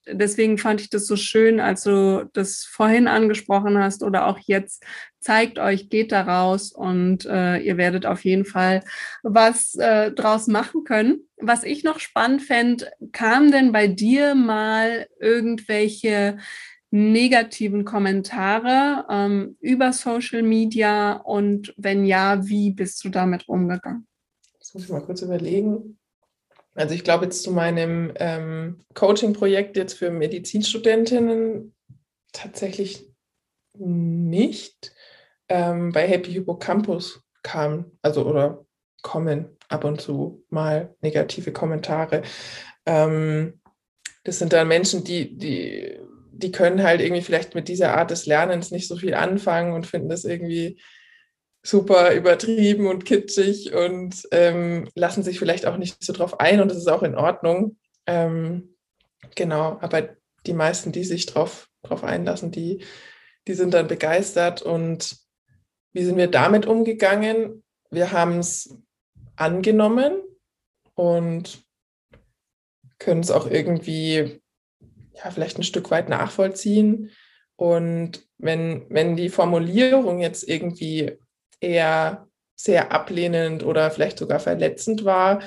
Deswegen 0.07 0.59
fand 0.59 0.81
ich 0.81 0.91
das 0.91 1.07
so 1.07 1.17
schön, 1.17 1.61
als 1.61 1.85
du 1.85 2.29
das 2.33 2.65
vorhin 2.65 3.07
angesprochen 3.07 3.79
hast 3.79 4.03
oder 4.03 4.27
auch 4.27 4.39
jetzt. 4.39 4.85
Zeigt 5.21 5.61
euch, 5.61 5.89
geht 5.89 6.11
da 6.11 6.23
raus 6.23 6.73
und 6.73 7.25
äh, 7.27 7.59
ihr 7.59 7.77
werdet 7.77 8.07
auf 8.07 8.25
jeden 8.25 8.45
Fall 8.45 8.83
was 9.23 9.77
äh, 9.77 10.11
draus 10.11 10.49
machen 10.49 10.83
können. 10.83 11.21
Was 11.37 11.63
ich 11.63 11.85
noch 11.85 12.01
spannend 12.01 12.43
fände, 12.43 12.91
kam 13.13 13.53
denn 13.53 13.71
bei 13.71 13.87
dir 13.87 14.35
mal 14.35 15.07
irgendwelche 15.21 16.39
negativen 16.91 17.85
Kommentare 17.85 19.07
ähm, 19.09 19.57
über 19.61 19.93
Social 19.93 20.43
Media 20.43 21.13
und 21.13 21.73
wenn 21.77 22.05
ja, 22.05 22.47
wie 22.47 22.71
bist 22.73 23.03
du 23.05 23.09
damit 23.09 23.49
umgegangen? 23.49 24.07
Das 24.59 24.75
muss 24.75 24.85
ich 24.85 24.91
mal 24.91 25.01
kurz 25.01 25.23
überlegen. 25.23 25.99
Also 26.75 26.95
ich 26.95 27.05
glaube 27.05 27.25
jetzt 27.25 27.43
zu 27.43 27.53
meinem 27.53 28.13
ähm, 28.17 28.81
Coaching-Projekt 28.95 29.77
jetzt 29.77 29.95
für 29.95 30.11
Medizinstudentinnen 30.11 31.75
tatsächlich 32.33 33.09
nicht. 33.75 34.93
ähm, 35.49 35.93
bei 35.93 36.09
Happy 36.09 36.33
Hippocampus 36.33 37.23
kam, 37.43 37.93
also 38.01 38.25
oder 38.25 38.65
kommen 39.03 39.57
ab 39.69 39.85
und 39.85 40.01
zu 40.01 40.45
mal 40.49 40.95
negative 41.03 41.53
Kommentare. 41.53 42.23
Ähm, 42.87 43.61
das 44.25 44.39
sind 44.39 44.53
dann 44.53 44.69
Menschen, 44.69 45.05
die, 45.05 45.37
die, 45.37 45.99
die 46.33 46.53
können 46.53 46.83
halt 46.83 47.01
irgendwie 47.01 47.23
vielleicht 47.23 47.55
mit 47.55 47.69
dieser 47.69 47.95
Art 47.97 48.11
des 48.11 48.25
Lernens 48.27 48.71
nicht 48.71 48.89
so 48.89 48.97
viel 48.97 49.15
anfangen 49.15 49.73
und 49.75 49.87
finden 49.87 50.09
das 50.09 50.25
irgendwie 50.25 50.81
super 51.63 52.13
übertrieben 52.15 52.87
und 52.87 53.05
kitschig 53.05 53.73
und 53.73 54.27
ähm, 54.33 54.89
lassen 54.95 55.23
sich 55.23 55.39
vielleicht 55.39 55.67
auch 55.67 55.77
nicht 55.77 56.03
so 56.03 56.13
drauf 56.13 56.41
ein 56.41 56.61
und 56.61 56.69
das 56.69 56.79
ist 56.79 56.89
auch 56.89 57.03
in 57.03 57.15
Ordnung. 57.15 57.77
Ähm, 58.07 58.75
genau, 59.37 59.79
aber 59.81 60.17
die 60.47 60.55
meisten, 60.55 60.91
die 60.91 61.05
sich 61.05 61.27
drauf, 61.27 61.69
drauf 61.83 62.03
einlassen, 62.03 62.51
die, 62.51 62.85
die 63.47 63.55
sind 63.55 63.75
dann 63.75 63.87
begeistert 63.87 64.63
und 64.63 65.17
wie 65.93 66.05
sind 66.05 66.17
wir 66.17 66.29
damit 66.29 66.67
umgegangen? 66.67 67.63
Wir 67.91 68.13
haben 68.13 68.39
es 68.39 68.77
angenommen 69.37 70.21
und 70.95 71.63
können 72.99 73.21
es 73.21 73.31
auch 73.31 73.49
irgendwie 73.49 74.41
ja, 75.15 75.31
vielleicht 75.31 75.59
ein 75.59 75.65
Stück 75.65 75.91
weit 75.91 76.09
nachvollziehen. 76.09 77.11
Und 77.57 78.27
wenn, 78.39 78.87
wenn 78.89 79.17
die 79.17 79.29
Formulierung 79.29 80.21
jetzt 80.21 80.49
irgendwie 80.49 81.19
eher 81.63 82.29
sehr 82.57 82.93
ablehnend 82.93 83.65
oder 83.65 83.91
vielleicht 83.91 84.19
sogar 84.19 84.41
verletzend 84.41 85.05
war, 85.05 85.43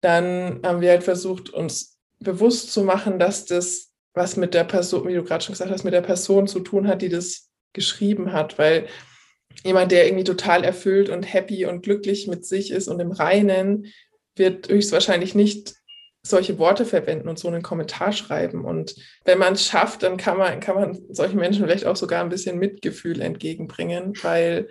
dann 0.00 0.60
haben 0.64 0.80
wir 0.80 0.90
halt 0.90 1.02
versucht, 1.02 1.50
uns 1.50 1.98
bewusst 2.18 2.72
zu 2.72 2.82
machen, 2.82 3.18
dass 3.18 3.46
das 3.46 3.88
was 4.14 4.36
mit 4.36 4.54
der 4.54 4.64
Person, 4.64 5.06
wie 5.06 5.14
du 5.14 5.22
gerade 5.22 5.44
schon 5.44 5.52
gesagt 5.52 5.70
hast, 5.70 5.84
mit 5.84 5.94
der 5.94 6.00
Person 6.02 6.48
zu 6.48 6.60
tun 6.60 6.88
hat, 6.88 7.02
die 7.02 7.08
das 7.08 7.48
geschrieben 7.72 8.32
hat, 8.32 8.58
weil 8.58 8.86
jemand, 9.64 9.92
der 9.92 10.06
irgendwie 10.06 10.24
total 10.24 10.64
erfüllt 10.64 11.08
und 11.08 11.22
happy 11.22 11.66
und 11.66 11.82
glücklich 11.82 12.26
mit 12.26 12.44
sich 12.44 12.70
ist 12.70 12.88
und 12.88 12.98
im 13.00 13.12
Reinen, 13.12 13.86
wird 14.36 14.68
höchstwahrscheinlich 14.68 15.34
nicht 15.34 15.74
solche 16.22 16.58
Worte 16.58 16.84
verwenden 16.84 17.28
und 17.28 17.38
so 17.38 17.48
einen 17.48 17.62
Kommentar 17.62 18.12
schreiben. 18.12 18.64
Und 18.64 18.94
wenn 19.24 19.38
man 19.38 19.54
es 19.54 19.64
schafft, 19.64 20.02
dann 20.02 20.16
kann 20.16 20.36
man, 20.36 20.60
kann 20.60 20.74
man 20.74 20.98
solchen 21.10 21.38
Menschen 21.38 21.64
vielleicht 21.64 21.86
auch 21.86 21.96
sogar 21.96 22.22
ein 22.22 22.28
bisschen 22.28 22.58
Mitgefühl 22.58 23.20
entgegenbringen, 23.20 24.12
weil 24.22 24.68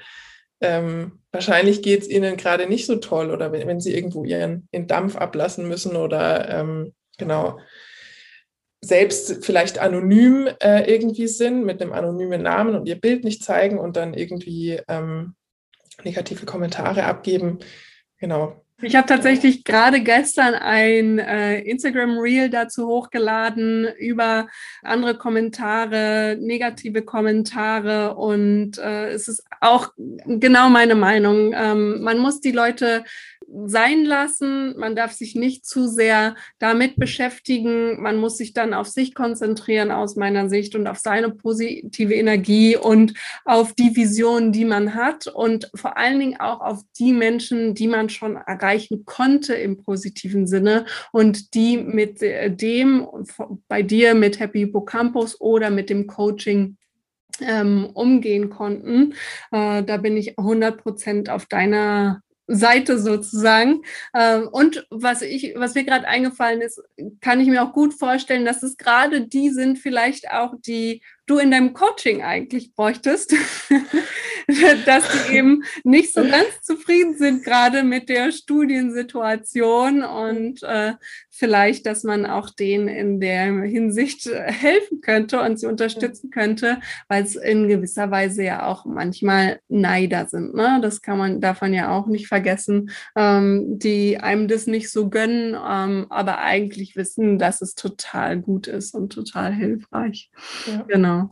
ähm, 0.62 1.20
wahrscheinlich 1.32 1.82
geht 1.82 2.02
es 2.02 2.10
ihnen 2.10 2.38
gerade 2.38 2.68
nicht 2.68 2.86
so 2.86 2.96
toll 2.98 3.32
oder 3.32 3.52
wenn, 3.52 3.68
wenn 3.68 3.80
sie 3.80 3.94
irgendwo 3.94 4.24
ihren, 4.24 4.68
ihren 4.72 4.88
Dampf 4.88 5.16
ablassen 5.16 5.68
müssen 5.68 5.96
oder 5.96 6.50
ähm, 6.50 6.94
genau 7.18 7.58
selbst 8.82 9.46
vielleicht 9.46 9.80
anonym 9.80 10.48
äh, 10.62 10.90
irgendwie 10.92 11.28
sind, 11.28 11.66
mit 11.66 11.82
einem 11.82 11.92
anonymen 11.92 12.42
Namen 12.42 12.76
und 12.76 12.88
ihr 12.88 13.00
Bild 13.00 13.24
nicht 13.24 13.44
zeigen 13.44 13.78
und 13.78 13.98
dann 13.98 14.14
irgendwie 14.14 14.80
ähm, 14.88 15.36
negative 16.04 16.46
Kommentare 16.46 17.04
abgeben. 17.04 17.60
Genau. 18.18 18.66
Ich 18.82 18.96
habe 18.96 19.08
tatsächlich 19.08 19.66
gerade 19.66 20.00
gestern 20.02 20.54
ein 20.54 21.20
äh, 21.20 21.60
Instagram 21.60 22.18
Reel 22.18 22.50
dazu 22.50 22.88
hochgeladen 22.88 23.88
über 23.98 24.48
andere 24.84 25.18
Kommentare, 25.18 26.38
negative 26.40 27.02
Kommentare 27.02 28.16
und 28.16 28.78
äh, 28.78 29.10
es 29.10 29.28
ist 29.28 29.44
auch 29.60 29.92
genau 29.98 30.70
meine 30.70 30.96
Meinung. 30.96 31.54
Ähm, 31.54 32.02
man 32.02 32.20
muss 32.20 32.40
die 32.40 32.54
Leute 32.54 33.04
sein 33.66 34.06
lassen. 34.06 34.78
Man 34.78 34.96
darf 34.96 35.14
sich 35.14 35.36
nicht 35.36 35.66
zu 35.66 35.88
sehr 35.88 36.36
damit 36.60 36.98
beschäftigen. 36.98 38.02
Man 38.02 38.18
muss 38.18 38.38
sich 38.38 38.54
dann 38.54 38.74
auf 38.74 38.88
sich 38.88 39.14
konzentrieren 39.14 39.92
aus 39.92 40.16
meiner 40.16 40.50
Sicht 40.50 40.76
und 40.76 40.88
auf 40.88 41.00
seine 41.00 41.30
positive 41.30 42.14
Energie 42.14 42.76
und 42.76 43.14
auf 43.46 43.74
die 43.74 43.96
Vision, 43.96 44.52
die 44.52 44.66
man 44.66 44.96
hat 44.96 45.28
und 45.28 45.70
vor 45.76 45.98
allen 45.98 46.20
Dingen 46.20 46.40
auch 46.40 46.62
auf 46.62 46.82
die 46.98 47.14
Menschen, 47.14 47.74
die 47.74 47.88
man 47.88 48.10
schon 48.10 48.36
erreichen 48.36 49.06
konnte 49.06 49.54
im 49.54 49.78
positiven 49.84 50.48
Sinne 50.48 50.86
und 51.12 51.54
die 51.54 51.78
mit 51.78 52.22
dem 52.22 53.08
bei 53.68 53.84
dir 53.84 54.16
mit 54.16 54.40
Happy 54.40 54.60
Hippocampus 54.60 55.40
oder 55.40 55.70
mit 55.70 55.90
dem 55.90 56.08
Coaching 56.08 56.78
ähm, 57.42 57.90
umgehen 57.94 58.50
konnten. 58.50 59.14
Äh, 59.52 59.84
da 59.84 59.98
bin 59.98 60.18
ich 60.18 60.38
100 60.38 60.82
Prozent 60.82 61.30
auf 61.30 61.46
deiner 61.46 62.22
Seite 62.50 62.98
sozusagen. 63.00 63.84
Ähm, 64.14 64.48
und 64.52 64.88
was 64.90 65.22
ich, 65.22 65.54
was 65.56 65.76
mir 65.76 65.84
gerade 65.84 66.08
eingefallen 66.08 66.62
ist, 66.62 66.82
kann 67.22 67.40
ich 67.40 67.48
mir 67.48 67.64
auch 67.64 67.74
gut 67.74 67.94
vorstellen, 67.94 68.46
dass 68.46 68.64
es 68.64 68.78
gerade 68.78 69.28
die 69.28 69.50
sind, 69.50 69.78
vielleicht 69.78 70.32
auch 70.32 70.56
die 70.58 71.02
du 71.28 71.38
in 71.38 71.52
deinem 71.52 71.74
Coaching 71.74 72.24
eigentlich 72.24 72.74
bräuchtest, 72.74 73.36
dass 74.86 75.04
die 75.28 75.36
eben 75.36 75.64
nicht 75.84 76.12
so 76.14 76.24
ganz 76.24 76.62
zufrieden 76.64 77.18
sind 77.18 77.44
gerade 77.44 77.84
mit 77.84 78.10
der 78.10 78.32
Studiensituation 78.32 80.04
und 80.04 80.64
äh, 80.64 80.94
vielleicht, 81.40 81.86
dass 81.86 82.04
man 82.04 82.26
auch 82.26 82.50
denen 82.50 82.88
in 82.88 83.20
der 83.20 83.64
Hinsicht 83.64 84.30
helfen 84.30 85.02
könnte 85.02 85.42
und 85.42 85.60
sie 85.60 85.68
unterstützen 85.68 86.30
könnte, 86.30 86.80
weil 87.08 87.24
es 87.24 87.36
in 87.36 87.68
gewisser 87.68 88.12
Weise 88.12 88.44
ja 88.44 88.66
auch 88.66 88.86
manchmal 88.86 89.60
Neider 89.70 90.28
sind. 90.28 90.54
Ne? 90.54 90.80
Das 90.82 91.02
kann 91.02 91.18
man, 91.18 91.42
darf 91.42 91.62
man 91.62 91.74
ja 91.74 91.92
auch 91.92 92.08
nicht 92.08 92.28
vergessen, 92.28 92.92
ähm, 93.16 93.80
die 93.80 94.18
einem 94.18 94.48
das 94.48 94.68
nicht 94.68 94.92
so 94.92 95.10
gönnen, 95.10 95.56
ähm, 95.56 96.08
aber 96.10 96.40
eigentlich 96.40 96.96
wissen, 96.96 97.40
dass 97.40 97.62
es 97.62 97.76
total 97.76 98.38
gut 98.38 98.68
ist 98.68 98.94
und 98.94 99.14
total 99.14 99.54
hilfreich. 99.54 100.30
Ja. 100.68 100.86
Genau. 100.88 101.30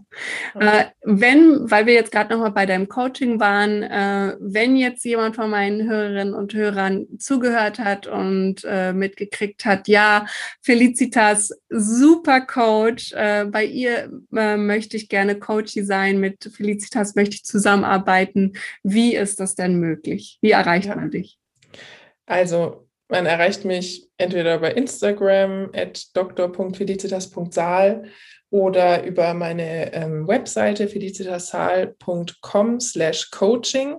Genau. 0.53 0.71
Äh, 0.71 0.85
wenn, 1.03 1.69
weil 1.69 1.85
wir 1.85 1.93
jetzt 1.93 2.11
gerade 2.11 2.33
nochmal 2.33 2.51
bei 2.51 2.65
deinem 2.65 2.87
Coaching 2.87 3.39
waren, 3.39 3.83
äh, 3.83 4.35
wenn 4.39 4.75
jetzt 4.77 5.03
jemand 5.03 5.35
von 5.35 5.49
meinen 5.49 5.87
Hörerinnen 5.89 6.33
und 6.33 6.53
Hörern 6.53 7.05
zugehört 7.17 7.79
hat 7.79 8.07
und 8.07 8.63
äh, 8.65 8.93
mitgekriegt 8.93 9.65
hat, 9.65 9.87
ja, 9.87 9.96
Felicitas, 10.61 11.51
super 11.69 12.41
Coach, 12.41 13.13
äh, 13.13 13.45
bei 13.45 13.65
ihr 13.65 14.11
äh, 14.35 14.57
möchte 14.57 14.97
ich 14.97 15.09
gerne 15.09 15.39
Coach 15.39 15.73
sein, 15.81 16.19
mit 16.19 16.51
Felicitas 16.55 17.15
möchte 17.15 17.35
ich 17.35 17.45
zusammenarbeiten. 17.45 18.53
Wie 18.83 19.15
ist 19.15 19.39
das 19.39 19.55
denn 19.55 19.79
möglich? 19.79 20.37
Wie 20.41 20.51
erreicht 20.51 20.87
ja. 20.87 20.95
man 20.95 21.11
dich? 21.11 21.37
Also, 22.25 22.87
man 23.09 23.25
erreicht 23.25 23.63
mich 23.63 24.09
entweder 24.17 24.59
bei 24.59 24.71
Instagram 24.73 25.69
at 25.73 26.15
dr.felicitas.saal 26.15 28.03
oder 28.49 29.03
über 29.03 29.33
meine 29.33 29.93
ähm, 29.93 30.27
Webseite 30.27 30.87
felicitasal.com 30.87 32.79
slash 32.79 33.31
coaching. 33.31 33.97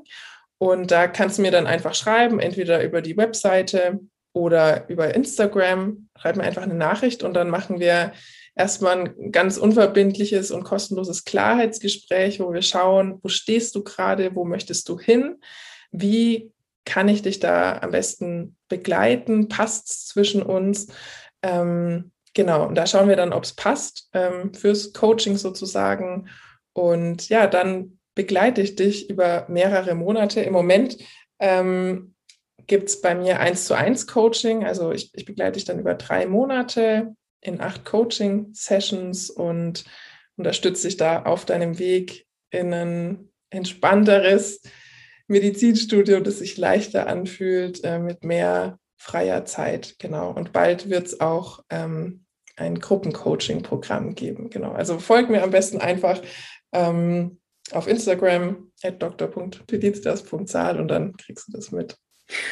Und 0.58 0.90
da 0.90 1.06
kannst 1.06 1.38
du 1.38 1.42
mir 1.42 1.52
dann 1.52 1.66
einfach 1.66 1.94
schreiben, 1.94 2.40
entweder 2.40 2.82
über 2.82 3.00
die 3.00 3.16
Webseite 3.16 4.00
oder 4.38 4.88
über 4.88 5.14
Instagram. 5.14 6.08
Schreib 6.18 6.36
mir 6.36 6.44
einfach 6.44 6.62
eine 6.62 6.74
Nachricht 6.74 7.22
und 7.22 7.34
dann 7.34 7.50
machen 7.50 7.80
wir 7.80 8.12
erstmal 8.54 8.98
ein 8.98 9.32
ganz 9.32 9.56
unverbindliches 9.56 10.50
und 10.50 10.64
kostenloses 10.64 11.24
Klarheitsgespräch, 11.24 12.40
wo 12.40 12.52
wir 12.52 12.62
schauen, 12.62 13.18
wo 13.22 13.28
stehst 13.28 13.74
du 13.74 13.84
gerade, 13.84 14.34
wo 14.34 14.44
möchtest 14.44 14.88
du 14.88 14.98
hin, 14.98 15.36
wie 15.90 16.52
kann 16.84 17.08
ich 17.08 17.22
dich 17.22 17.38
da 17.38 17.78
am 17.78 17.90
besten 17.90 18.56
begleiten, 18.68 19.48
passt 19.48 19.90
es 19.90 20.06
zwischen 20.06 20.42
uns. 20.42 20.88
Ähm, 21.42 22.12
Genau, 22.38 22.68
und 22.68 22.76
da 22.76 22.86
schauen 22.86 23.08
wir 23.08 23.16
dann, 23.16 23.32
ob 23.32 23.42
es 23.42 23.52
passt 23.52 24.08
ähm, 24.12 24.54
fürs 24.54 24.92
Coaching 24.92 25.36
sozusagen. 25.36 26.28
Und 26.72 27.28
ja, 27.28 27.48
dann 27.48 27.98
begleite 28.14 28.60
ich 28.60 28.76
dich 28.76 29.10
über 29.10 29.46
mehrere 29.48 29.96
Monate. 29.96 30.42
Im 30.42 30.52
Moment 30.52 30.96
ähm, 31.40 32.14
gibt 32.68 32.88
es 32.88 33.00
bei 33.00 33.14
mir 33.14 33.40
eins 33.40 33.64
zu 33.64 33.74
eins 33.74 34.06
Coaching. 34.06 34.64
Also 34.64 34.92
ich, 34.92 35.10
ich 35.14 35.24
begleite 35.24 35.54
dich 35.54 35.64
dann 35.64 35.80
über 35.80 35.94
drei 35.94 36.26
Monate 36.26 37.14
in 37.40 37.60
acht 37.60 37.84
Coaching-Sessions 37.84 39.30
und 39.30 39.84
unterstütze 40.36 40.86
dich 40.86 40.96
da 40.96 41.22
auf 41.22 41.44
deinem 41.44 41.78
Weg 41.78 42.26
in 42.50 42.72
ein 42.72 43.32
entspannteres 43.50 44.60
Medizinstudio, 45.26 46.20
das 46.20 46.38
sich 46.38 46.56
leichter 46.56 47.06
anfühlt, 47.06 47.84
äh, 47.84 47.98
mit 47.98 48.24
mehr 48.24 48.78
freier 48.96 49.44
Zeit, 49.44 49.96
genau. 49.98 50.30
Und 50.30 50.52
bald 50.52 50.90
wird 50.90 51.06
es 51.06 51.20
auch 51.20 51.64
ähm, 51.70 52.24
ein 52.56 52.80
Gruppencoaching-Programm 52.80 54.14
geben, 54.14 54.50
genau. 54.50 54.72
Also 54.72 54.98
folgt 54.98 55.30
mir 55.30 55.42
am 55.42 55.50
besten 55.50 55.80
einfach 55.80 56.20
ähm, 56.72 57.40
auf 57.72 57.86
Instagram 57.86 58.72
at 58.82 59.02
dr.felicitas.zahl 59.02 60.80
und 60.80 60.88
dann 60.88 61.16
kriegst 61.16 61.48
du 61.48 61.52
das 61.52 61.70
mit. 61.72 61.96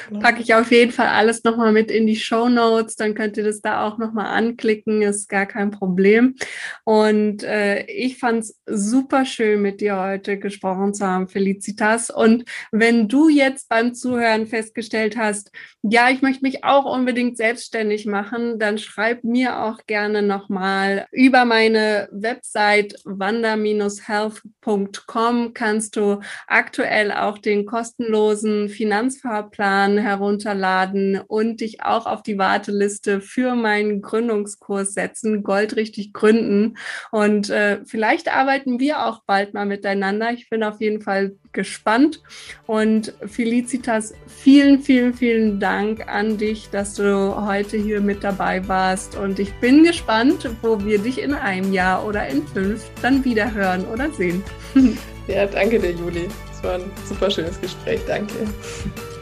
Genau. 0.08 0.20
Packe 0.20 0.40
ich 0.40 0.54
auf 0.54 0.70
jeden 0.70 0.92
Fall 0.92 1.08
alles 1.08 1.44
nochmal 1.44 1.72
mit 1.72 1.90
in 1.90 2.06
die 2.06 2.16
Show 2.16 2.48
Notes, 2.48 2.96
dann 2.96 3.14
könnt 3.14 3.36
ihr 3.36 3.44
das 3.44 3.60
da 3.60 3.86
auch 3.86 3.98
nochmal 3.98 4.24
anklicken, 4.26 5.02
ist 5.02 5.28
gar 5.28 5.44
kein 5.44 5.70
Problem. 5.70 6.36
Und 6.84 7.42
äh, 7.42 7.84
ich 7.86 8.16
fand 8.18 8.44
es 8.44 8.58
super 8.66 9.26
schön, 9.26 9.60
mit 9.60 9.80
dir 9.80 10.00
heute 10.00 10.38
gesprochen 10.38 10.94
zu 10.94 11.04
haben, 11.06 11.28
Felicitas. 11.28 12.08
Und 12.10 12.44
wenn 12.72 13.08
du 13.08 13.28
jetzt 13.28 13.68
beim 13.68 13.94
Zuhören 13.94 14.46
festgestellt 14.46 15.16
hast, 15.16 15.50
ja, 15.82 16.10
ich 16.10 16.22
möchte 16.22 16.42
mich 16.42 16.64
auch 16.64 16.84
unbedingt 16.84 17.36
selbstständig 17.36 18.06
machen, 18.06 18.58
dann 18.58 18.78
schreib 18.78 19.22
mir 19.24 19.62
auch 19.62 19.80
gerne 19.86 20.22
nochmal 20.22 21.06
über 21.12 21.44
meine 21.44 22.08
Website 22.12 22.96
wander-health.com 23.04 25.54
kannst 25.54 25.96
du 25.96 26.20
aktuell 26.46 27.10
auch 27.12 27.38
den 27.38 27.66
kostenlosen 27.66 28.68
Finanzfahrplan 28.68 29.65
Plan 29.66 29.98
herunterladen 29.98 31.20
und 31.26 31.60
dich 31.60 31.82
auch 31.82 32.06
auf 32.06 32.22
die 32.22 32.38
Warteliste 32.38 33.20
für 33.20 33.56
meinen 33.56 34.00
Gründungskurs 34.00 34.94
setzen, 34.94 35.42
Gold 35.42 35.74
richtig 35.74 36.12
gründen. 36.12 36.76
Und 37.10 37.50
äh, 37.50 37.80
vielleicht 37.84 38.32
arbeiten 38.32 38.78
wir 38.78 39.04
auch 39.04 39.22
bald 39.26 39.54
mal 39.54 39.66
miteinander. 39.66 40.30
Ich 40.30 40.48
bin 40.48 40.62
auf 40.62 40.80
jeden 40.80 41.02
Fall 41.02 41.32
gespannt. 41.50 42.22
Und 42.68 43.12
Felicitas, 43.26 44.14
vielen, 44.28 44.82
vielen, 44.82 45.14
vielen 45.14 45.58
Dank 45.58 46.06
an 46.06 46.38
dich, 46.38 46.70
dass 46.70 46.94
du 46.94 47.34
heute 47.34 47.76
hier 47.76 48.00
mit 48.00 48.22
dabei 48.22 48.68
warst. 48.68 49.16
Und 49.16 49.40
ich 49.40 49.52
bin 49.54 49.82
gespannt, 49.82 50.48
wo 50.62 50.84
wir 50.84 51.00
dich 51.00 51.20
in 51.20 51.34
einem 51.34 51.72
Jahr 51.72 52.06
oder 52.06 52.28
in 52.28 52.46
fünf 52.46 52.84
dann 53.02 53.24
wieder 53.24 53.52
hören 53.52 53.84
oder 53.92 54.12
sehen. 54.12 54.44
Ja, 55.28 55.44
danke 55.44 55.80
dir, 55.80 55.90
Juli. 55.90 56.28
Es 56.52 56.62
war 56.62 56.74
ein 56.74 56.88
super 57.04 57.28
schönes 57.28 57.60
Gespräch. 57.60 58.00
Danke. 58.06 58.32